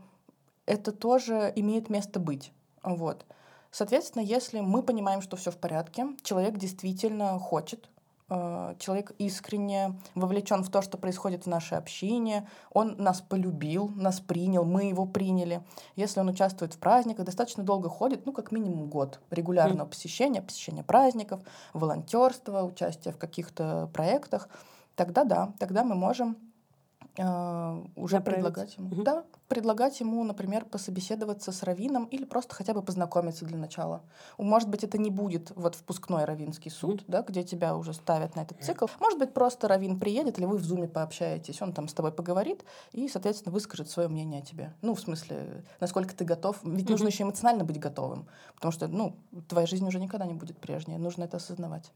это 0.66 0.92
тоже 0.92 1.52
имеет 1.56 1.90
место 1.90 2.20
быть. 2.20 2.52
Вот. 2.84 3.26
Соответственно, 3.72 4.24
если 4.24 4.62
мы 4.62 4.84
понимаем, 4.84 5.22
что 5.22 5.36
все 5.36 5.52
в 5.52 5.58
порядке, 5.58 6.08
человек 6.24 6.58
действительно 6.58 7.38
хочет, 7.40 7.90
э, 8.30 8.76
человек 8.80 9.12
искренне 9.18 10.00
вовлечен 10.16 10.64
в 10.64 10.70
то, 10.70 10.82
что 10.82 10.98
происходит 10.98 11.44
в 11.44 11.50
нашей 11.50 11.78
общине, 11.78 12.48
он 12.72 12.96
нас 12.98 13.22
полюбил, 13.22 13.90
нас 13.90 14.22
принял, 14.22 14.64
мы 14.64 14.86
его 14.86 15.06
приняли. 15.06 15.62
Если 15.96 16.22
он 16.22 16.30
участвует 16.30 16.74
в 16.74 16.80
праздниках, 16.80 17.26
достаточно 17.26 17.64
долго 17.64 17.90
ходит, 17.90 18.26
ну, 18.26 18.32
как 18.32 18.52
минимум 18.52 18.88
год 18.88 19.20
регулярного 19.30 19.88
mm. 19.88 19.90
посещения, 19.90 20.42
посещения 20.42 20.84
праздников, 20.84 21.42
волонтерства, 21.74 22.64
участия 22.64 23.12
в 23.12 23.18
каких-то 23.18 23.90
проектах, 23.94 24.48
тогда 24.96 25.26
да, 25.26 25.54
тогда 25.60 25.84
мы 25.84 25.96
можем 25.96 26.38
уже 27.18 28.16
Направить. 28.18 28.26
предлагать 28.26 28.78
ему. 28.78 28.88
Угу. 28.90 29.04
Да, 29.04 29.24
предлагать 29.48 30.00
ему, 30.00 30.24
например, 30.24 30.66
пособеседоваться 30.66 31.52
с 31.52 31.64
раввином 31.64 32.06
или 32.06 32.26
просто 32.26 32.56
хотя 32.56 32.74
бы 32.74 32.82
познакомиться 32.82 33.46
для 33.46 33.58
начала. 33.58 34.02
Может 34.38 34.70
быть, 34.70 34.84
это 34.84 34.98
не 34.98 35.10
будет 35.10 35.52
вот 35.56 35.76
впускной 35.76 36.26
раввинский 36.26 36.70
суд, 36.70 37.02
угу. 37.02 37.12
да, 37.12 37.22
где 37.22 37.44
тебя 37.44 37.76
уже 37.78 37.94
ставят 37.94 38.36
на 38.36 38.42
этот 38.42 38.62
цикл. 38.62 38.88
Может 39.00 39.20
быть, 39.20 39.34
просто 39.34 39.68
раввин 39.68 40.00
приедет, 40.00 40.38
или 40.38 40.46
вы 40.46 40.58
в 40.58 40.64
зуме 40.64 40.88
пообщаетесь, 40.88 41.62
он 41.62 41.74
там 41.74 41.88
с 41.88 41.94
тобой 41.94 42.12
поговорит 42.12 42.66
и, 42.92 43.08
соответственно, 43.08 43.54
выскажет 43.54 43.90
свое 43.90 44.10
мнение 44.10 44.42
о 44.42 44.46
тебе. 44.46 44.74
Ну, 44.82 44.94
в 44.94 45.00
смысле, 45.00 45.64
насколько 45.80 46.16
ты 46.16 46.26
готов. 46.26 46.60
Ведь 46.64 46.86
угу. 46.86 46.94
нужно 46.94 47.08
еще 47.08 47.24
эмоционально 47.24 47.64
быть 47.64 47.80
готовым, 47.80 48.28
потому 48.56 48.72
что, 48.72 48.88
ну, 48.88 49.16
твоя 49.48 49.68
жизнь 49.68 49.88
уже 49.88 50.00
никогда 50.00 50.26
не 50.26 50.34
будет 50.34 50.58
прежней. 50.58 50.98
Нужно 50.98 51.24
это 51.24 51.38
осознавать. 51.38 51.92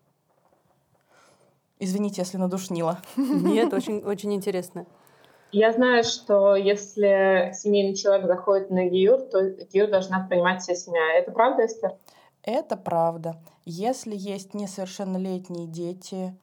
Извините, 1.79 2.21
если 2.21 2.37
надушнила. 2.37 3.01
Нет, 3.15 3.73
очень, 3.73 3.99
очень 3.99 4.33
интересно. 4.33 4.85
Я 5.51 5.71
знаю, 5.71 6.03
что 6.03 6.55
если 6.55 7.51
семейный 7.55 7.95
человек 7.95 8.27
заходит 8.27 8.69
на 8.69 8.85
ГИЮР, 8.85 9.21
то 9.31 9.49
ГИЮР 9.49 9.89
должна 9.89 10.27
принимать 10.27 10.61
вся 10.61 10.75
семья. 10.75 11.17
Это 11.17 11.31
правда, 11.31 11.65
Эстер? 11.65 11.95
Это 12.43 12.77
правда. 12.77 13.35
Если 13.65 14.15
есть 14.15 14.53
несовершеннолетние 14.53 15.67
дети, 15.67 16.35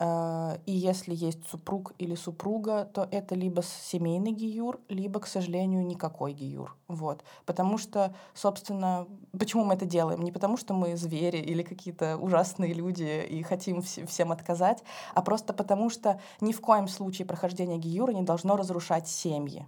и 0.00 0.72
если 0.72 1.12
есть 1.12 1.48
супруг 1.48 1.92
или 1.98 2.14
супруга, 2.14 2.84
то 2.84 3.08
это 3.10 3.34
либо 3.34 3.62
семейный 3.62 4.30
гиюр, 4.30 4.80
либо, 4.88 5.18
к 5.18 5.26
сожалению, 5.26 5.84
никакой 5.84 6.32
гиюр. 6.32 6.76
Вот. 6.86 7.24
Потому 7.46 7.78
что, 7.78 8.14
собственно, 8.32 9.08
почему 9.36 9.64
мы 9.64 9.74
это 9.74 9.86
делаем? 9.86 10.22
Не 10.22 10.30
потому 10.30 10.56
что 10.56 10.72
мы 10.72 10.96
звери 10.96 11.38
или 11.38 11.62
какие-то 11.62 12.16
ужасные 12.16 12.74
люди 12.74 13.26
и 13.28 13.42
хотим 13.42 13.82
всем 13.82 14.30
отказать, 14.30 14.84
а 15.14 15.22
просто 15.22 15.52
потому 15.52 15.90
что 15.90 16.20
ни 16.40 16.52
в 16.52 16.60
коем 16.60 16.86
случае 16.86 17.26
прохождение 17.26 17.78
гиюра 17.78 18.12
не 18.12 18.22
должно 18.22 18.56
разрушать 18.56 19.08
семьи. 19.08 19.66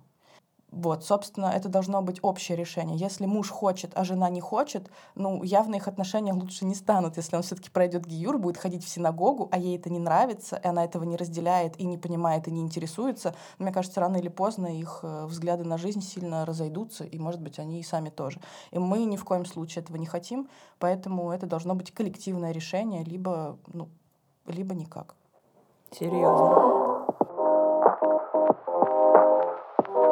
Вот, 0.72 1.04
собственно, 1.04 1.46
это 1.46 1.68
должно 1.68 2.00
быть 2.00 2.20
общее 2.22 2.56
решение. 2.56 2.96
Если 2.96 3.26
муж 3.26 3.50
хочет, 3.50 3.90
а 3.94 4.04
жена 4.04 4.30
не 4.30 4.40
хочет, 4.40 4.88
ну, 5.16 5.42
явно 5.42 5.76
их 5.76 5.88
отношения 5.88 6.33
лучше 6.33 6.64
не 6.64 6.76
станут. 6.76 7.16
Если 7.16 7.35
он 7.35 7.42
все-таки 7.42 7.70
пройдет 7.70 8.06
гиюр, 8.06 8.38
будет 8.38 8.56
ходить 8.56 8.85
в 8.85 8.88
синагогу, 8.88 9.48
а 9.50 9.59
ей 9.59 9.76
это 9.76 9.90
не 9.90 9.98
нравится, 9.98 10.56
и 10.56 10.66
она 10.66 10.85
этого 10.85 11.02
не 11.02 11.16
разделяет, 11.16 11.78
и 11.80 11.85
не 11.85 11.98
понимает, 11.98 12.46
и 12.46 12.52
не 12.52 12.61
интересуется, 12.61 13.35
мне 13.59 13.72
кажется, 13.72 14.00
рано 14.00 14.18
или 14.18 14.28
поздно 14.28 14.66
их 14.66 15.00
э, 15.02 15.26
взгляды 15.26 15.64
на 15.64 15.76
жизнь 15.76 16.02
сильно 16.02 16.46
разойдутся, 16.46 17.04
и, 17.04 17.18
может 17.18 17.40
быть, 17.40 17.59
они 17.59 17.80
и 17.80 17.83
сами 17.83 18.11
тоже. 18.11 18.40
И 18.70 18.78
мы 18.78 19.04
ни 19.04 19.16
в 19.16 19.24
коем 19.24 19.44
случае 19.44 19.83
этого 19.83 19.96
не 19.96 20.06
хотим, 20.06 20.48
поэтому 20.78 21.33
это 21.33 21.46
должно 21.46 21.74
быть 21.74 21.92
коллективное 21.92 22.52
решение, 22.52 23.02
либо, 23.02 23.59
ну, 23.72 23.88
либо 24.46 24.74
никак. 24.74 25.16
Серьезно. 25.90 26.80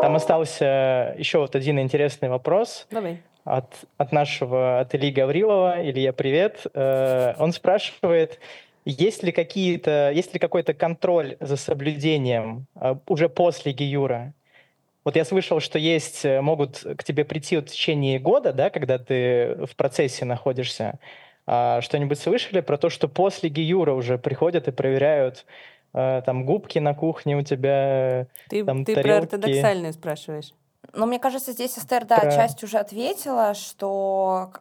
Там 0.08 0.16
остался 0.16 1.14
еще 1.18 1.38
вот 1.38 1.54
один 1.54 1.78
интересный 1.78 2.30
вопрос. 2.30 2.86
Давай. 2.90 3.20
От, 3.44 3.74
от 3.98 4.10
нашего, 4.10 4.80
от 4.80 4.94
Ильи 4.94 5.10
Гаврилова. 5.10 5.82
Илья, 5.82 6.14
привет. 6.14 6.66
Э, 6.72 7.34
он 7.38 7.52
спрашивает, 7.52 8.40
есть 8.86 9.22
ли 9.22 9.32
какие-то, 9.32 10.10
есть 10.10 10.32
ли 10.32 10.40
какой-то 10.40 10.72
контроль 10.72 11.36
за 11.40 11.58
соблюдением 11.58 12.64
э, 12.80 12.96
уже 13.06 13.28
после 13.28 13.72
Гиюра? 13.72 14.32
Вот 15.04 15.14
я 15.14 15.26
слышал, 15.26 15.60
что 15.60 15.78
есть, 15.78 16.24
э, 16.24 16.40
могут 16.40 16.86
к 16.96 17.04
тебе 17.04 17.26
прийти 17.26 17.58
в 17.58 17.66
течение 17.66 18.18
года, 18.18 18.54
да, 18.54 18.70
когда 18.70 18.96
ты 18.98 19.58
в 19.66 19.76
процессе 19.76 20.24
находишься. 20.24 20.98
А 21.46 21.82
что-нибудь 21.82 22.18
слышали 22.18 22.62
про 22.62 22.78
то, 22.78 22.88
что 22.88 23.08
после 23.08 23.50
Гиюра 23.50 23.92
уже 23.92 24.16
приходят 24.16 24.68
и 24.68 24.72
проверяют, 24.72 25.44
там 25.92 26.44
губки 26.44 26.78
на 26.78 26.94
кухне 26.94 27.36
у 27.36 27.42
тебя, 27.42 28.26
ты, 28.48 28.64
там 28.64 28.84
Ты 28.84 28.94
тарелки. 28.94 29.08
про 29.08 29.36
ортодоксальную 29.36 29.92
спрашиваешь. 29.92 30.52
Но 30.92 31.06
мне 31.06 31.18
кажется, 31.18 31.52
здесь 31.52 31.78
Эстер, 31.78 32.04
да, 32.04 32.18
про... 32.18 32.30
часть 32.30 32.62
уже 32.62 32.78
ответила, 32.78 33.54
что 33.54 34.52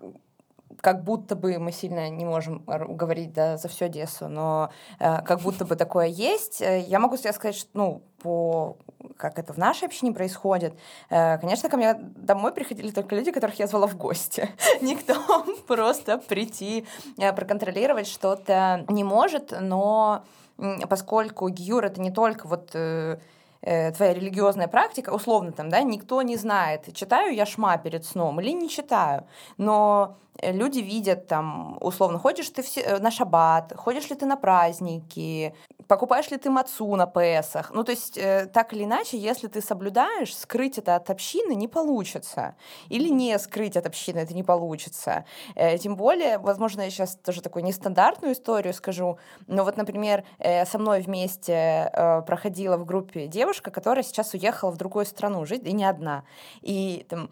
как 0.81 1.03
будто 1.03 1.35
бы 1.35 1.57
мы 1.57 1.71
сильно 1.71 2.09
не 2.09 2.25
можем 2.25 2.63
говорить 2.65 3.33
да, 3.33 3.57
за 3.57 3.67
всю 3.67 3.85
Одессу, 3.85 4.27
но 4.27 4.69
э, 4.99 5.21
как 5.23 5.41
будто 5.41 5.65
бы 5.65 5.75
такое 5.75 6.07
есть. 6.07 6.61
Э, 6.61 6.79
я 6.79 6.99
могу 6.99 7.17
тебе 7.17 7.33
сказать, 7.33 7.55
что, 7.55 7.69
ну, 7.73 8.03
по 8.21 8.77
как 9.17 9.39
это 9.39 9.53
в 9.53 9.57
нашей 9.57 9.85
общине 9.85 10.11
происходит, 10.11 10.73
э, 11.09 11.37
конечно, 11.39 11.69
ко 11.69 11.77
мне 11.77 11.95
домой 11.95 12.51
приходили 12.51 12.91
только 12.91 13.15
люди, 13.15 13.31
которых 13.31 13.57
я 13.59 13.67
звала 13.67 13.87
в 13.87 13.97
гости. 13.97 14.49
Никто 14.81 15.15
просто 15.67 16.19
прийти, 16.19 16.85
э, 17.17 17.33
проконтролировать 17.33 18.07
что-то 18.07 18.85
не 18.89 19.03
может, 19.03 19.53
но 19.59 20.23
поскольку 20.89 21.49
Гиюр— 21.49 21.85
это 21.85 22.01
не 22.01 22.11
только 22.11 22.47
вот 22.47 22.71
э, 22.73 23.19
э, 23.61 23.91
твоя 23.91 24.13
религиозная 24.13 24.67
практика, 24.67 25.11
условно 25.11 25.51
там, 25.51 25.69
да, 25.69 25.81
никто 25.81 26.21
не 26.21 26.35
знает, 26.35 26.93
читаю 26.93 27.33
я 27.33 27.45
шма 27.45 27.77
перед 27.77 28.05
сном 28.05 28.41
или 28.41 28.51
не 28.51 28.69
читаю, 28.69 29.25
но 29.57 30.17
э, 30.39 30.51
люди 30.51 30.79
видят 30.79 31.27
там, 31.27 31.77
условно, 31.81 32.19
ходишь 32.19 32.49
ты 32.49 32.63
на 32.99 33.11
шаббат, 33.11 33.73
ходишь 33.75 34.09
ли 34.09 34.15
ты 34.15 34.25
на 34.25 34.35
праздники, 34.35 35.53
покупаешь 35.87 36.29
ли 36.31 36.37
ты 36.37 36.49
мацу 36.49 36.95
на 36.95 37.07
ПСах. 37.07 37.71
Ну, 37.73 37.83
то 37.83 37.91
есть, 37.91 38.17
э, 38.17 38.47
так 38.51 38.73
или 38.73 38.83
иначе, 38.83 39.17
если 39.17 39.47
ты 39.47 39.61
соблюдаешь, 39.61 40.35
скрыть 40.35 40.77
это 40.77 40.95
от 40.95 41.09
общины 41.09 41.53
не 41.55 41.67
получится. 41.67 42.55
Или 42.89 43.09
не 43.09 43.37
скрыть 43.39 43.77
от 43.77 43.85
общины 43.85 44.19
это 44.19 44.33
не 44.33 44.43
получится. 44.43 45.25
Э, 45.55 45.77
тем 45.77 45.95
более, 45.95 46.37
возможно, 46.37 46.81
я 46.81 46.89
сейчас 46.89 47.15
тоже 47.15 47.41
такую 47.41 47.63
нестандартную 47.63 48.33
историю 48.33 48.73
скажу, 48.73 49.17
но 49.47 49.63
вот, 49.63 49.77
например, 49.77 50.23
э, 50.39 50.65
со 50.65 50.77
мной 50.77 51.01
вместе 51.01 51.89
э, 51.93 52.21
проходила 52.21 52.77
в 52.77 52.85
группе 52.85 53.27
девушка, 53.27 53.71
которая 53.71 54.03
сейчас 54.03 54.33
уехала 54.33 54.71
в 54.71 54.77
другую 54.77 55.05
страну 55.05 55.45
жить, 55.45 55.65
и 55.65 55.73
не 55.73 55.85
одна. 55.85 56.23
И 56.61 57.05
там 57.09 57.29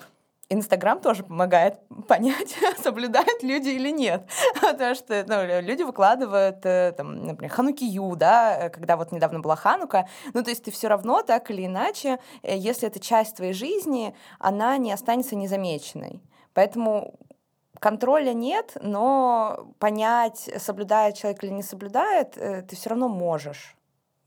Инстаграм 0.50 1.00
тоже 1.00 1.24
помогает 1.24 1.80
понять, 2.08 2.56
соблюдают 2.84 3.42
люди 3.42 3.70
или 3.70 3.90
нет. 3.90 4.30
Потому 4.62 4.94
что 4.94 5.26
ну, 5.28 5.62
люди 5.62 5.82
выкладывают, 5.82 6.64
э, 6.66 6.94
там, 6.96 7.26
например, 7.26 7.52
ханукию, 7.52 8.16
да, 8.16 8.70
когда 8.70 8.96
вот 8.96 9.12
недавно 9.12 9.40
была 9.40 9.56
ханука. 9.56 10.08
Ну, 10.34 10.44
то 10.44 10.52
есть 10.52 10.64
ты 10.64 10.72
все 10.72 10.88
равно, 10.88 11.24
так 11.24 11.50
или 11.50 11.66
иначе, 11.66 12.20
э, 12.44 12.56
если 12.56 12.88
это 12.88 13.00
часть 13.00 13.38
твоей 13.38 13.54
жизни, 13.54 14.16
она 14.38 14.78
не 14.78 14.92
останется 14.92 15.36
незамеченной. 15.36 16.22
Поэтому 16.54 17.16
контроля 17.80 18.34
нет, 18.34 18.78
но 18.82 19.74
понять, 19.80 20.50
соблюдает 20.58 21.16
человек 21.16 21.44
или 21.44 21.52
не 21.52 21.64
соблюдает, 21.64 22.38
э, 22.38 22.62
ты 22.62 22.76
все 22.76 22.92
равно 22.92 23.10
можешь, 23.10 23.76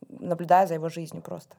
наблюдая 0.08 0.66
за 0.66 0.74
его 0.74 0.88
жизнью 0.88 1.22
просто. 1.22 1.56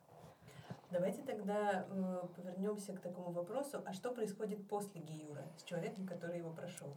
Давайте 0.91 1.21
тогда 1.21 1.85
э, 1.87 2.27
повернемся 2.35 2.93
к 2.93 2.99
такому 2.99 3.31
вопросу, 3.31 3.81
а 3.85 3.93
что 3.93 4.11
происходит 4.11 4.67
после 4.67 5.01
Гиюра 5.01 5.45
с 5.57 5.63
человеком, 5.63 6.07
который 6.07 6.39
его 6.39 6.49
прошел? 6.49 6.87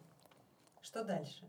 Что 0.80 1.04
дальше? 1.04 1.44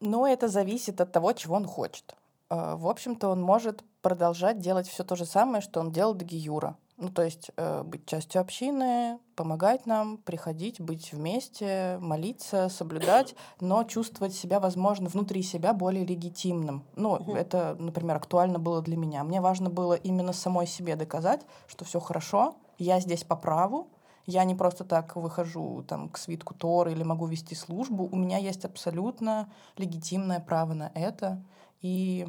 Ну, 0.00 0.24
это 0.24 0.48
зависит 0.48 1.00
от 1.02 1.12
того, 1.12 1.34
чего 1.34 1.56
он 1.56 1.66
хочет. 1.66 2.14
Э, 2.48 2.76
в 2.76 2.86
общем-то, 2.86 3.28
он 3.28 3.42
может 3.42 3.84
продолжать 4.00 4.58
делать 4.58 4.88
все 4.88 5.04
то 5.04 5.16
же 5.16 5.26
самое, 5.26 5.60
что 5.60 5.80
он 5.80 5.92
делал 5.92 6.14
до 6.14 6.24
Гиюра. 6.24 6.76
Ну, 7.00 7.08
то 7.08 7.22
есть 7.22 7.50
э, 7.56 7.82
быть 7.82 8.04
частью 8.04 8.42
общины, 8.42 9.18
помогать 9.34 9.86
нам, 9.86 10.18
приходить, 10.18 10.82
быть 10.82 11.14
вместе, 11.14 11.96
молиться, 11.98 12.68
соблюдать, 12.68 13.34
но 13.60 13.84
чувствовать 13.84 14.34
себя, 14.34 14.60
возможно, 14.60 15.08
внутри 15.08 15.42
себя 15.42 15.72
более 15.72 16.04
легитимным. 16.04 16.84
Ну, 16.96 17.12
угу. 17.12 17.34
это, 17.34 17.74
например, 17.78 18.16
актуально 18.16 18.58
было 18.58 18.82
для 18.82 18.98
меня. 18.98 19.24
Мне 19.24 19.40
важно 19.40 19.70
было 19.70 19.94
именно 19.94 20.34
самой 20.34 20.66
себе 20.66 20.94
доказать, 20.94 21.40
что 21.66 21.86
все 21.86 22.00
хорошо, 22.00 22.54
я 22.76 23.00
здесь 23.00 23.24
по 23.24 23.34
праву, 23.34 23.88
я 24.26 24.44
не 24.44 24.54
просто 24.54 24.84
так 24.84 25.16
выхожу 25.16 25.82
там, 25.88 26.10
к 26.10 26.18
свитку 26.18 26.54
Тор 26.54 26.88
или 26.88 27.02
могу 27.02 27.26
вести 27.26 27.54
службу. 27.54 28.08
У 28.12 28.16
меня 28.16 28.36
есть 28.36 28.66
абсолютно 28.66 29.50
легитимное 29.78 30.38
право 30.40 30.74
на 30.74 30.92
это. 30.94 31.42
И 31.80 32.28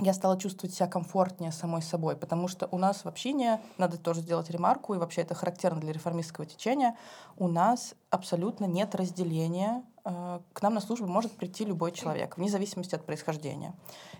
я 0.00 0.14
стала 0.14 0.38
чувствовать 0.38 0.74
себя 0.74 0.86
комфортнее 0.86 1.52
самой 1.52 1.82
собой, 1.82 2.16
потому 2.16 2.48
что 2.48 2.66
у 2.70 2.78
нас 2.78 3.04
в 3.04 3.08
общине, 3.08 3.60
надо 3.76 3.98
тоже 3.98 4.20
сделать 4.20 4.50
ремарку, 4.50 4.94
и 4.94 4.98
вообще 4.98 5.20
это 5.20 5.34
характерно 5.34 5.80
для 5.80 5.92
реформистского 5.92 6.46
течения, 6.46 6.96
у 7.36 7.46
нас 7.46 7.94
абсолютно 8.10 8.64
нет 8.64 8.94
разделения. 8.94 9.84
Э, 10.04 10.40
к 10.52 10.62
нам 10.62 10.74
на 10.74 10.80
службу 10.80 11.06
может 11.06 11.32
прийти 11.32 11.64
любой 11.64 11.92
человек, 11.92 12.38
вне 12.38 12.48
зависимости 12.48 12.94
от 12.94 13.04
происхождения. 13.04 13.74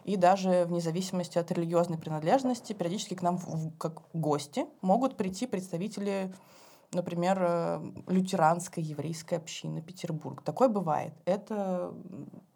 И 0.04 0.16
даже 0.16 0.66
вне 0.66 0.80
зависимости 0.80 1.38
от 1.38 1.50
религиозной 1.50 1.96
принадлежности, 1.96 2.74
периодически 2.74 3.14
к 3.14 3.22
нам 3.22 3.38
в, 3.38 3.76
как 3.78 4.02
гости 4.12 4.66
могут 4.82 5.16
прийти 5.16 5.46
представители 5.46 6.32
например, 6.94 7.38
э, 7.40 7.80
лютеранской 8.08 8.82
еврейской 8.82 9.36
общины 9.36 9.80
Петербург. 9.80 10.42
Такое 10.42 10.68
бывает. 10.68 11.14
Это 11.24 11.94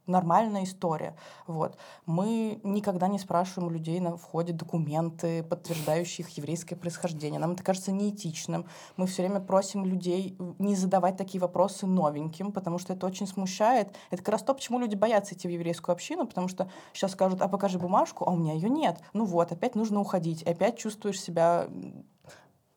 нормальная 0.06 0.64
история. 0.64 1.16
Вот. 1.46 1.76
Мы 2.06 2.60
никогда 2.62 3.08
не 3.08 3.18
спрашиваем 3.18 3.68
у 3.68 3.70
людей 3.70 4.00
на 4.00 4.16
входе 4.16 4.52
документы, 4.52 5.42
подтверждающие 5.42 6.26
их 6.26 6.36
еврейское 6.36 6.76
происхождение. 6.76 7.40
Нам 7.40 7.52
это 7.52 7.62
кажется 7.62 7.92
неэтичным. 7.92 8.66
Мы 8.96 9.06
все 9.06 9.22
время 9.22 9.40
просим 9.40 9.84
людей 9.84 10.36
не 10.58 10.74
задавать 10.74 11.16
такие 11.16 11.40
вопросы 11.40 11.86
новеньким, 11.86 12.52
потому 12.52 12.78
что 12.78 12.92
это 12.92 13.06
очень 13.06 13.26
смущает. 13.26 13.88
Это 14.10 14.22
как 14.22 14.32
раз 14.32 14.42
то, 14.42 14.54
почему 14.54 14.78
люди 14.78 14.94
боятся 14.94 15.34
идти 15.34 15.48
в 15.48 15.50
еврейскую 15.50 15.92
общину, 15.92 16.26
потому 16.26 16.48
что 16.48 16.70
сейчас 16.92 17.12
скажут, 17.12 17.42
а 17.42 17.48
покажи 17.48 17.78
бумажку, 17.78 18.24
а 18.26 18.32
у 18.32 18.36
меня 18.36 18.54
ее 18.54 18.70
нет. 18.70 19.00
Ну 19.12 19.24
вот, 19.24 19.52
опять 19.52 19.74
нужно 19.74 20.00
уходить. 20.00 20.42
И 20.42 20.48
опять 20.48 20.78
чувствуешь 20.78 21.20
себя 21.20 21.68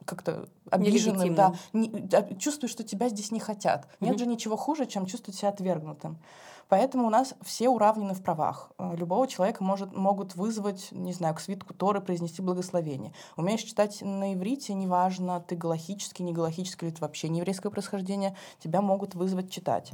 как-то 0.10 0.50
обиженным, 0.72 1.36
да, 1.36 1.54
не, 1.72 2.10
чувствуешь, 2.40 2.72
что 2.72 2.84
тебя 2.84 3.10
здесь 3.10 3.32
не 3.32 3.40
хотят. 3.40 3.86
Mm-hmm. 3.86 4.06
Нет 4.06 4.20
же 4.20 4.26
ничего 4.26 4.58
хуже, 4.58 4.86
чем 4.88 5.06
чувствовать 5.06 5.38
себя 5.40 5.50
отвергнутым. 5.50 6.18
Поэтому 6.70 7.08
у 7.08 7.10
нас 7.10 7.34
все 7.42 7.68
уравнены 7.68 8.14
в 8.14 8.22
правах. 8.22 8.72
Э, 8.78 8.96
любого 8.96 9.28
человека 9.28 9.64
может, 9.64 9.96
могут 9.96 10.36
вызвать, 10.36 10.90
не 10.92 11.14
знаю, 11.14 11.36
к 11.36 11.40
свитку 11.40 11.74
Торы 11.74 12.00
произнести 12.00 12.42
благословение. 12.42 13.14
Умеешь 13.36 13.64
читать 13.64 14.02
на 14.02 14.34
иврите, 14.34 14.74
неважно, 14.76 15.42
ты 15.42 15.56
галахический, 15.56 16.24
не 16.24 16.32
галахический, 16.32 16.88
или 16.88 16.96
ты 16.96 17.02
вообще 17.02 17.28
не 17.28 17.40
еврейское 17.40 17.72
происхождение, 17.72 18.36
тебя 18.60 18.82
могут 18.82 19.16
вызвать 19.16 19.52
читать. 19.52 19.92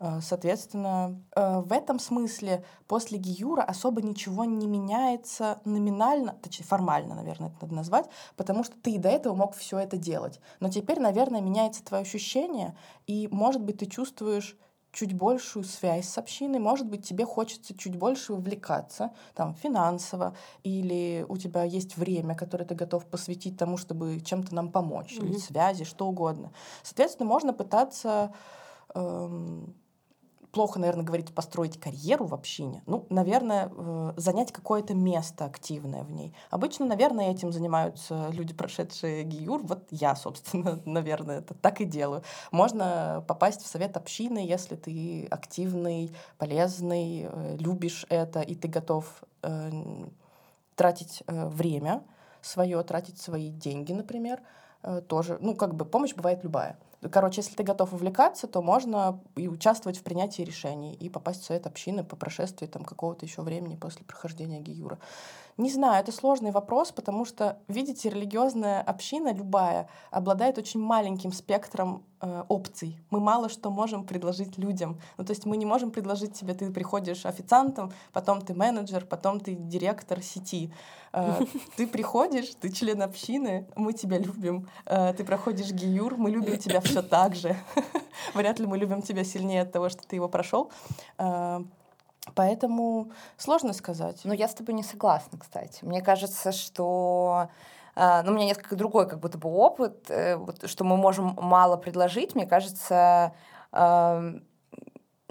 Э, 0.00 0.20
соответственно, 0.20 1.18
э, 1.34 1.60
в 1.60 1.72
этом 1.72 1.98
смысле 1.98 2.64
после 2.88 3.16
Гиюра 3.16 3.62
особо 3.62 4.02
ничего 4.02 4.44
не 4.44 4.66
меняется 4.66 5.60
номинально, 5.64 6.34
точнее 6.42 6.66
формально, 6.66 7.14
наверное, 7.14 7.48
это 7.48 7.58
надо 7.62 7.74
назвать, 7.74 8.06
потому 8.36 8.64
что 8.64 8.76
ты 8.82 8.98
до 8.98 9.08
этого 9.08 9.34
мог 9.34 9.54
все 9.54 9.78
это 9.78 9.96
делать. 9.96 10.40
Но 10.60 10.68
теперь, 10.68 11.00
наверное, 11.00 11.40
меняется 11.40 11.82
твое 11.82 12.02
ощущение, 12.02 12.76
и, 13.06 13.28
может 13.30 13.62
быть, 13.62 13.78
ты 13.78 13.86
чувствуешь 13.86 14.58
чуть 14.92 15.14
большую 15.14 15.64
связь 15.64 16.08
с 16.08 16.18
общиной, 16.18 16.58
может 16.58 16.86
быть, 16.86 17.06
тебе 17.06 17.24
хочется 17.24 17.76
чуть 17.76 17.96
больше 17.96 18.34
увлекаться, 18.34 19.10
там, 19.34 19.54
финансово, 19.54 20.36
или 20.62 21.24
у 21.28 21.36
тебя 21.38 21.64
есть 21.64 21.96
время, 21.96 22.34
которое 22.34 22.64
ты 22.64 22.74
готов 22.74 23.06
посвятить 23.06 23.58
тому, 23.58 23.76
чтобы 23.78 24.20
чем-то 24.20 24.54
нам 24.54 24.70
помочь, 24.70 25.16
mm-hmm. 25.16 25.26
или 25.26 25.38
связи, 25.38 25.84
что 25.84 26.06
угодно. 26.06 26.52
Соответственно, 26.82 27.28
можно 27.28 27.52
пытаться 27.54 28.32
эм, 28.94 29.74
плохо, 30.52 30.78
наверное, 30.78 31.04
говорить 31.04 31.34
построить 31.34 31.80
карьеру 31.80 32.26
в 32.26 32.34
общине. 32.34 32.82
Ну, 32.86 33.06
наверное, 33.08 33.70
э, 33.74 34.12
занять 34.16 34.52
какое-то 34.52 34.94
место 34.94 35.46
активное 35.46 36.04
в 36.04 36.12
ней. 36.12 36.34
Обычно, 36.50 36.86
наверное, 36.86 37.32
этим 37.32 37.52
занимаются 37.52 38.28
люди, 38.30 38.52
прошедшие 38.52 39.24
ГИЮР. 39.24 39.62
Вот 39.62 39.88
я, 39.90 40.14
собственно, 40.14 40.80
наверное, 40.84 41.38
это 41.38 41.54
так 41.54 41.80
и 41.80 41.86
делаю. 41.86 42.22
Можно 42.50 43.24
попасть 43.26 43.62
в 43.62 43.66
совет 43.66 43.96
общины, 43.96 44.38
если 44.38 44.76
ты 44.76 45.26
активный, 45.30 46.14
полезный, 46.36 47.26
э, 47.28 47.56
любишь 47.58 48.06
это, 48.10 48.40
и 48.40 48.54
ты 48.54 48.68
готов 48.68 49.06
э, 49.42 49.70
тратить 50.76 51.22
время 51.26 52.02
свое, 52.42 52.82
тратить 52.82 53.20
свои 53.20 53.50
деньги, 53.50 53.92
например, 53.92 54.40
тоже. 55.06 55.38
Ну, 55.40 55.54
как 55.54 55.74
бы 55.74 55.84
помощь 55.84 56.14
бывает 56.14 56.42
любая. 56.42 56.76
Короче, 57.10 57.40
если 57.40 57.56
ты 57.56 57.64
готов 57.64 57.92
увлекаться, 57.92 58.46
то 58.46 58.62
можно 58.62 59.20
и 59.34 59.48
участвовать 59.48 59.98
в 59.98 60.02
принятии 60.02 60.42
решений, 60.42 60.94
и 60.94 61.08
попасть 61.08 61.42
в 61.42 61.44
совет 61.44 61.66
общины 61.66 62.04
по 62.04 62.14
прошествии 62.14 62.66
там, 62.66 62.84
какого-то 62.84 63.26
еще 63.26 63.42
времени 63.42 63.74
после 63.74 64.04
прохождения 64.04 64.60
Гиюра. 64.60 64.98
Не 65.58 65.70
знаю, 65.70 66.00
это 66.00 66.12
сложный 66.12 66.50
вопрос, 66.50 66.92
потому 66.92 67.24
что, 67.24 67.58
видите, 67.68 68.08
религиозная 68.08 68.80
община 68.80 69.32
любая 69.34 69.88
обладает 70.10 70.56
очень 70.56 70.80
маленьким 70.80 71.30
спектром 71.30 72.04
э, 72.22 72.44
опций. 72.48 72.98
Мы 73.10 73.20
мало 73.20 73.50
что 73.50 73.70
можем 73.70 74.04
предложить 74.04 74.56
людям. 74.56 74.98
Ну, 75.18 75.24
то 75.24 75.32
есть 75.32 75.44
мы 75.44 75.58
не 75.58 75.66
можем 75.66 75.90
предложить 75.90 76.32
тебе, 76.32 76.54
ты 76.54 76.70
приходишь 76.70 77.26
официантом, 77.26 77.92
потом 78.12 78.40
ты 78.40 78.54
менеджер, 78.54 79.04
потом 79.04 79.40
ты 79.40 79.54
директор 79.54 80.22
сети. 80.22 80.72
Э, 81.12 81.40
ты 81.76 81.86
приходишь, 81.86 82.54
ты 82.58 82.70
член 82.70 83.02
общины, 83.02 83.66
мы 83.76 83.92
тебя 83.92 84.18
любим. 84.18 84.68
Э, 84.86 85.12
ты 85.12 85.22
проходишь 85.22 85.70
гиюр, 85.70 86.16
мы 86.16 86.30
любим 86.30 86.56
тебя 86.56 86.80
все 86.80 87.02
так 87.02 87.34
же. 87.34 87.54
Вряд 88.34 88.58
ли 88.58 88.66
мы 88.66 88.78
любим 88.78 89.02
тебя 89.02 89.22
сильнее 89.22 89.62
от 89.62 89.72
того, 89.72 89.90
что 89.90 90.06
ты 90.06 90.16
его 90.16 90.28
прошел. 90.28 90.70
Поэтому 92.34 93.10
сложно 93.36 93.72
сказать. 93.72 94.20
Ну, 94.24 94.32
я 94.32 94.48
с 94.48 94.54
тобой 94.54 94.74
не 94.74 94.82
согласна, 94.82 95.38
кстати. 95.38 95.84
Мне 95.84 96.02
кажется, 96.02 96.52
что 96.52 97.48
а, 97.94 98.22
ну, 98.22 98.32
у 98.32 98.34
меня 98.34 98.46
несколько 98.46 98.76
другой 98.76 99.08
как 99.08 99.18
будто 99.20 99.38
бы 99.38 99.50
опыт, 99.50 100.06
э, 100.08 100.38
что 100.64 100.84
мы 100.84 100.96
можем 100.96 101.36
мало 101.40 101.76
предложить. 101.76 102.34
Мне 102.34 102.46
кажется, 102.46 103.32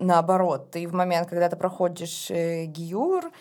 наоборот, 0.01 0.71
ты 0.71 0.87
в 0.87 0.93
момент, 0.93 1.29
когда 1.29 1.47
ты 1.47 1.55
проходишь 1.55 2.29
э, 2.29 2.65
гиюр, 2.65 3.31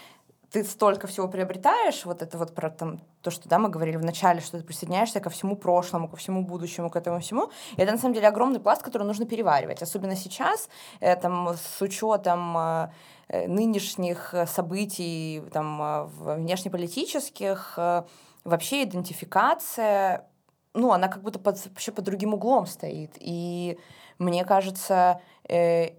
ты 0.51 0.65
столько 0.65 1.07
всего 1.07 1.29
приобретаешь, 1.29 2.05
вот 2.05 2.23
это 2.23 2.37
вот 2.37 2.55
про 2.55 2.71
там, 2.71 3.01
то, 3.23 3.31
что 3.31 3.49
да, 3.49 3.59
мы 3.59 3.69
говорили 3.69 3.97
в 3.97 4.05
начале, 4.05 4.41
что 4.41 4.59
ты 4.59 4.65
присоединяешься 4.65 5.21
ко 5.21 5.31
всему 5.31 5.57
прошлому, 5.57 6.09
ко 6.09 6.17
всему 6.17 6.45
будущему, 6.45 6.91
к 6.91 6.97
этому 6.97 7.21
всему. 7.21 7.51
И 7.77 7.83
это 7.83 7.93
на 7.93 7.99
самом 7.99 8.15
деле 8.15 8.29
огромный 8.29 8.61
пласт, 8.61 8.83
который 8.83 9.05
нужно 9.05 9.27
переваривать. 9.27 9.83
Особенно 9.83 10.17
сейчас, 10.17 10.69
э, 11.01 11.15
там, 11.17 11.55
с 11.55 11.83
учетом 11.83 12.57
э, 12.59 12.89
э 13.29 13.47
нынешних 13.49 14.35
событий 14.47 15.43
там, 15.53 15.83
э, 15.83 16.05
внешнеполитических, 16.37 17.75
э, 17.77 18.03
вообще 18.45 18.83
идентификация, 18.83 20.27
ну, 20.75 20.93
она 20.93 21.09
как 21.09 21.23
будто 21.23 21.39
под, 21.39 21.65
вообще 21.67 21.93
под 21.93 22.05
другим 22.05 22.35
углом 22.35 22.67
стоит. 22.67 23.13
И 23.19 23.79
мне 24.19 24.45
кажется, 24.45 25.21
э, 25.49 25.91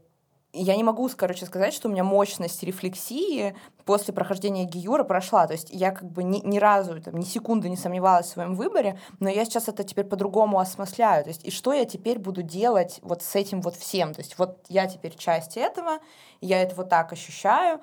я 0.54 0.76
не 0.76 0.84
могу, 0.84 1.10
короче, 1.16 1.46
сказать, 1.46 1.74
что 1.74 1.88
у 1.88 1.92
меня 1.92 2.04
мощность 2.04 2.62
рефлексии 2.64 3.56
после 3.86 4.14
прохождения 4.14 4.66
Гиюра 4.66 5.04
прошла. 5.04 5.48
То 5.48 5.54
есть 5.54 5.70
я 5.72 5.92
как 5.92 6.10
бы 6.10 6.24
ни, 6.24 6.40
ни 6.46 6.60
разу, 6.60 7.02
там, 7.02 7.18
ни 7.18 7.24
секунды 7.24 7.70
не 7.70 7.78
сомневалась 7.78 8.28
в 8.28 8.32
своем 8.32 8.56
выборе, 8.56 9.00
но 9.20 9.30
я 9.30 9.46
сейчас 9.46 9.70
это 9.70 9.84
теперь 9.84 10.06
по-другому 10.06 10.60
осмысляю. 10.60 11.24
То 11.24 11.30
есть 11.30 11.46
и 11.46 11.52
что 11.52 11.74
я 11.74 11.86
теперь 11.86 12.20
буду 12.20 12.42
делать 12.42 13.00
вот 13.02 13.24
с 13.24 13.36
этим 13.36 13.62
вот 13.62 13.76
всем? 13.76 14.14
То 14.14 14.22
есть 14.22 14.38
вот 14.38 14.58
я 14.68 14.88
теперь 14.88 15.16
часть 15.16 15.58
этого, 15.58 16.00
я 16.42 16.62
это 16.62 16.76
вот 16.76 16.90
так 16.90 17.14
ощущаю, 17.14 17.80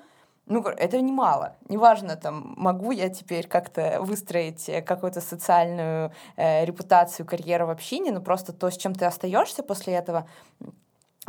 ну, 0.46 0.62
это 0.62 1.00
немало. 1.00 1.56
Неважно, 1.68 2.16
там, 2.16 2.54
могу 2.56 2.90
я 2.90 3.10
теперь 3.10 3.46
как-то 3.46 3.98
выстроить 4.00 4.70
какую-то 4.86 5.20
социальную 5.20 6.12
э, 6.36 6.64
репутацию, 6.64 7.26
карьеру 7.26 7.66
в 7.66 7.70
общине, 7.70 8.12
но 8.12 8.22
просто 8.22 8.54
то, 8.54 8.70
с 8.70 8.76
чем 8.78 8.94
ты 8.94 9.04
остаешься 9.04 9.62
после 9.62 9.92
этого, 9.94 10.26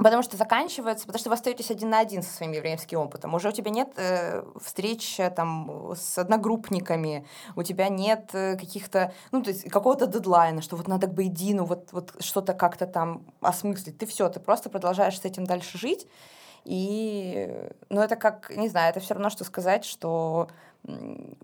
Потому 0.03 0.23
что 0.23 0.37
заканчивается, 0.37 1.05
потому 1.05 1.19
что 1.19 1.29
вы 1.29 1.35
остаетесь 1.35 1.71
один 1.71 1.89
на 1.89 1.99
один 1.99 2.23
со 2.23 2.33
своим 2.33 2.53
еврейским 2.53 2.99
опытом. 2.99 3.33
Уже 3.33 3.49
у 3.49 3.51
тебя 3.51 3.69
нет 3.69 3.89
э, 3.97 4.43
встреч 4.61 5.19
э, 5.19 5.29
там 5.29 5.93
с 5.95 6.17
одногруппниками, 6.17 7.25
у 7.55 7.63
тебя 7.63 7.89
нет 7.89 8.29
э, 8.33 8.55
каких-то, 8.55 9.13
ну, 9.31 9.41
то 9.41 9.49
есть 9.49 9.69
какого-то 9.69 10.07
дедлайна, 10.07 10.61
что 10.61 10.77
вот 10.77 10.87
надо 10.87 11.07
к 11.07 11.13
Бейдину 11.13 11.65
вот, 11.65 11.89
вот 11.91 12.13
что-то 12.19 12.53
как-то 12.53 12.87
там 12.87 13.25
осмыслить. 13.41 13.97
Ты 13.97 14.05
все, 14.05 14.29
ты 14.29 14.39
просто 14.39 14.69
продолжаешь 14.69 15.19
с 15.19 15.25
этим 15.25 15.45
дальше 15.45 15.77
жить. 15.77 16.07
И, 16.69 17.67
ну, 17.89 17.99
это 17.99 18.15
как, 18.15 18.55
не 18.55 18.69
знаю, 18.69 18.91
это 18.91 18.99
все 18.99 19.15
равно, 19.15 19.31
что 19.31 19.43
сказать, 19.43 19.85
что 19.85 20.49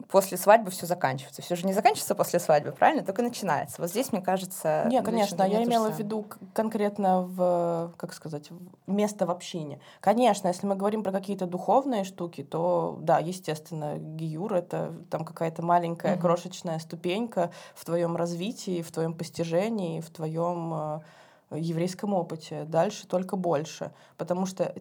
после 0.08 0.38
свадьбы 0.38 0.70
все 0.70 0.86
заканчивается. 0.86 1.42
Все 1.42 1.56
же 1.56 1.66
не 1.66 1.74
заканчивается 1.74 2.14
после 2.14 2.40
свадьбы, 2.40 2.72
правильно? 2.74 3.04
Только 3.04 3.24
начинается. 3.24 3.82
Вот 3.82 3.90
здесь, 3.90 4.12
мне 4.12 4.22
кажется... 4.22 4.86
Нет, 4.88 5.04
конечно, 5.04 5.42
я 5.42 5.64
имела 5.64 5.90
в 5.90 5.98
виду 5.98 6.28
конкретно 6.54 7.24
в, 7.24 7.92
как 7.98 8.14
сказать, 8.14 8.52
место 8.86 9.26
в 9.26 9.32
общине. 9.32 9.80
Конечно, 10.00 10.48
если 10.48 10.68
мы 10.68 10.76
говорим 10.76 11.02
про 11.02 11.12
какие-то 11.12 11.48
духовные 11.48 12.04
штуки, 12.04 12.44
то, 12.44 13.00
да, 13.02 13.18
естественно, 13.18 13.98
гиюр— 13.98 14.54
это 14.56 14.94
там 15.10 15.26
какая-то 15.26 15.64
маленькая, 15.64 16.18
крошечная 16.18 16.78
ступенька 16.78 17.50
в 17.74 17.84
твоем 17.84 18.16
развитии, 18.16 18.84
в 18.84 18.92
твоем 18.92 19.16
постижении, 19.16 20.02
в 20.02 20.10
твоем 20.12 21.02
э, 21.50 21.58
еврейском 21.58 22.14
опыте. 22.14 22.66
Дальше 22.66 23.08
только 23.08 23.36
больше. 23.36 23.92
Потому 24.18 24.46
что 24.46 24.72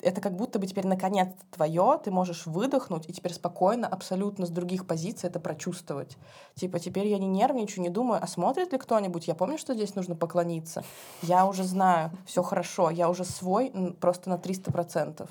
это 0.00 0.20
как 0.20 0.36
будто 0.36 0.58
бы 0.58 0.66
теперь 0.66 0.86
наконец 0.86 1.28
твое, 1.50 2.00
ты 2.02 2.10
можешь 2.10 2.46
выдохнуть 2.46 3.08
и 3.08 3.12
теперь 3.12 3.32
спокойно, 3.32 3.86
абсолютно 3.86 4.46
с 4.46 4.50
других 4.50 4.86
позиций 4.86 5.28
это 5.28 5.40
прочувствовать. 5.40 6.16
Типа 6.54 6.78
теперь 6.78 7.08
я 7.08 7.18
не 7.18 7.26
нервничаю, 7.26 7.82
не 7.82 7.90
думаю, 7.90 8.22
а 8.22 8.26
смотрит 8.26 8.72
ли 8.72 8.78
кто-нибудь? 8.78 9.28
Я 9.28 9.34
помню, 9.34 9.58
что 9.58 9.74
здесь 9.74 9.94
нужно 9.94 10.14
поклониться. 10.14 10.84
Я 11.22 11.46
уже 11.46 11.64
знаю, 11.64 12.10
все 12.26 12.42
хорошо, 12.42 12.90
я 12.90 13.08
уже 13.08 13.24
свой 13.24 13.72
просто 14.00 14.30
на 14.30 14.34
300%. 14.34 15.28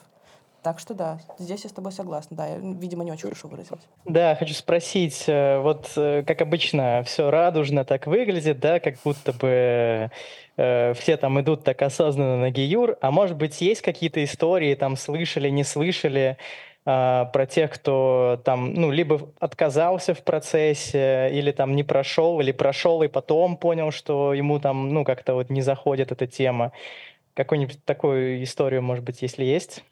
Так 0.67 0.79
что 0.79 0.93
да, 0.93 1.17
здесь 1.39 1.63
я 1.63 1.69
с 1.69 1.71
тобой 1.73 1.93
согласна. 1.93 2.35
Да, 2.35 2.45
я, 2.45 2.57
видимо, 2.57 3.05
не 3.05 3.11
очень 3.13 3.29
хорошо 3.29 3.47
выразилась. 3.47 3.87
Да, 4.03 4.35
хочу 4.35 4.53
спросить, 4.53 5.23
э, 5.25 5.59
вот 5.59 5.93
э, 5.95 6.23
как 6.27 6.41
обычно, 6.41 7.03
все 7.05 7.31
радужно 7.31 7.85
так 7.85 8.05
выглядит, 8.05 8.59
да, 8.59 8.81
как 8.81 8.95
будто 9.05 9.31
бы 9.31 10.11
э, 10.57 10.93
все 10.93 11.15
там 11.15 11.39
идут 11.39 11.63
так 11.63 11.81
осознанно 11.81 12.35
на 12.35 12.49
Гиюр, 12.49 12.97
а 12.99 13.11
может 13.11 13.37
быть 13.37 13.61
есть 13.61 13.81
какие-то 13.81 14.21
истории, 14.21 14.75
там 14.75 14.97
слышали, 14.97 15.47
не 15.47 15.63
слышали, 15.63 16.35
э, 16.85 17.25
про 17.31 17.45
тех, 17.45 17.71
кто 17.71 18.41
там, 18.43 18.73
ну, 18.73 18.91
либо 18.91 19.21
отказался 19.39 20.13
в 20.13 20.21
процессе, 20.21 21.29
или 21.31 21.53
там 21.53 21.77
не 21.77 21.85
прошел, 21.85 22.41
или 22.41 22.51
прошел 22.51 23.03
и 23.03 23.07
потом 23.07 23.55
понял, 23.55 23.91
что 23.91 24.33
ему 24.33 24.59
там, 24.59 24.89
ну, 24.89 25.05
как-то 25.05 25.33
вот 25.35 25.49
не 25.49 25.61
заходит 25.61 26.11
эта 26.11 26.27
тема. 26.27 26.73
Какую-нибудь 27.35 27.85
такую 27.85 28.43
историю, 28.43 28.81
может 28.81 29.05
быть, 29.05 29.21
если 29.21 29.45
есть? 29.45 29.85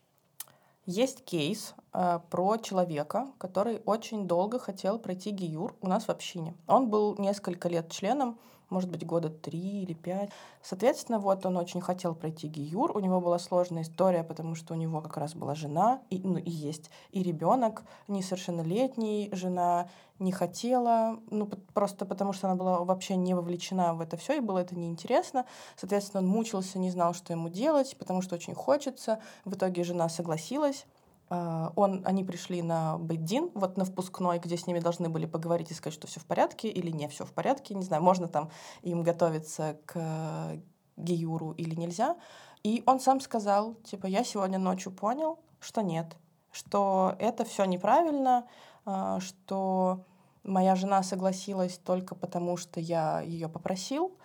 Есть 0.85 1.25
кейс 1.25 1.73
э, 1.93 2.19
про 2.29 2.57
человека, 2.57 3.27
который 3.39 3.81
очень 3.85 4.27
долго 4.27 4.59
хотел 4.59 4.99
пройти 4.99 5.31
ГИЮР 5.31 5.75
у 5.81 5.87
нас 5.87 6.05
в 6.05 6.09
общине. 6.09 6.55
Он 6.67 6.89
был 6.89 7.15
несколько 7.17 7.69
лет 7.69 7.91
членом, 7.91 8.37
может 8.75 8.89
быть, 8.89 9.05
года 9.05 9.29
три 9.29 9.83
или 9.83 9.93
пять. 9.93 10.29
Соответственно, 10.61 11.17
вот 11.17 11.45
он 11.45 11.55
очень 11.55 11.79
хотел 11.79 12.13
пройти 12.13 12.49
ГИЮР. 12.49 12.91
У 12.97 12.99
него 12.99 13.21
была 13.21 13.39
сложная 13.39 13.83
история, 13.83 14.21
потому 14.21 14.53
что 14.53 14.73
у 14.73 14.77
него 14.77 14.99
как 14.99 15.15
раз 15.15 15.33
была 15.33 15.55
жена, 15.55 16.01
и, 16.09 16.19
ну, 16.19 16.37
и 16.37 16.49
есть, 16.49 16.91
и 17.11 17.23
ребенок 17.23 17.83
несовершеннолетний, 18.09 19.29
жена 19.31 19.87
не 20.19 20.33
хотела, 20.33 21.19
ну, 21.29 21.49
просто 21.73 22.05
потому 22.05 22.33
что 22.33 22.47
она 22.47 22.57
была 22.57 22.83
вообще 22.83 23.15
не 23.15 23.33
вовлечена 23.33 23.93
в 23.93 24.01
это 24.01 24.17
все, 24.17 24.37
и 24.37 24.39
было 24.41 24.59
это 24.59 24.75
неинтересно. 24.75 25.45
Соответственно, 25.77 26.21
он 26.21 26.27
мучился, 26.27 26.77
не 26.77 26.91
знал, 26.91 27.13
что 27.13 27.31
ему 27.31 27.47
делать, 27.47 27.95
потому 27.97 28.21
что 28.21 28.35
очень 28.35 28.55
хочется. 28.55 29.19
В 29.45 29.55
итоге 29.55 29.85
жена 29.85 30.09
согласилась. 30.09 30.85
А, 31.29 31.71
он, 31.75 32.01
они 32.05 32.23
пришли 32.23 32.61
на 32.61 32.97
Бейдин, 32.97 33.51
вот 33.53 33.77
на 33.77 33.85
впускной, 33.85 34.39
где 34.39 34.57
с 34.57 34.67
ними 34.67 34.79
должны 34.79 35.09
были 35.09 35.25
поговорить 35.25 35.71
и 35.71 35.73
сказать, 35.73 35.93
что 35.93 36.07
все 36.07 36.19
в 36.19 36.25
порядке 36.25 36.69
или 36.69 36.91
не 36.91 37.07
все 37.07 37.25
в 37.25 37.31
порядке. 37.31 37.73
Не 37.73 37.83
знаю, 37.83 38.03
можно 38.03 38.27
там 38.27 38.49
им 38.83 39.03
готовиться 39.03 39.77
к 39.85 40.59
Геюру 40.97 41.51
или 41.51 41.75
нельзя. 41.75 42.15
И 42.63 42.83
он 42.85 42.99
сам 42.99 43.19
сказал, 43.19 43.75
типа, 43.83 44.07
я 44.07 44.23
сегодня 44.23 44.59
ночью 44.59 44.91
понял, 44.91 45.39
что 45.59 45.81
нет, 45.81 46.15
что 46.51 47.15
это 47.19 47.43
все 47.45 47.65
неправильно, 47.65 48.47
а, 48.85 49.19
что 49.19 50.05
моя 50.43 50.75
жена 50.75 51.01
согласилась 51.03 51.77
только 51.77 52.15
потому, 52.15 52.55
что 52.57 52.79
я 52.79 53.21
ее 53.21 53.49
попросил, 53.49 54.15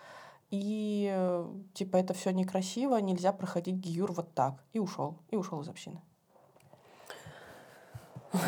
и 0.51 1.17
типа 1.75 1.97
это 1.97 2.13
все 2.13 2.31
некрасиво, 2.31 2.97
нельзя 2.97 3.33
проходить 3.33 3.77
гиюр 3.77 4.13
вот 4.13 4.35
так. 4.35 4.65
И 4.73 4.81
ушел, 4.81 5.17
и 5.31 5.37
ушел 5.37 5.61
из 5.61 5.69
общины. 5.69 6.03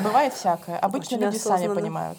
Бывает 0.02 0.32
всякое. 0.32 0.78
Обычно 0.78 1.16
Очень 1.16 1.26
люди 1.26 1.36
осознанно. 1.36 1.64
сами 1.64 1.74
понимают. 1.74 2.18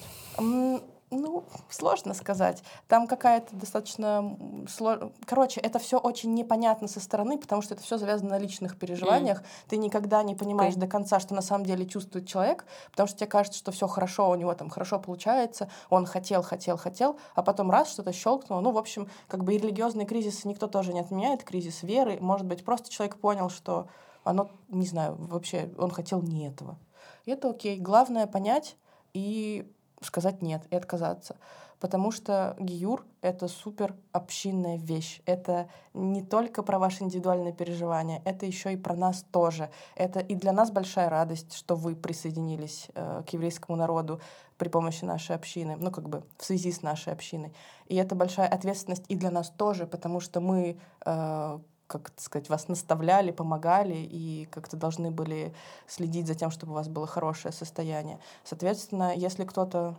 Ну, 1.16 1.44
сложно 1.70 2.16
сказать. 2.16 2.64
Там 2.88 3.08
какая-то 3.08 3.56
достаточно 3.56 4.36
слож... 4.68 5.00
Короче, 5.26 5.62
это 5.62 5.78
все 5.78 6.00
очень 6.00 6.34
непонятно 6.34 6.88
со 6.88 7.00
стороны, 7.00 7.38
потому 7.38 7.62
что 7.62 7.76
это 7.76 7.84
все 7.84 7.98
завязано 7.98 8.32
на 8.32 8.40
личных 8.40 8.80
переживаниях. 8.80 9.42
Mm. 9.42 9.46
Ты 9.70 9.78
никогда 9.78 10.24
не 10.24 10.34
понимаешь 10.34 10.74
okay. 10.74 10.80
до 10.80 10.88
конца, 10.88 11.20
что 11.20 11.36
на 11.36 11.44
самом 11.44 11.66
деле 11.66 11.86
чувствует 11.86 12.28
человек, 12.28 12.66
потому 12.90 13.08
что 13.08 13.18
тебе 13.18 13.28
кажется, 13.28 13.60
что 13.60 13.72
все 13.72 13.88
хорошо, 13.88 14.30
у 14.30 14.36
него 14.36 14.54
там 14.56 14.70
хорошо 14.70 15.00
получается, 15.00 15.70
он 15.90 16.08
хотел, 16.08 16.42
хотел, 16.42 16.78
хотел, 16.78 17.18
а 17.36 17.44
потом 17.44 17.70
раз 17.70 17.92
что-то 17.92 18.12
щелкнуло. 18.12 18.62
Ну, 18.62 18.72
в 18.72 18.78
общем, 18.78 19.08
как 19.28 19.44
бы 19.44 19.54
и 19.54 19.60
религиозные 19.60 20.08
кризисы 20.08 20.48
никто 20.48 20.68
тоже 20.68 20.94
не 20.94 21.02
отменяет, 21.02 21.44
кризис 21.44 21.84
веры. 21.84 22.18
Может 22.22 22.48
быть, 22.48 22.66
просто 22.66 22.90
человек 22.90 23.18
понял, 23.18 23.50
что 23.50 23.88
оно, 24.24 24.50
не 24.70 24.88
знаю, 24.88 25.16
вообще 25.20 25.70
он 25.78 25.92
хотел 25.92 26.22
не 26.22 26.48
этого. 26.48 26.78
И 27.26 27.32
это 27.32 27.50
окей. 27.50 27.80
Главное 27.80 28.28
понять 28.28 28.76
и 29.14 29.72
сказать 30.02 30.42
нет 30.42 30.64
и 30.70 30.76
отказаться. 30.76 31.36
Потому 31.80 32.12
что 32.12 32.56
гиюр— 32.60 33.06
это 33.22 33.50
супер 33.50 33.94
общинная 34.14 34.78
вещь. 34.78 35.22
Это 35.26 35.68
не 35.94 36.24
только 36.24 36.64
про 36.64 36.80
ваши 36.80 37.04
индивидуальные 37.04 37.52
переживания, 37.52 38.22
это 38.24 38.46
еще 38.46 38.72
и 38.72 38.78
про 38.78 38.96
нас 38.96 39.26
тоже. 39.32 39.70
Это 39.96 40.22
и 40.22 40.36
для 40.36 40.54
нас 40.54 40.72
большая 40.72 41.10
радость, 41.10 41.54
что 41.54 41.76
вы 41.76 41.98
присоединились 41.98 42.88
э, 42.96 43.24
к 43.28 43.34
еврейскому 43.34 43.76
народу 43.76 44.22
при 44.58 44.70
помощи 44.70 45.04
нашей 45.04 45.36
общины, 45.36 45.76
ну 45.78 45.92
как 45.92 46.08
бы 46.08 46.24
в 46.38 46.46
связи 46.46 46.72
с 46.72 46.84
нашей 46.84 47.12
общиной. 47.12 47.54
И 47.88 47.98
это 47.98 48.16
большая 48.16 48.48
ответственность 48.48 49.04
и 49.10 49.16
для 49.16 49.30
нас 49.30 49.50
тоже, 49.50 49.86
потому 49.86 50.22
что 50.22 50.40
мы 50.40 50.78
э, 51.06 51.60
как 51.88 52.12
сказать, 52.18 52.50
вас 52.50 52.68
наставляли, 52.68 53.32
помогали 53.32 53.96
и 53.96 54.48
как-то 54.52 54.78
должны 54.78 55.12
были 55.12 55.54
следить 55.88 56.28
за 56.28 56.36
тем, 56.36 56.50
чтобы 56.50 56.72
у 56.72 56.76
вас 56.76 56.88
было 56.88 57.08
хорошее 57.08 57.54
состояние. 57.54 58.20
Соответственно, 58.44 59.14
если 59.16 59.44
кто-то 59.46 59.96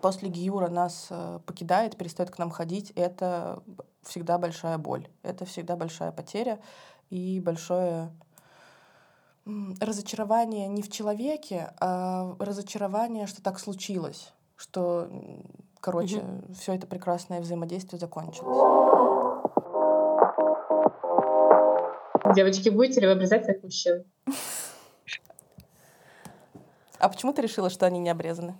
после 0.00 0.28
Гиюра 0.28 0.68
нас 0.68 1.08
э, 1.10 1.40
покидает, 1.46 1.96
перестает 1.96 2.30
к 2.30 2.38
нам 2.38 2.50
ходить, 2.50 2.92
это 2.96 3.62
всегда 4.02 4.38
большая 4.38 4.78
боль. 4.78 5.08
Это 5.22 5.44
всегда 5.44 5.76
большая 5.76 6.10
потеря 6.12 6.58
и 7.10 7.40
большое 7.40 8.10
разочарование 9.80 10.68
не 10.68 10.82
в 10.82 10.90
человеке, 10.90 11.72
а 11.80 12.36
разочарование, 12.38 13.26
что 13.26 13.42
так 13.42 13.58
случилось, 13.58 14.32
что, 14.56 15.08
короче, 15.80 16.18
угу. 16.18 16.54
все 16.54 16.74
это 16.74 16.86
прекрасное 16.86 17.40
взаимодействие 17.40 17.98
закончилось. 17.98 18.89
Девочки, 22.34 22.68
будете 22.68 23.00
ли 23.00 23.06
вы 23.06 23.12
обрезать 23.12 23.44
своих 23.44 23.62
мужчин? 23.62 24.04
А 26.98 27.08
почему 27.08 27.32
ты 27.32 27.42
решила, 27.42 27.70
что 27.70 27.86
они 27.86 27.98
не 27.98 28.10
обрезаны? 28.10 28.56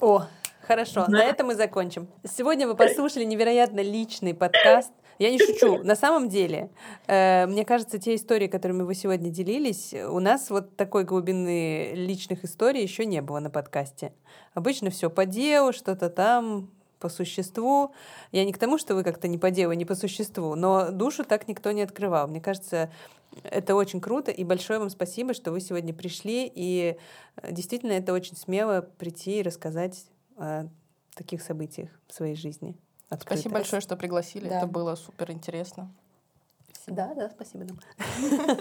О, 0.00 0.26
хорошо, 0.62 1.06
на 1.08 1.22
этом 1.24 1.48
мы 1.48 1.54
закончим. 1.54 2.08
Сегодня 2.24 2.66
вы 2.66 2.74
послушали 2.76 3.24
невероятно 3.24 3.80
личный 3.80 4.32
подкаст. 4.32 4.92
Я 5.18 5.30
не 5.30 5.38
шучу. 5.38 5.78
На 5.84 5.94
самом 5.94 6.28
деле, 6.28 6.70
э, 7.06 7.46
мне 7.46 7.64
кажется, 7.64 7.98
те 7.98 8.14
истории, 8.14 8.48
которыми 8.48 8.82
вы 8.82 8.94
сегодня 8.94 9.30
делились, 9.30 9.92
у 9.92 10.18
нас 10.18 10.50
вот 10.50 10.76
такой 10.76 11.04
глубины 11.04 11.92
личных 11.94 12.44
историй 12.44 12.82
еще 12.82 13.04
не 13.04 13.20
было 13.20 13.38
на 13.38 13.50
подкасте. 13.50 14.12
Обычно 14.54 14.90
все 14.90 15.10
по 15.10 15.26
делу, 15.26 15.72
что-то 15.72 16.08
там, 16.08 16.70
по 17.02 17.08
существу. 17.08 17.92
Я 18.30 18.44
не 18.44 18.52
к 18.52 18.58
тому, 18.58 18.78
что 18.78 18.94
вы 18.94 19.02
как-то 19.02 19.26
не 19.26 19.38
по 19.38 19.50
делу, 19.50 19.72
не 19.72 19.84
по 19.84 19.96
существу, 19.96 20.54
но 20.54 20.92
душу 20.92 21.24
так 21.24 21.48
никто 21.48 21.72
не 21.72 21.82
открывал. 21.82 22.28
Мне 22.28 22.40
кажется, 22.40 22.90
это 23.42 23.74
очень 23.74 24.00
круто, 24.00 24.30
и 24.30 24.44
большое 24.44 24.78
вам 24.78 24.88
спасибо, 24.88 25.34
что 25.34 25.50
вы 25.50 25.60
сегодня 25.60 25.92
пришли, 25.92 26.50
и 26.54 26.96
э, 27.36 27.52
действительно 27.52 27.92
это 27.92 28.12
очень 28.12 28.36
смело 28.36 28.88
прийти 28.98 29.40
и 29.40 29.42
рассказать 29.42 30.04
о 30.36 30.68
таких 31.14 31.42
событиях 31.42 31.90
в 32.06 32.14
своей 32.14 32.36
жизни. 32.36 32.76
Открыто. 33.08 33.34
Спасибо 33.34 33.54
большое, 33.54 33.82
что 33.82 33.96
пригласили, 33.96 34.48
да. 34.48 34.58
это 34.58 34.66
было 34.66 34.94
супер 34.94 35.32
интересно. 35.32 35.92
Да, 36.86 37.14
да, 37.14 37.30
спасибо 37.30 37.64
нам. 37.64 37.78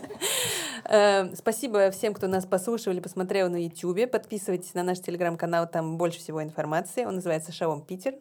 Эм, 0.85 1.35
спасибо 1.35 1.89
всем, 1.91 2.13
кто 2.13 2.27
нас 2.27 2.45
послушал 2.45 2.93
или 2.93 2.99
посмотрел 2.99 3.49
на 3.49 3.63
YouTube. 3.63 4.11
Подписывайтесь 4.11 4.73
на 4.73 4.83
наш 4.83 4.99
телеграм-канал, 4.99 5.67
там 5.67 5.97
больше 5.97 6.19
всего 6.19 6.43
информации. 6.43 7.05
Он 7.05 7.15
называется 7.15 7.51
Шалом 7.51 7.81
Питер 7.83 8.15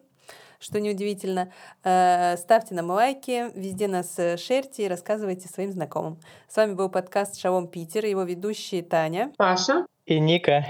что 0.61 0.79
неудивительно. 0.79 1.51
Э, 1.83 2.37
ставьте 2.37 2.75
нам 2.75 2.91
лайки, 2.91 3.51
везде 3.55 3.87
нас 3.87 4.17
э, 4.17 4.37
шерьте 4.37 4.85
и 4.85 4.87
рассказывайте 4.87 5.49
своим 5.49 5.71
знакомым. 5.71 6.19
С 6.47 6.55
вами 6.55 6.73
был 6.73 6.89
подкаст 6.89 7.37
«Шалом 7.37 7.67
Питер», 7.67 8.05
его 8.05 8.23
ведущие 8.23 8.83
Таня, 8.83 9.33
Паша 9.37 9.85
и 10.05 10.19
Ника. 10.19 10.65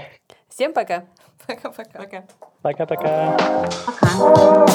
Всем 0.48 0.72
пока! 0.72 1.04
Пока-пока. 1.46 2.24
Пока-пока. 2.62 3.36
Пока. 3.86 4.66